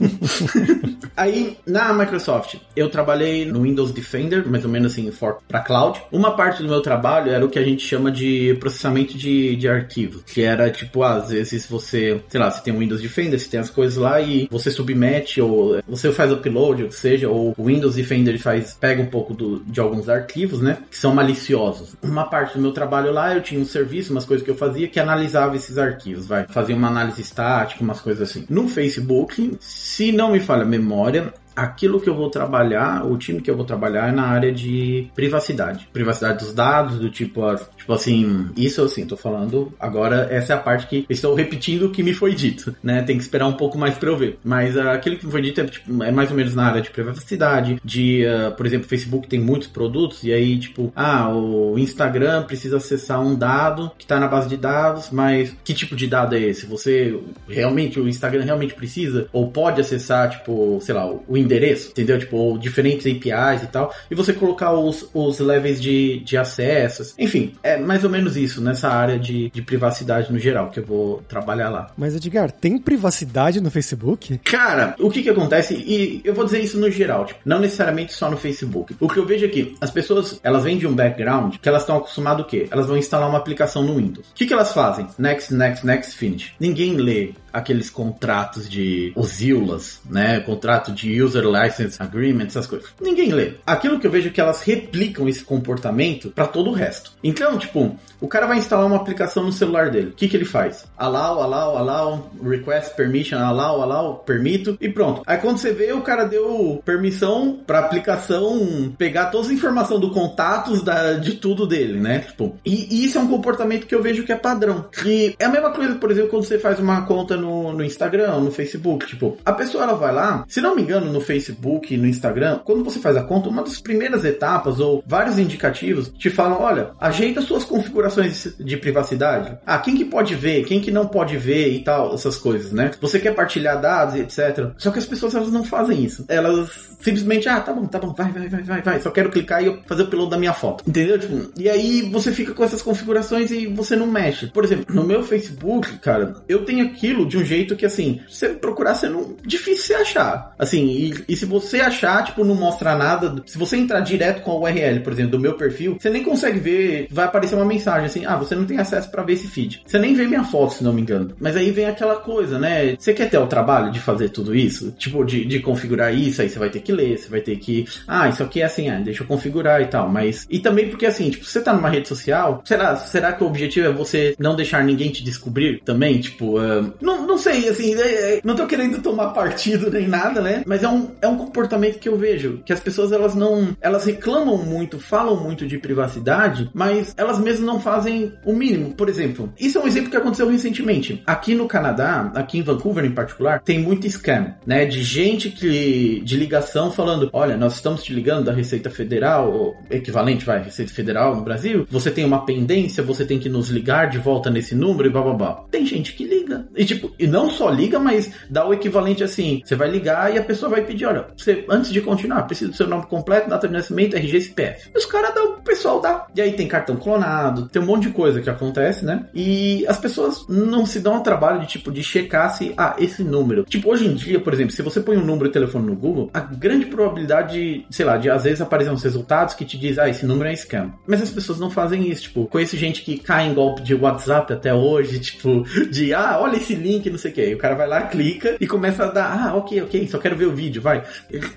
Aí, 1.16 1.57
na 1.66 1.92
Microsoft, 1.92 2.57
eu 2.77 2.88
trabalhei 2.88 3.44
no 3.44 3.62
Windows 3.62 3.92
de 3.92 4.03
Defender, 4.05 4.47
mais 4.47 4.64
ou 4.64 4.71
menos 4.71 4.93
assim, 4.93 5.11
para 5.49 5.61
cloud. 5.61 6.01
Uma 6.12 6.37
parte 6.37 6.62
do 6.62 6.69
meu 6.69 6.81
trabalho 6.81 7.33
era 7.33 7.45
o 7.45 7.49
que 7.49 7.59
a 7.59 7.64
gente 7.64 7.85
chama 7.85 8.12
de 8.12 8.55
processamento 8.61 9.17
de, 9.17 9.57
de 9.57 9.69
arquivos, 9.69 10.23
que 10.23 10.43
era 10.43 10.71
tipo, 10.71 11.03
às 11.03 11.31
vezes 11.31 11.67
você, 11.67 12.21
sei 12.29 12.40
lá, 12.40 12.51
você 12.51 12.62
tem 12.62 12.75
o 12.75 12.79
Windows 12.79 13.01
Defender, 13.01 13.38
você 13.38 13.49
tem 13.49 13.61
as 13.61 13.71
coisas 13.71 13.97
lá 13.97 14.21
e 14.21 14.47
você 14.51 14.71
submete 14.71 15.40
ou 15.40 15.81
você 15.88 16.12
faz 16.12 16.31
upload, 16.31 16.85
ou 16.85 16.90
seja, 16.90 17.29
ou 17.29 17.55
o 17.57 17.64
Windows 17.64 17.95
Defender 17.97 18.38
faz, 18.38 18.77
pega 18.79 19.03
um 19.03 19.07
pouco 19.07 19.33
do, 19.33 19.61
de 19.61 19.81
alguns 19.81 20.09
arquivos, 20.09 20.61
né, 20.61 20.79
que 20.90 20.97
são 20.97 21.14
maliciosos. 21.14 21.97
Uma 22.03 22.25
parte 22.25 22.55
do 22.55 22.61
meu 22.61 22.73
trabalho 22.73 23.12
lá, 23.12 23.35
eu 23.35 23.40
tinha 23.40 23.61
um 23.61 23.64
serviço, 23.64 24.12
umas 24.12 24.25
coisas 24.25 24.45
que 24.45 24.51
eu 24.51 24.57
fazia 24.57 24.88
que 24.88 25.01
analisava 25.01 25.57
esses 25.57 25.79
arquivos, 25.79 26.27
vai, 26.27 26.47
fazia 26.49 26.77
uma 26.77 26.88
análise 26.88 27.23
estática, 27.23 27.83
umas 27.83 28.01
coisas 28.01 28.31
assim. 28.31 28.45
No 28.49 28.69
Facebook, 28.69 29.57
se 29.61 30.12
não 30.12 30.33
me 30.33 30.40
falha 30.40 30.62
a 30.62 30.67
memória, 30.67 31.33
aquilo 31.55 32.01
que 32.01 32.09
eu 32.09 32.14
vou 32.14 32.31
trabalhar, 32.31 33.05
o 33.07 33.17
time 33.17 33.40
que 33.40 33.51
eu 33.51 33.57
vou 33.57 33.64
trabalhar 33.64 34.09
é 34.09 34.12
na 34.12 34.27
área 34.27 34.53
de 34.53 35.09
privacidade. 35.14 35.88
Privacidade 35.93 36.45
dos 36.45 36.55
dados, 36.55 36.99
do 36.99 37.11
tipo, 37.11 37.43
tipo 37.77 37.93
assim, 37.93 38.51
isso 38.57 38.83
assim, 38.83 39.07
tô 39.07 39.17
falando, 39.17 39.73
agora 39.79 40.29
essa 40.31 40.53
é 40.53 40.57
a 40.57 40.61
parte 40.61 40.87
que 40.87 41.07
estou 41.09 41.35
repetindo 41.35 41.87
o 41.87 41.90
que 41.90 42.03
me 42.03 42.12
foi 42.12 42.35
dito, 42.35 42.75
né? 42.83 43.03
Tem 43.03 43.17
que 43.17 43.23
esperar 43.23 43.47
um 43.47 43.53
pouco 43.53 43.79
mais 43.79 43.97
para 43.97 44.09
eu 44.09 44.17
ver. 44.17 44.38
Mas 44.45 44.77
uh, 44.77 44.88
aquilo 44.88 45.17
que 45.17 45.27
me 45.27 45.33
foi 45.33 45.43
dito 45.43 45.61
é, 45.61 45.64
tipo, 45.64 46.03
é, 46.03 46.11
mais 46.11 46.31
ou 46.31 46.37
menos 46.37 46.55
na 46.55 46.67
área 46.67 46.83
de 46.83 46.90
privacidade, 46.90 47.81
de, 47.85 48.25
uh, 48.25 48.53
por 48.53 48.67
exemplo, 48.67 48.88
Facebook 48.88 49.29
tem 49.29 49.40
muitos 49.40 49.69
produtos 49.69 50.25
e 50.25 50.33
aí, 50.33 50.59
tipo, 50.59 50.93
ah, 50.97 51.29
o 51.29 51.79
Instagram 51.79 52.45
precisa 52.45 52.79
acessar 52.79 53.21
um 53.21 53.35
dado 53.35 53.90
que 53.99 54.07
tá 54.07 54.19
na 54.19 54.29
base 54.29 54.49
de 54.49 54.57
dados, 54.57 55.11
mas 55.11 55.55
que 55.64 55.75
tipo 55.75 55.95
de 55.95 56.07
dado 56.07 56.35
é 56.35 56.40
esse? 56.40 56.67
Você 56.67 57.19
realmente, 57.49 58.01
o 58.01 58.09
Instagram 58.09 58.45
realmente 58.45 58.75
precisa? 58.75 59.29
Ou 59.33 59.49
pode 59.49 59.81
acessar, 59.81 60.31
tipo, 60.31 60.79
sei 60.81 60.95
lá, 60.95 61.07
o 61.07 61.37
endereço, 61.44 61.90
entendeu? 61.90 62.18
Tipo, 62.18 62.59
diferentes 62.59 63.07
APIs 63.07 63.62
e 63.62 63.66
tal, 63.66 63.94
e 64.11 64.14
você 64.14 64.33
colocar 64.33 64.72
os, 64.72 65.09
os 65.12 65.38
levels 65.38 65.80
de, 65.80 66.20
de 66.20 66.37
acessos. 66.37 67.14
Enfim, 67.18 67.54
é 67.62 67.78
mais 67.78 68.04
ou 68.04 68.11
menos 68.11 68.37
isso 68.37 68.61
nessa 68.61 68.88
área 68.88 69.18
de, 69.18 69.50
de 69.50 69.62
privacidade 69.62 70.33
no 70.33 70.38
geral 70.38 70.70
que 70.70 70.80
eu 70.80 70.85
vou 70.85 71.22
trabalhar 71.28 71.68
lá. 71.68 71.90
Mas, 71.96 72.14
Edgar, 72.14 72.50
tem 72.50 72.78
privacidade 72.78 73.61
no 73.61 73.70
Facebook? 73.70 74.38
Cara, 74.44 74.94
o 74.98 75.11
que 75.11 75.22
que 75.22 75.30
acontece, 75.30 75.74
e 75.74 76.20
eu 76.24 76.35
vou 76.35 76.44
dizer 76.44 76.61
isso 76.61 76.78
no 76.78 76.90
geral, 76.90 77.26
tipo, 77.26 77.40
não 77.44 77.59
necessariamente 77.59 78.12
só 78.12 78.30
no 78.30 78.37
Facebook. 78.37 78.96
O 79.00 79.09
que 79.09 79.18
eu 79.18 79.26
vejo 79.26 79.46
aqui, 79.46 79.74
as 79.80 79.90
pessoas, 79.90 80.40
elas 80.42 80.64
vêm 80.64 80.78
de 80.78 80.87
um 80.87 80.94
background 80.94 81.57
que 81.61 81.68
elas 81.68 81.83
estão 81.83 81.96
acostumadas 81.96 82.44
o 82.44 82.48
quê? 82.48 82.66
Elas 82.70 82.87
vão 82.87 82.96
instalar 82.96 83.28
uma 83.28 83.38
aplicação 83.38 83.83
no 83.83 83.96
Windows. 83.96 84.28
O 84.30 84.35
que 84.35 84.46
que 84.46 84.52
elas 84.52 84.72
fazem? 84.72 85.07
Next, 85.18 85.52
next, 85.52 85.87
next, 85.87 86.16
finish. 86.16 86.52
Ninguém 86.59 86.96
lê 86.96 87.35
aqueles 87.52 87.88
contratos 87.88 88.68
de 88.68 89.12
os 89.14 89.40
IULAs, 89.40 90.00
né? 90.04 90.40
Contrato 90.40 90.90
de 90.90 91.12
User 91.35 91.44
License 91.44 92.01
Agreement, 92.01 92.47
essas 92.47 92.66
coisas. 92.66 92.88
Ninguém 93.01 93.33
lê. 93.33 93.55
Aquilo 93.66 93.99
que 93.99 94.07
eu 94.07 94.11
vejo 94.11 94.29
é 94.29 94.31
que 94.31 94.40
elas 94.40 94.62
replicam 94.62 95.29
esse 95.29 95.44
comportamento 95.44 96.31
para 96.31 96.47
todo 96.47 96.70
o 96.70 96.73
resto. 96.73 97.12
Então, 97.23 97.59
tipo, 97.59 97.99
o 98.20 98.29
cara 98.29 98.47
vai 98.47 98.59
instalar 98.59 98.87
uma 98.87 98.97
aplicação 98.97 99.44
no 99.44 99.53
celular 99.53 99.90
dele. 99.90 100.09
O 100.09 100.12
que, 100.12 100.29
que 100.29 100.37
ele 100.37 100.44
faz? 100.44 100.87
Allow, 100.97 101.42
allow, 101.42 101.77
allow, 101.77 102.31
request 102.42 102.94
permission, 102.94 103.38
allow, 103.38 103.83
allow, 103.83 104.16
permito 104.18 104.79
e 104.81 104.88
pronto. 104.88 105.23
Aí 105.27 105.38
quando 105.38 105.59
você 105.59 105.73
vê, 105.73 105.92
o 105.92 106.03
cara 106.03 106.25
deu 106.25 106.81
permissão 106.85 107.59
para 107.66 107.81
aplicação 107.81 108.94
pegar 108.97 109.27
toda 109.27 109.49
a 109.49 109.53
informação 109.53 109.99
do 109.99 110.11
contatos 110.11 110.83
da, 110.83 111.14
de 111.14 111.35
tudo 111.35 111.66
dele, 111.66 112.01
né? 112.01 112.20
Tipo, 112.20 112.57
e, 112.64 112.87
e 112.90 113.05
isso 113.05 113.18
é 113.18 113.20
um 113.20 113.29
comportamento 113.29 113.87
que 113.87 113.94
eu 113.94 114.03
vejo 114.03 114.25
que 114.25 114.33
é 114.33 114.37
padrão. 114.37 114.87
E 115.05 115.35
é 115.38 115.44
a 115.44 115.49
mesma 115.49 115.70
coisa, 115.70 115.94
por 115.97 116.11
exemplo, 116.11 116.31
quando 116.31 116.44
você 116.44 116.59
faz 116.59 116.79
uma 116.79 117.03
conta 117.03 117.37
no, 117.37 117.73
no 117.73 117.85
Instagram, 117.85 118.38
no 118.40 118.51
Facebook. 118.51 119.07
Tipo, 119.07 119.37
a 119.44 119.53
pessoa 119.53 119.85
ela 119.85 119.94
vai 119.94 120.12
lá, 120.12 120.44
se 120.49 120.61
não 120.61 120.75
me 120.75 120.83
engano, 120.83 121.12
no 121.12 121.20
Facebook, 121.25 121.97
no 121.97 122.07
Instagram, 122.07 122.61
quando 122.65 122.85
você 122.85 122.99
faz 122.99 123.17
a 123.17 123.23
conta, 123.23 123.49
uma 123.49 123.63
das 123.63 123.81
primeiras 123.81 124.25
etapas 124.25 124.81
ou 124.81 125.03
vários 125.07 125.39
indicativos 125.39 126.09
te 126.17 126.31
falam: 126.31 126.61
olha, 126.61 126.91
ajeita 127.01 127.41
suas 127.41 127.65
configurações 127.65 128.55
de 128.59 128.77
privacidade. 128.77 129.57
Ah, 129.67 129.79
quem 129.79 129.97
que 129.97 130.05
pode 130.05 130.35
ver, 130.35 130.65
quem 130.65 130.81
que 130.81 130.91
não 130.91 131.07
pode 131.07 131.37
ver 131.37 131.73
e 131.73 131.83
tal, 131.83 132.15
essas 132.15 132.37
coisas, 132.37 132.73
né? 132.73 132.91
Você 133.01 133.19
quer 133.19 133.35
partilhar 133.35 133.81
dados 133.81 134.15
etc. 134.21 134.73
Só 134.77 134.91
que 134.91 134.99
as 134.99 135.07
pessoas 135.07 135.35
elas 135.35 135.53
não 135.53 135.65
fazem 135.65 136.05
isso. 136.05 136.25
Elas 136.29 136.95
simplesmente, 137.01 137.49
ah, 137.49 137.61
tá 137.61 137.73
bom, 137.73 137.87
tá 137.87 137.99
bom, 137.99 138.15
vai, 138.17 138.31
vai, 138.33 138.49
vai, 138.49 138.63
vai, 138.63 138.83
vai. 138.83 139.01
Só 139.01 139.11
quero 139.11 139.31
clicar 139.31 139.63
e 139.63 139.83
fazer 139.87 140.03
o 140.03 140.07
upload 140.07 140.31
da 140.31 140.39
minha 140.39 140.53
foto. 140.53 140.85
Entendeu? 140.87 141.19
Tipo, 141.19 141.53
e 141.57 141.69
aí 141.69 142.03
você 142.11 142.33
fica 142.33 142.55
com 142.55 142.65
essas 142.65 142.83
configurações 142.83 143.51
e 143.51 143.67
você 143.67 143.95
não 143.95 144.07
mexe. 144.07 144.47
Por 144.47 144.65
exemplo, 144.65 144.95
no 144.95 145.05
meu 145.05 145.23
Facebook, 145.23 145.99
cara, 145.99 146.35
eu 146.49 146.65
tenho 146.65 146.85
aquilo 146.85 147.27
de 147.27 147.37
um 147.37 147.45
jeito 147.45 147.77
que, 147.77 147.87
assim, 147.87 148.21
se 148.29 148.39
você 148.39 148.49
procurar, 148.51 148.95
você 148.95 149.09
não. 149.09 149.37
Difícil 149.45 149.85
você 149.85 149.95
achar. 149.95 150.55
Assim, 150.59 150.87
e, 150.87 151.13
e, 151.29 151.37
se 151.37 151.44
você 151.44 151.81
achar, 151.81 152.24
tipo, 152.24 152.44
não 152.44 152.55
mostra 152.55 152.96
nada. 152.96 153.42
Se 153.46 153.59
você 153.59 153.77
entrar 153.77 154.00
direto 154.00 154.42
com 154.42 154.53
a 154.53 154.59
URL, 154.59 155.00
por 155.00 155.12
exemplo, 155.12 155.33
do 155.33 155.40
meu 155.40 155.55
perfil, 155.55 155.96
você 155.98 156.11
nem 156.11 156.22
consegue 156.22 156.59
ver. 156.59 157.07
Vai 157.11 157.27
aparecer 157.27 157.55
uma 157.55 157.64
mensagem 157.64 158.07
assim: 158.07 158.24
ah, 158.27 158.37
você 158.37 158.55
não 158.55 158.64
tem 158.64 158.79
acesso 158.79 159.11
para 159.11 159.22
ver 159.22 159.35
esse 159.35 159.48
feed. 159.48 159.83
Você 159.87 159.98
nem 159.98 160.14
vê 160.14 160.27
minha 160.27 160.44
foto, 160.44 160.74
se 160.74 160.85
não 160.85 160.92
me 160.92 161.03
engano. 161.03 161.35
Mas 161.38 161.57
aí 161.57 161.70
vem 161.70 161.87
aquela 161.87 162.16
coisa, 162.16 162.59
né? 162.59 162.96
Você 162.98 163.12
quer 163.12 163.29
ter 163.29 163.38
o 163.38 163.46
trabalho 163.46 163.90
de 163.90 164.00
fazer 164.00 164.29
tudo 164.31 164.55
isso? 164.55 164.92
Tipo, 164.92 165.24
de, 165.24 165.44
de 165.44 165.61
configurar 165.61 166.14
isso, 166.14 166.42
aí 166.42 166.48
você 166.48 166.59
vai 166.59 166.70
ter 166.70 166.81
que 166.81 166.92
ler, 166.92 167.18
você 167.18 167.29
vai 167.29 167.40
ter 167.40 167.57
que. 167.57 167.87
Ah, 168.07 168.29
isso 168.29 168.42
aqui 168.42 168.61
é 168.61 168.64
assim, 168.64 168.88
ah, 168.88 168.98
deixa 168.98 169.22
eu 169.22 169.27
configurar 169.27 169.81
e 169.83 169.87
tal. 169.87 170.09
Mas. 170.09 170.46
E 170.50 170.59
também 170.59 170.88
porque, 170.88 171.07
assim, 171.07 171.31
tipo, 171.31 171.44
você 171.44 171.61
tá 171.61 171.72
numa 171.72 171.88
rede 171.88 172.09
social, 172.09 172.62
será, 172.64 172.96
será 172.96 173.33
que 173.33 173.42
o 173.42 173.46
objetivo 173.46 173.88
é 173.88 173.92
você 173.92 174.35
não 174.38 174.57
deixar 174.57 174.85
ninguém 174.85 175.11
te 175.11 175.22
descobrir 175.22 175.81
também? 175.85 176.20
Tipo, 176.20 176.59
uh, 176.59 176.92
não, 177.00 177.27
não 177.27 177.38
sei, 177.38 177.68
assim, 177.68 177.94
é, 177.94 178.37
é, 178.37 178.40
não 178.44 178.55
tô 178.55 178.66
querendo 178.66 179.00
tomar 179.00 179.29
partido 179.29 179.90
nem 179.90 180.09
nada, 180.09 180.40
né? 180.40 180.62
Mas 180.66 180.83
é 180.83 180.88
um, 180.88 181.04
é 181.21 181.29
um 181.29 181.37
comportamento 181.37 181.99
que 181.99 182.09
eu 182.09 182.17
vejo, 182.17 182.62
que 182.64 182.73
as 182.73 182.81
pessoas 182.81 183.12
elas 183.12 183.35
não, 183.35 183.77
elas 183.81 184.05
reclamam 184.05 184.59
muito, 184.59 184.99
falam 184.99 185.37
muito 185.37 185.67
de 185.67 185.79
privacidade, 185.79 186.71
mas 186.73 187.14
elas 187.17 187.38
mesmas 187.38 187.67
não 187.67 187.81
fazem 187.81 188.33
o 188.45 188.53
mínimo. 188.53 188.95
Por 188.95 189.09
exemplo, 189.09 189.53
isso 189.59 189.79
é 189.79 189.81
um 189.81 189.87
exemplo 189.87 190.11
que 190.11 190.17
aconteceu 190.17 190.49
recentemente. 190.49 191.23
Aqui 191.27 191.55
no 191.55 191.67
Canadá, 191.67 192.33
aqui 192.35 192.59
em 192.59 192.62
Vancouver 192.62 193.05
em 193.05 193.12
particular, 193.12 193.61
tem 193.61 193.79
muito 193.79 194.07
scam, 194.07 194.55
né? 194.67 194.85
De 194.85 195.03
gente 195.03 195.51
que, 195.51 196.21
de 196.25 196.37
ligação 196.37 196.90
falando, 196.90 197.31
olha, 197.33 197.57
nós 197.57 197.75
estamos 197.75 198.03
te 198.03 198.12
ligando 198.12 198.45
da 198.45 198.53
Receita 198.53 198.90
Federal, 198.90 199.77
equivalente, 199.90 200.45
vai, 200.45 200.62
Receita 200.62 200.93
Federal 200.93 201.37
no 201.37 201.43
Brasil, 201.43 201.87
você 201.90 202.11
tem 202.11 202.25
uma 202.25 202.45
pendência, 202.45 203.03
você 203.03 203.25
tem 203.25 203.38
que 203.38 203.49
nos 203.49 203.69
ligar 203.69 204.09
de 204.09 204.19
volta 204.19 204.51
nesse 204.51 204.75
número 204.75 205.09
e 205.09 205.12
blá 205.12 205.23
blá 205.23 205.35
blá. 205.35 205.64
Tem 205.71 205.85
gente 205.87 206.12
que 206.12 206.25
liga. 206.25 206.67
E 206.77 206.85
tipo, 206.85 207.12
e 207.19 207.27
não 207.27 207.51
só 207.51 207.71
liga, 207.71 207.99
mas 207.99 208.31
dá 208.49 208.67
o 208.67 208.73
equivalente 208.73 209.23
assim. 209.23 209.62
Você 209.64 209.75
vai 209.75 209.90
ligar 209.90 210.35
e 210.35 210.38
a 210.38 210.43
pessoa 210.43 210.71
vai 210.71 210.84
pedir, 210.85 211.07
olha, 211.07 211.27
você, 211.37 211.64
antes 211.68 211.92
de 211.92 212.01
continuar, 212.01 212.42
precisa 212.42 212.70
do 212.70 212.77
seu 212.77 212.87
nome 212.87 213.07
completo, 213.07 213.49
data 213.49 213.66
de 213.66 213.73
nascimento, 213.73 214.16
RG 214.16 214.40
CPF. 214.40 214.90
E 214.94 214.99
os 214.99 215.07
caras 215.07 215.35
dão, 215.35 215.55
o 215.55 215.62
pessoal 215.62 216.01
dá. 216.01 216.27
E 216.35 216.40
aí 216.40 216.53
tem 216.53 216.68
cartão 216.68 216.97
clonado, 216.97 217.68
tem 217.68 217.81
um 217.81 217.87
monte 217.87 218.09
de 218.09 218.11
coisa 218.11 218.40
que 218.40 218.51
acontece, 218.51 219.05
né? 219.05 219.27
E 219.35 219.87
as 219.87 219.99
pessoas 219.99 220.47
não 220.49 220.85
se 220.85 221.01
dão 221.01 221.16
ao 221.16 221.23
trabalho 221.23 221.61
de 221.61 221.66
tipo 221.66 221.90
de 221.90 222.03
checar 222.03 222.51
se, 222.51 222.75
ah, 222.77 222.97
esse 222.99 223.23
número. 223.25 223.64
Tipo, 223.64 223.90
hoje 223.90 224.07
em 224.07 224.14
dia, 224.14 224.40
por 224.40 224.53
exemplo, 224.53 224.73
se 224.73 224.83
você 224.83 225.01
põe 225.01 225.16
um 225.16 225.25
número 225.25 225.49
de 225.49 225.53
telefone 225.53 225.87
no 225.87 225.97
Google, 225.97 226.31
a 226.33 226.40
grande 226.40 226.87
probabilidade, 226.87 227.55
de, 227.55 227.87
sei 227.90 228.05
lá, 228.05 228.16
de 228.16 228.29
às 228.29 228.44
vezes 228.44 228.61
aparecer 228.61 228.90
uns 228.90 229.03
resultados 229.03 229.55
que 229.55 229.64
te 229.64 229.79
diz, 229.79 229.99
ah, 229.99 230.09
esse 230.09 230.27
número 230.27 230.49
é 230.49 230.57
scam. 230.57 230.92
Mas 231.07 231.23
as 231.23 231.31
pessoas 231.31 231.59
não 231.59 231.70
fazem 231.70 232.09
isso, 232.11 232.23
tipo, 232.23 232.47
conheço 232.47 232.77
gente 232.77 233.03
que 233.03 233.18
cai 233.18 233.47
em 233.47 233.55
golpe 233.55 233.83
de 233.83 233.94
WhatsApp 233.94 234.53
até 234.53 234.75
hoje, 234.75 235.20
tipo, 235.20 235.64
de, 235.90 236.12
ah, 236.12 236.38
olha 236.40 236.57
esse 236.57 236.75
link, 236.75 237.09
não 237.09 237.18
sei 237.18 237.31
o 237.31 237.35
que. 237.35 237.40
Aí 237.40 237.55
o 237.55 237.59
cara 237.59 237.75
vai 237.75 237.88
lá, 237.88 238.03
clica 238.03 238.57
e 238.61 238.66
começa 238.66 239.05
a 239.05 239.09
dar, 239.09 239.49
ah, 239.49 239.57
ok, 239.57 239.83
ok, 239.83 240.09
só 240.09 240.18
quero 240.18 240.37
ver 240.37 240.47
o 240.47 240.55
vídeo, 240.55 240.74
vai. 240.79 241.05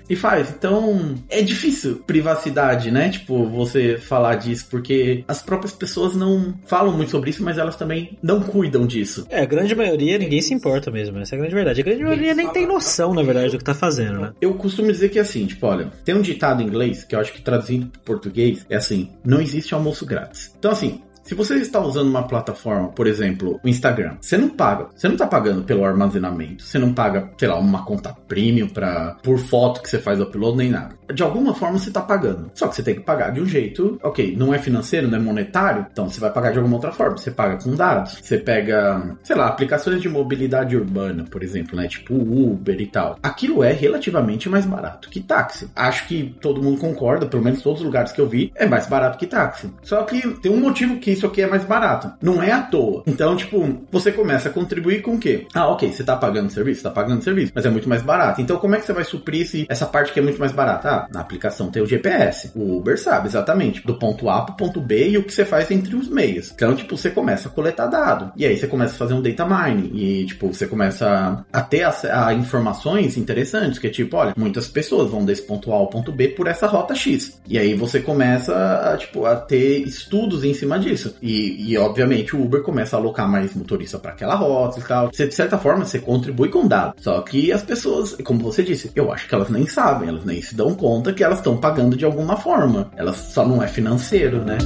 E 0.08 0.16
faz. 0.16 0.50
Então, 0.50 1.14
é 1.28 1.42
difícil 1.42 2.02
privacidade, 2.06 2.90
né? 2.90 3.08
Tipo, 3.08 3.46
você 3.46 3.98
falar 3.98 4.36
disso, 4.36 4.66
porque 4.70 5.24
as 5.26 5.42
próprias 5.42 5.72
pessoas 5.72 6.14
não 6.14 6.54
falam 6.66 6.96
muito 6.96 7.10
sobre 7.10 7.30
isso, 7.30 7.42
mas 7.42 7.58
elas 7.58 7.76
também 7.76 8.18
não 8.22 8.40
cuidam 8.40 8.86
disso. 8.86 9.26
É, 9.30 9.42
a 9.42 9.46
grande 9.46 9.74
maioria 9.74 10.18
ninguém 10.18 10.40
se 10.40 10.54
importa 10.54 10.90
mesmo, 10.90 11.18
essa 11.18 11.34
é 11.34 11.36
a 11.36 11.40
grande 11.40 11.54
verdade. 11.54 11.80
A 11.80 11.84
grande 11.84 12.02
maioria 12.02 12.34
nem 12.34 12.48
tem 12.48 12.66
noção, 12.66 13.14
na 13.14 13.22
verdade, 13.22 13.52
do 13.52 13.58
que 13.58 13.64
tá 13.64 13.74
fazendo, 13.74 14.20
né? 14.20 14.32
Eu 14.40 14.54
costumo 14.54 14.90
dizer 14.90 15.08
que 15.08 15.18
é 15.18 15.22
assim, 15.22 15.46
tipo, 15.46 15.66
olha, 15.66 15.90
tem 16.04 16.14
um 16.14 16.22
ditado 16.22 16.62
em 16.62 16.66
inglês 16.66 17.04
que 17.04 17.14
eu 17.14 17.20
acho 17.20 17.32
que 17.32 17.42
traduzindo 17.42 17.86
pro 17.86 18.00
português 18.00 18.66
é 18.68 18.76
assim: 18.76 19.10
não 19.24 19.40
existe 19.40 19.74
almoço 19.74 20.04
grátis. 20.04 20.52
Então, 20.58 20.70
assim, 20.70 21.00
se 21.28 21.34
você 21.34 21.56
está 21.56 21.78
usando 21.78 22.08
uma 22.08 22.26
plataforma, 22.26 22.88
por 22.88 23.06
exemplo, 23.06 23.60
o 23.62 23.68
Instagram, 23.68 24.16
você 24.18 24.38
não 24.38 24.48
paga. 24.48 24.86
Você 24.96 25.08
não 25.08 25.14
está 25.14 25.26
pagando 25.26 25.62
pelo 25.62 25.84
armazenamento. 25.84 26.62
Você 26.62 26.78
não 26.78 26.94
paga, 26.94 27.30
sei 27.36 27.46
lá, 27.46 27.58
uma 27.58 27.84
conta 27.84 28.16
premium 28.26 28.66
para 28.66 29.14
por 29.22 29.38
foto 29.38 29.82
que 29.82 29.90
você 29.90 29.98
faz 29.98 30.22
upload 30.22 30.56
nem 30.56 30.70
nada. 30.70 30.96
De 31.12 31.22
alguma 31.22 31.54
forma 31.54 31.78
você 31.78 31.90
está 31.90 32.00
pagando. 32.00 32.50
Só 32.54 32.66
que 32.66 32.76
você 32.76 32.82
tem 32.82 32.94
que 32.94 33.02
pagar 33.02 33.30
de 33.30 33.42
um 33.42 33.44
jeito, 33.44 33.98
ok, 34.02 34.34
não 34.38 34.54
é 34.54 34.58
financeiro, 34.58 35.06
não 35.06 35.18
é 35.18 35.20
monetário, 35.20 35.86
então 35.92 36.08
você 36.08 36.18
vai 36.18 36.32
pagar 36.32 36.50
de 36.52 36.56
alguma 36.56 36.76
outra 36.76 36.92
forma. 36.92 37.18
Você 37.18 37.30
paga 37.30 37.62
com 37.62 37.74
dados. 37.74 38.18
Você 38.22 38.38
pega, 38.38 39.14
sei 39.22 39.36
lá, 39.36 39.48
aplicações 39.48 40.00
de 40.00 40.08
mobilidade 40.08 40.78
urbana, 40.78 41.26
por 41.30 41.42
exemplo, 41.42 41.76
né? 41.76 41.88
Tipo 41.88 42.14
Uber 42.14 42.80
e 42.80 42.86
tal. 42.86 43.18
Aquilo 43.22 43.62
é 43.62 43.72
relativamente 43.72 44.48
mais 44.48 44.64
barato 44.64 45.10
que 45.10 45.20
táxi. 45.20 45.68
Acho 45.76 46.08
que 46.08 46.34
todo 46.40 46.62
mundo 46.62 46.80
concorda, 46.80 47.26
pelo 47.26 47.44
menos 47.44 47.60
todos 47.60 47.80
os 47.80 47.86
lugares 47.86 48.12
que 48.12 48.20
eu 48.20 48.26
vi, 48.26 48.50
é 48.54 48.64
mais 48.64 48.86
barato 48.86 49.18
que 49.18 49.26
táxi. 49.26 49.70
Só 49.82 50.04
que 50.04 50.26
tem 50.36 50.50
um 50.50 50.60
motivo 50.60 50.96
que 50.96 51.17
isso 51.18 51.26
aqui 51.26 51.42
é 51.42 51.46
mais 51.46 51.64
barato. 51.64 52.10
Não 52.22 52.42
é 52.42 52.50
à 52.50 52.62
toa. 52.62 53.02
Então, 53.06 53.36
tipo, 53.36 53.82
você 53.90 54.10
começa 54.12 54.48
a 54.48 54.52
contribuir 54.52 55.02
com 55.02 55.14
o 55.14 55.18
quê? 55.18 55.46
Ah, 55.54 55.68
ok, 55.68 55.92
você 55.92 56.02
tá 56.02 56.16
pagando 56.16 56.50
serviço? 56.50 56.82
Tá 56.82 56.90
pagando 56.90 57.22
serviço, 57.22 57.52
mas 57.54 57.66
é 57.66 57.70
muito 57.70 57.88
mais 57.88 58.02
barato. 58.02 58.40
Então, 58.40 58.56
como 58.56 58.74
é 58.74 58.78
que 58.78 58.86
você 58.86 58.92
vai 58.92 59.04
suprir 59.04 59.42
esse, 59.42 59.66
essa 59.68 59.86
parte 59.86 60.12
que 60.12 60.20
é 60.20 60.22
muito 60.22 60.38
mais 60.38 60.52
barata? 60.52 60.88
Ah, 60.88 61.08
na 61.12 61.20
aplicação 61.20 61.70
tem 61.70 61.82
o 61.82 61.86
GPS. 61.86 62.50
O 62.54 62.78
Uber 62.78 62.98
sabe 62.98 63.28
exatamente 63.28 63.84
do 63.86 63.94
ponto 63.94 64.28
A 64.30 64.42
pro 64.42 64.54
ponto 64.54 64.80
B 64.80 65.10
e 65.10 65.18
o 65.18 65.24
que 65.24 65.32
você 65.32 65.44
faz 65.44 65.70
entre 65.70 65.94
os 65.94 66.08
meios. 66.08 66.52
Então, 66.54 66.74
tipo, 66.74 66.96
você 66.96 67.10
começa 67.10 67.48
a 67.48 67.50
coletar 67.50 67.86
dado. 67.86 68.32
E 68.36 68.46
aí 68.46 68.56
você 68.56 68.66
começa 68.66 68.94
a 68.94 68.98
fazer 68.98 69.14
um 69.14 69.22
data 69.22 69.44
mining. 69.44 69.90
E, 69.94 70.26
tipo, 70.26 70.52
você 70.52 70.66
começa 70.66 71.44
a 71.52 71.60
ter 71.60 71.82
a, 71.82 72.26
a 72.26 72.34
informações 72.34 73.16
interessantes, 73.16 73.78
que 73.78 73.86
é 73.86 73.90
tipo, 73.90 74.16
olha, 74.16 74.34
muitas 74.36 74.68
pessoas 74.68 75.10
vão 75.10 75.24
desse 75.24 75.42
ponto 75.42 75.72
A 75.72 75.76
ao 75.76 75.88
ponto 75.88 76.12
B 76.12 76.28
por 76.28 76.46
essa 76.46 76.66
rota 76.66 76.94
X. 76.94 77.40
E 77.46 77.58
aí 77.58 77.74
você 77.74 78.00
começa 78.00 78.54
a, 78.54 78.96
tipo, 78.96 79.24
a 79.24 79.36
ter 79.36 79.82
estudos 79.82 80.44
em 80.44 80.54
cima 80.54 80.78
disso. 80.78 81.07
E, 81.20 81.72
e 81.72 81.78
obviamente 81.78 82.36
o 82.36 82.42
Uber 82.42 82.62
começa 82.62 82.96
a 82.96 82.98
alocar 82.98 83.28
mais 83.28 83.54
motorista 83.54 83.98
para 83.98 84.12
aquela 84.12 84.34
rota 84.34 84.80
e 84.80 84.82
tal. 84.82 85.10
Você, 85.12 85.26
de 85.26 85.34
certa 85.34 85.58
forma, 85.58 85.84
você 85.84 85.98
contribui 85.98 86.48
com 86.48 86.66
dados. 86.66 87.02
Só 87.02 87.20
que 87.22 87.52
as 87.52 87.62
pessoas, 87.62 88.16
como 88.24 88.40
você 88.40 88.62
disse, 88.62 88.90
eu 88.94 89.12
acho 89.12 89.28
que 89.28 89.34
elas 89.34 89.48
nem 89.48 89.66
sabem, 89.66 90.08
elas 90.08 90.24
nem 90.24 90.40
se 90.42 90.54
dão 90.54 90.74
conta 90.74 91.12
que 91.12 91.24
elas 91.24 91.38
estão 91.38 91.56
pagando 91.56 91.96
de 91.96 92.04
alguma 92.04 92.36
forma. 92.36 92.90
Elas 92.96 93.16
só 93.16 93.46
não 93.46 93.62
é 93.62 93.68
financeiro, 93.68 94.44
né? 94.44 94.58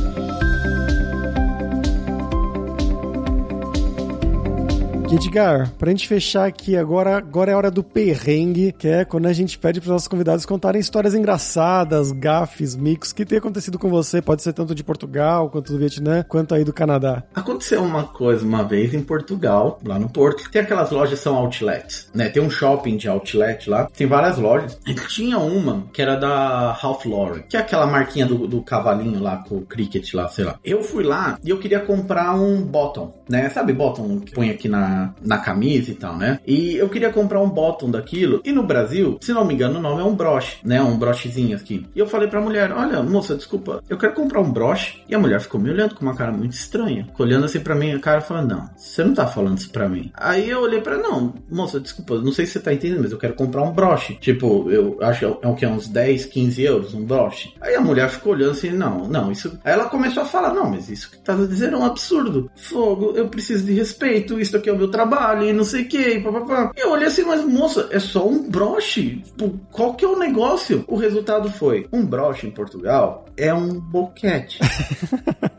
Edgar, 5.13 5.71
pra 5.79 5.91
gente 5.91 6.09
fechar 6.09 6.47
aqui 6.47 6.75
agora, 6.75 7.19
agora 7.19 7.51
é 7.51 7.55
a 7.55 7.57
hora 7.59 7.71
do 7.71 7.85
perrengue, 7.85 8.73
que 8.73 8.89
é 8.89 9.05
quando 9.05 9.27
a 9.27 9.33
gente 9.35 9.59
pede 9.59 9.79
pros 9.79 9.93
nossos 9.93 10.09
convidados 10.09 10.47
contarem 10.47 10.81
histórias 10.81 11.15
engraçadas, 11.15 12.11
gafes, 12.13 12.75
micos, 12.75 13.13
que 13.13 13.27
tem 13.27 13.37
acontecido 13.37 13.79
com 13.79 13.91
você, 13.91 14.23
pode 14.23 14.41
ser 14.41 14.55
tanto 14.55 14.75
de 14.75 14.83
Portugal, 14.83 15.51
quanto 15.51 15.71
do 15.71 15.79
Vietnã, 15.79 16.25
quanto 16.27 16.55
aí 16.55 16.65
do 16.65 16.73
Canadá. 16.73 17.23
Aconteceu 17.35 17.83
uma 17.83 18.05
coisa 18.05 18.43
uma 18.43 18.65
vez 18.65 18.95
em 18.95 19.03
Portugal, 19.03 19.79
lá 19.85 19.99
no 19.99 20.09
Porto, 20.09 20.51
tem 20.51 20.63
aquelas 20.63 20.91
lojas 20.91 21.21
são 21.21 21.37
outlets, 21.37 22.09
né? 22.15 22.31
Tem 22.31 22.43
um 22.43 22.49
shopping 22.49 22.97
de 22.97 23.07
outlet 23.07 23.69
lá, 23.69 23.91
tem 23.95 24.07
várias 24.07 24.39
lojas. 24.39 24.79
E 24.87 24.95
tinha 24.95 25.39
uma 25.39 25.89
que 25.93 26.01
era 26.01 26.17
da 26.17 26.73
Ralph 26.73 27.05
Lauren, 27.05 27.43
que 27.43 27.59
é 27.59 27.61
aquela 27.61 27.87
marquinha 27.87 28.25
do, 28.25 28.47
do 28.47 28.63
cavalinho 28.63 29.21
lá, 29.21 29.45
com 29.47 29.57
o 29.57 29.67
cricket 29.67 30.15
lá, 30.15 30.27
sei 30.29 30.47
lá. 30.47 30.59
Eu 30.65 30.83
fui 30.83 31.05
lá 31.05 31.39
e 31.45 31.51
eu 31.51 31.59
queria 31.59 31.81
comprar 31.81 32.35
um 32.35 32.63
bottom, 32.63 33.13
né? 33.33 33.49
Sabe 33.49 33.73
bottom 33.73 34.21
que 34.21 34.33
põe 34.33 34.51
aqui 34.51 34.69
na 34.69 35.15
na, 35.23 35.39
camisa 35.39 35.91
e 35.91 35.95
tal, 35.95 36.17
né? 36.17 36.39
E 36.47 36.77
eu 36.77 36.89
queria 36.89 37.11
comprar 37.11 37.41
um 37.41 37.49
bottom 37.49 37.91
daquilo. 37.91 38.43
E 38.45 38.53
no 38.53 38.63
Brasil, 38.63 39.19
se 39.21 39.33
não 39.33 39.45
me 39.45 39.55
engano, 39.55 39.79
o 39.79 39.83
nome 39.83 40.03
é 40.03 40.05
um 40.05 40.15
broche, 40.15 40.59
né? 40.63 40.83
Um 40.83 40.99
brochezinho 40.99 41.57
aqui. 41.57 41.87
E 41.95 41.99
eu 41.99 42.07
falei 42.07 42.29
pra 42.29 42.41
mulher: 42.41 42.71
Olha, 42.73 43.03
moça, 43.03 43.35
desculpa, 43.35 43.83
eu 43.89 43.97
quero 43.97 44.13
comprar 44.13 44.41
um 44.41 44.53
broche. 44.53 45.03
E 45.09 45.15
a 45.15 45.19
mulher 45.19 45.41
ficou 45.41 45.61
me 45.61 45.71
olhando 45.71 45.95
com 45.95 46.03
uma 46.03 46.15
cara 46.15 46.31
muito 46.31 46.53
estranha. 46.53 47.09
olhando 47.19 47.47
assim 47.47 47.61
pra 47.61 47.75
mim, 47.75 47.93
a 47.93 47.99
cara 47.99 48.21
falando: 48.21 48.51
Não, 48.51 48.71
você 48.77 49.03
não 49.03 49.15
tá 49.15 49.27
falando 49.27 49.59
isso 49.59 49.71
pra 49.71 49.89
mim. 49.89 50.11
Aí 50.15 50.51
eu 50.51 50.61
olhei 50.61 50.81
pra 50.81 50.99
não, 50.99 51.33
moça, 51.51 51.81
desculpa, 51.81 52.19
não 52.19 52.33
sei 52.33 52.45
se 52.45 52.53
você 52.53 52.61
tá 52.61 52.75
entendendo, 52.75 53.03
mas 53.03 53.13
eu 53.13 53.19
quero 53.19 53.35
comprar 53.35 53.63
um 53.63 53.73
broche. 53.73 54.15
Tipo, 54.17 54.71
eu 54.71 54.99
acho 55.01 55.21
que 55.21 55.25
é 55.25 55.49
o 55.49 55.55
que? 55.55 55.67
Uns 55.67 55.89
10, 55.89 56.27
15 56.27 56.63
euros, 56.63 56.95
um 56.95 57.05
broche. 57.05 57.55
Aí 57.61 57.75
a 57.75 57.81
mulher 57.81 58.11
ficou 58.11 58.35
olhando 58.35 58.53
assim: 58.53 58.71
Não, 58.71 59.09
não, 59.09 59.33
isso. 59.33 59.59
Aí 59.65 59.73
ela 59.73 59.87
começou 59.87 60.23
a 60.23 60.27
falar: 60.27 60.53
Não, 60.53 60.69
mas 60.71 60.91
isso 60.91 61.11
que 61.11 61.19
tá 61.19 61.35
dizendo 61.35 61.77
é 61.77 61.79
um 61.79 61.87
absurdo. 61.87 62.51
Fogo, 62.55 63.13
eu 63.17 63.22
preciso 63.29 63.65
de 63.65 63.73
respeito, 63.73 64.41
isso 64.41 64.57
aqui 64.57 64.69
é 64.69 64.73
o 64.73 64.77
meu 64.77 64.89
trabalho 64.89 65.45
e 65.45 65.53
não 65.53 65.65
sei 65.65 65.83
o 65.83 65.89
que, 65.89 66.21
papapá. 66.21 66.73
E 66.77 66.81
eu 66.81 66.91
olhei 66.91 67.09
assim, 67.09 67.23
mas 67.23 67.45
moça, 67.45 67.89
é 67.91 67.99
só 67.99 68.27
um 68.27 68.49
broche. 68.49 69.23
Tipo, 69.25 69.59
qual 69.71 69.95
que 69.95 70.05
é 70.05 70.09
o 70.09 70.19
negócio? 70.19 70.85
O 70.87 70.97
resultado 70.97 71.51
foi: 71.51 71.87
um 71.93 72.05
broche 72.05 72.47
em 72.47 72.51
Portugal 72.51 73.27
é 73.37 73.53
um 73.53 73.81
boquete. 73.81 74.59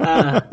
Ah. 0.06 0.43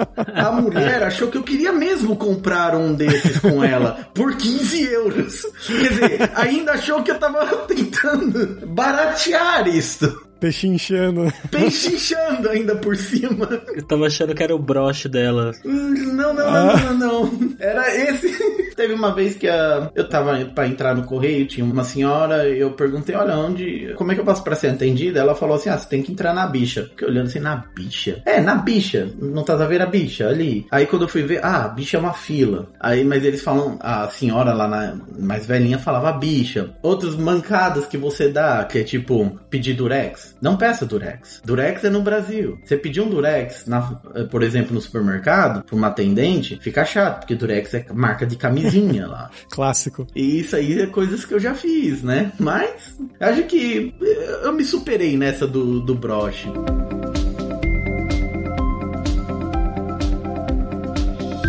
A 0.47 0.53
mulher 0.53 1.03
achou 1.03 1.27
que 1.27 1.37
eu 1.37 1.43
queria 1.43 1.73
mesmo 1.73 2.15
comprar 2.15 2.77
um 2.77 2.95
desses 2.95 3.39
com 3.39 3.65
ela 3.65 4.09
por 4.15 4.37
15 4.37 4.85
euros. 4.85 5.43
Quer 5.67 5.89
dizer, 5.89 6.31
ainda 6.37 6.73
achou 6.73 7.03
que 7.03 7.11
eu 7.11 7.19
tava 7.19 7.45
tentando 7.67 8.65
baratear 8.69 9.67
isto. 9.67 10.30
Pechinchando. 10.41 11.33
Pechinchando 11.51 12.49
ainda 12.49 12.75
por 12.77 12.97
cima. 12.97 13.49
Eu 13.75 13.83
tava 13.83 14.07
achando 14.07 14.35
que 14.35 14.43
era 14.43 14.55
o 14.55 14.59
broche 14.59 15.09
dela. 15.09 15.53
Não, 15.65 16.35
não, 16.35 16.49
ah. 16.49 16.77
não, 16.77 16.95
não, 16.95 17.25
não. 17.27 17.55
Era 17.59 17.95
esse. 17.95 18.31
Teve 18.75 18.95
uma 18.95 19.15
vez 19.15 19.37
que 19.37 19.47
a, 19.47 19.91
eu 19.95 20.09
tava 20.09 20.43
pra 20.47 20.67
entrar 20.67 20.95
no 20.95 21.05
correio, 21.05 21.47
tinha 21.47 21.65
uma 21.65 21.85
senhora, 21.85 22.49
eu 22.49 22.73
perguntei, 22.73 23.15
olha, 23.15 23.37
onde. 23.37 23.93
Como 23.97 24.11
é 24.11 24.15
que 24.15 24.23
eu 24.23 24.25
faço 24.25 24.43
pra 24.43 24.57
ser 24.57 24.69
atendida? 24.69 25.21
Ela 25.21 25.35
falou 25.35 25.57
assim: 25.57 25.69
ah, 25.69 25.77
você 25.77 25.89
tem 25.89 26.03
que 26.03 26.13
entrar 26.13 26.33
na 26.33 26.47
bicha. 26.47 26.85
Fiquei 26.85 27.09
olhando 27.09 27.27
assim, 27.27 27.41
na 27.41 27.57
bicha. 27.75 28.23
É, 28.25 28.41
na 28.41 28.55
bicha. 28.55 29.11
Não 29.21 29.45
tá 29.45 29.53
a 29.53 29.67
ver 29.67 29.83
a 29.83 29.87
bicha 29.87 30.27
ali. 30.27 30.67
Aí 30.71 30.87
quando 30.87 31.03
eu 31.03 31.09
fui 31.09 31.23
ver, 31.23 31.45
ah, 31.45 31.67
a 31.67 31.69
bicha 31.69 31.99
é 31.99 32.01
uma 32.01 32.15
fila. 32.15 32.69
Aí, 32.81 33.05
mas 33.05 33.25
eles 33.25 33.43
falam, 33.43 33.79
a 33.81 34.09
senhora 34.09 34.55
lá 34.55 34.67
na 34.67 34.97
mais 35.19 35.47
velhinha 35.47 35.79
falava 35.79 36.13
bicha. 36.13 36.71
Outros 36.83 37.17
mancadas 37.17 37.87
que 37.87 37.99
você 37.99 38.29
dá, 38.29 38.65
que 38.65 38.79
é 38.79 38.83
tipo 38.83 39.39
pedir 39.51 39.75
durex. 39.75 40.30
Não 40.41 40.57
peça 40.57 40.87
Durex. 40.87 41.41
Durex 41.45 41.85
é 41.85 41.91
no 41.91 42.03
Brasil. 42.03 42.59
Você 42.65 42.77
pedir 42.77 43.01
um 43.01 43.09
Durex, 43.09 43.67
na, 43.67 44.01
eh, 44.15 44.25
por 44.25 44.43
exemplo, 44.43 44.75
no 44.75 44.81
supermercado, 44.81 45.65
pra 45.65 45.77
uma 45.77 45.89
atendente, 45.89 46.59
fica 46.61 46.85
chato, 46.85 47.21
porque 47.21 47.35
Durex 47.35 47.75
é 47.75 47.87
marca 47.93 48.27
de 48.27 48.37
camisinha 48.37 49.07
lá. 49.07 49.31
Clássico. 49.51 50.07
E 50.15 50.41
isso 50.41 50.57
aí 50.57 50.81
é 50.81 50.87
coisas 50.87 51.25
que 51.25 51.35
eu 51.35 51.41
já 51.41 51.55
fiz, 51.55 52.03
né? 52.03 52.33
Mas 52.39 52.97
acho 53.19 53.45
que 53.45 53.95
eh, 54.01 54.41
eu 54.45 54.53
me 54.53 54.65
superei 54.65 55.17
nessa 55.17 55.47
do, 55.47 55.81
do 55.81 55.95
broche. 55.95 56.49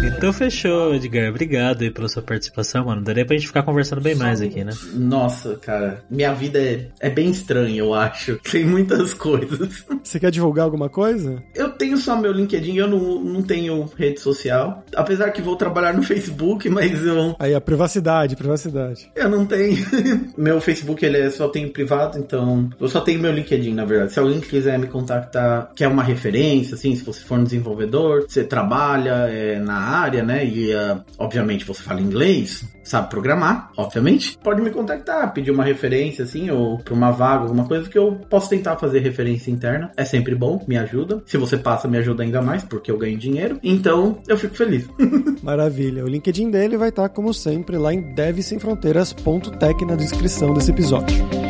Então 0.03 0.33
fechou, 0.33 0.95
Edgar. 0.95 1.29
Obrigado 1.29 1.83
aí 1.83 1.91
pela 1.91 2.07
sua 2.07 2.23
participação, 2.23 2.85
mano. 2.85 3.03
Daria 3.03 3.25
pra 3.25 3.35
gente 3.35 3.47
ficar 3.47 3.61
conversando 3.61 4.01
bem 4.01 4.15
mais 4.15 4.41
aqui, 4.41 4.63
né? 4.63 4.71
Nossa, 4.93 5.55
cara. 5.55 6.03
Minha 6.09 6.33
vida 6.33 6.59
é, 6.59 6.87
é 6.99 7.09
bem 7.09 7.29
estranha, 7.29 7.77
eu 7.77 7.93
acho. 7.93 8.37
Tem 8.51 8.65
muitas 8.65 9.13
coisas. 9.13 9.85
Você 10.03 10.19
quer 10.19 10.31
divulgar 10.31 10.65
alguma 10.65 10.89
coisa? 10.89 11.41
Eu 11.55 11.69
tenho 11.69 11.97
só 11.97 12.15
meu 12.15 12.31
LinkedIn, 12.31 12.77
eu 12.77 12.87
não, 12.87 13.21
não 13.21 13.43
tenho 13.43 13.89
rede 13.95 14.19
social. 14.19 14.83
Apesar 14.95 15.29
que 15.31 15.41
vou 15.41 15.55
trabalhar 15.55 15.93
no 15.93 16.03
Facebook, 16.03 16.67
mas 16.69 17.03
eu. 17.05 17.35
Aí 17.39 17.53
a 17.53 17.61
privacidade, 17.61 18.35
privacidade. 18.35 19.11
Eu 19.15 19.29
não 19.29 19.45
tenho. 19.45 19.77
meu 20.35 20.59
Facebook 20.59 21.05
ele 21.05 21.17
é, 21.17 21.29
só 21.29 21.47
tem 21.47 21.67
privado, 21.67 22.17
então. 22.17 22.69
Eu 22.79 22.87
só 22.87 23.01
tenho 23.01 23.19
meu 23.19 23.31
LinkedIn, 23.31 23.73
na 23.73 23.85
verdade. 23.85 24.13
Se 24.13 24.19
alguém 24.19 24.39
quiser 24.39 24.79
me 24.79 24.87
contactar, 24.87 25.71
quer 25.75 25.87
uma 25.87 26.03
referência, 26.03 26.75
assim, 26.75 26.95
se 26.95 27.03
você 27.03 27.21
for 27.21 27.37
um 27.37 27.43
desenvolvedor, 27.43 28.25
você 28.27 28.43
trabalha 28.43 29.27
é, 29.29 29.59
na 29.59 29.90
área 29.91 30.23
né? 30.23 30.45
E 30.45 30.73
uh, 30.73 31.01
obviamente 31.17 31.65
você 31.65 31.81
fala 31.83 32.01
inglês, 32.01 32.65
sabe 32.83 33.09
programar, 33.09 33.71
obviamente, 33.77 34.37
pode 34.43 34.61
me 34.61 34.69
contactar, 34.69 35.33
pedir 35.33 35.51
uma 35.51 35.63
referência 35.63 36.23
assim, 36.23 36.49
ou 36.49 36.77
para 36.79 36.93
uma 36.93 37.11
vaga, 37.11 37.43
alguma 37.43 37.65
coisa 37.65 37.89
que 37.89 37.97
eu 37.97 38.19
posso 38.29 38.49
tentar 38.49 38.77
fazer 38.77 38.99
referência 38.99 39.51
interna. 39.51 39.91
É 39.95 40.05
sempre 40.05 40.35
bom, 40.35 40.63
me 40.67 40.77
ajuda. 40.77 41.21
Se 41.25 41.37
você 41.37 41.57
passa, 41.57 41.87
me 41.87 41.97
ajuda 41.97 42.23
ainda 42.23 42.41
mais, 42.41 42.63
porque 42.63 42.91
eu 42.91 42.97
ganho 42.97 43.17
dinheiro. 43.17 43.59
Então, 43.63 44.21
eu 44.27 44.37
fico 44.37 44.55
feliz. 44.55 44.87
Maravilha. 45.41 46.03
O 46.03 46.07
LinkedIn 46.07 46.49
dele 46.49 46.77
vai 46.77 46.89
estar, 46.89 47.09
como 47.09 47.33
sempre, 47.33 47.77
lá 47.77 47.93
em 47.93 48.13
devsemfronteiras.tech 48.13 49.85
na 49.85 49.95
descrição 49.95 50.53
desse 50.53 50.71
episódio. 50.71 51.40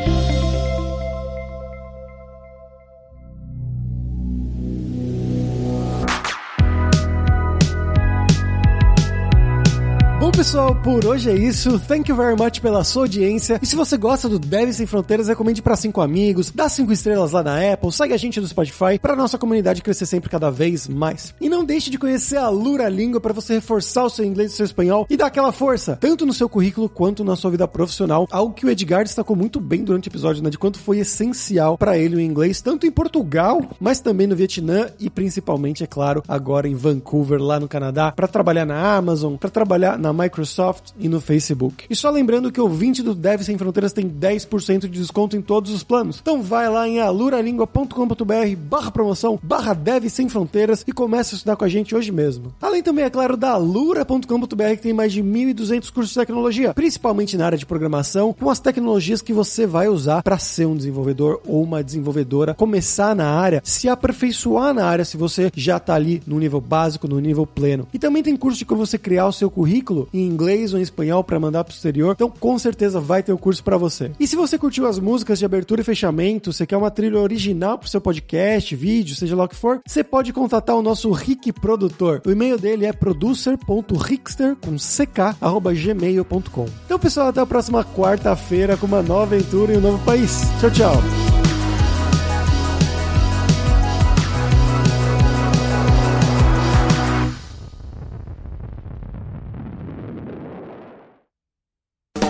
Por 10.83 11.05
hoje 11.05 11.29
é 11.29 11.35
isso. 11.35 11.79
Thank 11.79 12.09
you 12.09 12.17
very 12.17 12.35
much 12.35 12.59
pela 12.59 12.83
sua 12.83 13.03
audiência. 13.03 13.59
E 13.61 13.65
se 13.65 13.75
você 13.75 13.97
gosta 13.97 14.27
do 14.27 14.39
Deve 14.39 14.73
Sem 14.73 14.87
Fronteiras, 14.87 15.27
recomende 15.27 15.61
para 15.61 15.75
cinco 15.75 16.01
amigos, 16.01 16.51
dá 16.53 16.67
cinco 16.67 16.91
estrelas 16.91 17.31
lá 17.31 17.43
na 17.43 17.73
Apple, 17.73 17.91
segue 17.91 18.13
a 18.13 18.17
gente 18.17 18.41
no 18.41 18.47
Spotify 18.47 18.97
para 18.99 19.15
nossa 19.15 19.37
comunidade 19.37 19.81
crescer 19.81 20.07
sempre 20.07 20.29
cada 20.29 20.49
vez 20.49 20.87
mais. 20.87 21.35
E 21.39 21.47
não 21.47 21.63
deixe 21.63 21.91
de 21.91 21.99
conhecer 21.99 22.37
a 22.37 22.49
Lura 22.49 22.89
Língua 22.89 23.21
para 23.21 23.33
você 23.33 23.55
reforçar 23.55 24.05
o 24.05 24.09
seu 24.09 24.25
inglês 24.25 24.51
e 24.51 24.53
o 24.53 24.57
seu 24.57 24.65
espanhol 24.65 25.05
e 25.09 25.15
dar 25.15 25.27
aquela 25.27 25.51
força, 25.51 25.97
tanto 25.99 26.25
no 26.25 26.33
seu 26.33 26.49
currículo 26.49 26.89
quanto 26.89 27.23
na 27.23 27.35
sua 27.35 27.51
vida 27.51 27.67
profissional. 27.67 28.27
Algo 28.31 28.53
que 28.53 28.65
o 28.65 28.69
Edgar 28.69 29.03
destacou 29.03 29.35
muito 29.35 29.59
bem 29.59 29.83
durante 29.83 30.07
o 30.07 30.11
episódio, 30.11 30.43
né, 30.43 30.49
de 30.49 30.57
quanto 30.57 30.79
foi 30.79 30.99
essencial 30.99 31.77
para 31.77 31.97
ele 31.97 32.15
o 32.15 32.19
inglês, 32.19 32.59
tanto 32.61 32.87
em 32.87 32.91
Portugal, 32.91 33.61
mas 33.79 33.99
também 33.99 34.25
no 34.25 34.35
Vietnã 34.35 34.87
e 34.99 35.09
principalmente, 35.09 35.83
é 35.83 35.87
claro, 35.87 36.23
agora 36.27 36.67
em 36.67 36.75
Vancouver, 36.75 37.39
lá 37.39 37.59
no 37.59 37.67
Canadá, 37.67 38.11
para 38.11 38.27
trabalhar 38.27 38.65
na 38.65 38.95
Amazon, 38.95 39.35
para 39.35 39.49
trabalhar 39.49 39.97
na 39.99 40.11
Microsoft 40.11 40.70
Microsoft 40.71 40.91
e 40.97 41.09
no 41.09 41.19
Facebook. 41.19 41.85
E 41.89 41.95
só 41.95 42.09
lembrando 42.09 42.51
que 42.51 42.61
o 42.61 42.69
20 42.69 43.03
do 43.03 43.13
Dev 43.13 43.41
Sem 43.41 43.57
Fronteiras 43.57 43.93
tem 43.93 44.09
10% 44.09 44.81
de 44.81 44.89
desconto 44.89 45.35
em 45.35 45.41
todos 45.41 45.71
os 45.71 45.83
planos. 45.83 46.19
Então 46.21 46.41
vai 46.41 46.69
lá 46.69 46.87
em 46.87 46.99
aluralingua.com.br 46.99 48.55
barra 48.57 48.91
promoção, 48.91 49.39
barra 49.41 49.73
Dev 49.73 50.07
Sem 50.07 50.29
Fronteiras 50.29 50.83
e 50.87 50.91
comece 50.91 51.35
a 51.35 51.37
estudar 51.37 51.55
com 51.55 51.65
a 51.65 51.69
gente 51.69 51.95
hoje 51.95 52.11
mesmo. 52.11 52.53
Além 52.61 52.81
também, 52.81 53.05
é 53.05 53.09
claro, 53.09 53.35
da 53.35 53.51
alura.com.br 53.51 54.75
que 54.75 54.81
tem 54.81 54.93
mais 54.93 55.11
de 55.11 55.21
1.200 55.21 55.91
cursos 55.91 56.09
de 56.09 56.19
tecnologia, 56.19 56.73
principalmente 56.73 57.37
na 57.37 57.45
área 57.45 57.57
de 57.57 57.65
programação, 57.65 58.33
com 58.33 58.49
as 58.49 58.59
tecnologias 58.59 59.21
que 59.21 59.33
você 59.33 59.65
vai 59.65 59.87
usar 59.87 60.23
para 60.23 60.37
ser 60.37 60.65
um 60.65 60.75
desenvolvedor 60.75 61.41
ou 61.45 61.63
uma 61.63 61.83
desenvolvedora, 61.83 62.53
começar 62.53 63.15
na 63.15 63.27
área, 63.27 63.61
se 63.63 63.89
aperfeiçoar 63.89 64.73
na 64.73 64.85
área 64.85 65.05
se 65.05 65.17
você 65.17 65.51
já 65.55 65.77
está 65.77 65.95
ali 65.95 66.21
no 66.25 66.39
nível 66.39 66.61
básico, 66.61 67.07
no 67.07 67.19
nível 67.19 67.45
pleno. 67.45 67.87
E 67.93 67.99
também 67.99 68.23
tem 68.23 68.35
curso 68.35 68.59
de 68.59 68.65
como 68.65 68.85
você 68.85 68.97
criar 68.97 69.27
o 69.27 69.33
seu 69.33 69.49
currículo 69.49 70.07
em 70.13 70.27
inglês 70.27 70.60
ou 70.73 70.79
em 70.79 70.83
espanhol 70.83 71.23
para 71.23 71.39
mandar 71.39 71.63
para 71.63 71.71
o 71.71 71.75
exterior. 71.75 72.13
Então, 72.13 72.29
com 72.29 72.57
certeza 72.59 72.99
vai 72.99 73.23
ter 73.23 73.31
o 73.31 73.35
um 73.35 73.37
curso 73.37 73.63
para 73.63 73.77
você. 73.77 74.11
E 74.19 74.27
se 74.27 74.35
você 74.35 74.57
curtiu 74.57 74.85
as 74.85 74.99
músicas 74.99 75.39
de 75.39 75.45
abertura 75.45 75.81
e 75.81 75.83
fechamento, 75.83 76.53
você 76.53 76.65
quer 76.65 76.77
uma 76.77 76.91
trilha 76.91 77.19
original 77.19 77.77
para 77.77 77.87
o 77.87 77.89
seu 77.89 77.99
podcast, 77.99 78.75
vídeo, 78.75 79.15
seja 79.15 79.35
lá 79.35 79.45
o 79.45 79.47
que 79.47 79.55
for, 79.55 79.81
você 79.85 80.03
pode 80.03 80.31
contatar 80.31 80.75
o 80.75 80.81
nosso 80.81 81.11
Rick 81.11 81.51
Produtor. 81.51 82.21
O 82.25 82.31
e-mail 82.31 82.57
dele 82.57 82.85
é 82.85 82.93
producer.rickster. 82.93 84.57
Então, 86.85 86.99
pessoal, 86.99 87.27
até 87.29 87.41
a 87.41 87.45
próxima 87.45 87.83
quarta-feira 87.83 88.77
com 88.77 88.85
uma 88.85 89.01
nova 89.01 89.31
aventura 89.35 89.73
em 89.73 89.77
um 89.77 89.81
novo 89.81 90.03
país. 90.03 90.41
Tchau, 90.59 90.71
tchau. 90.71 91.30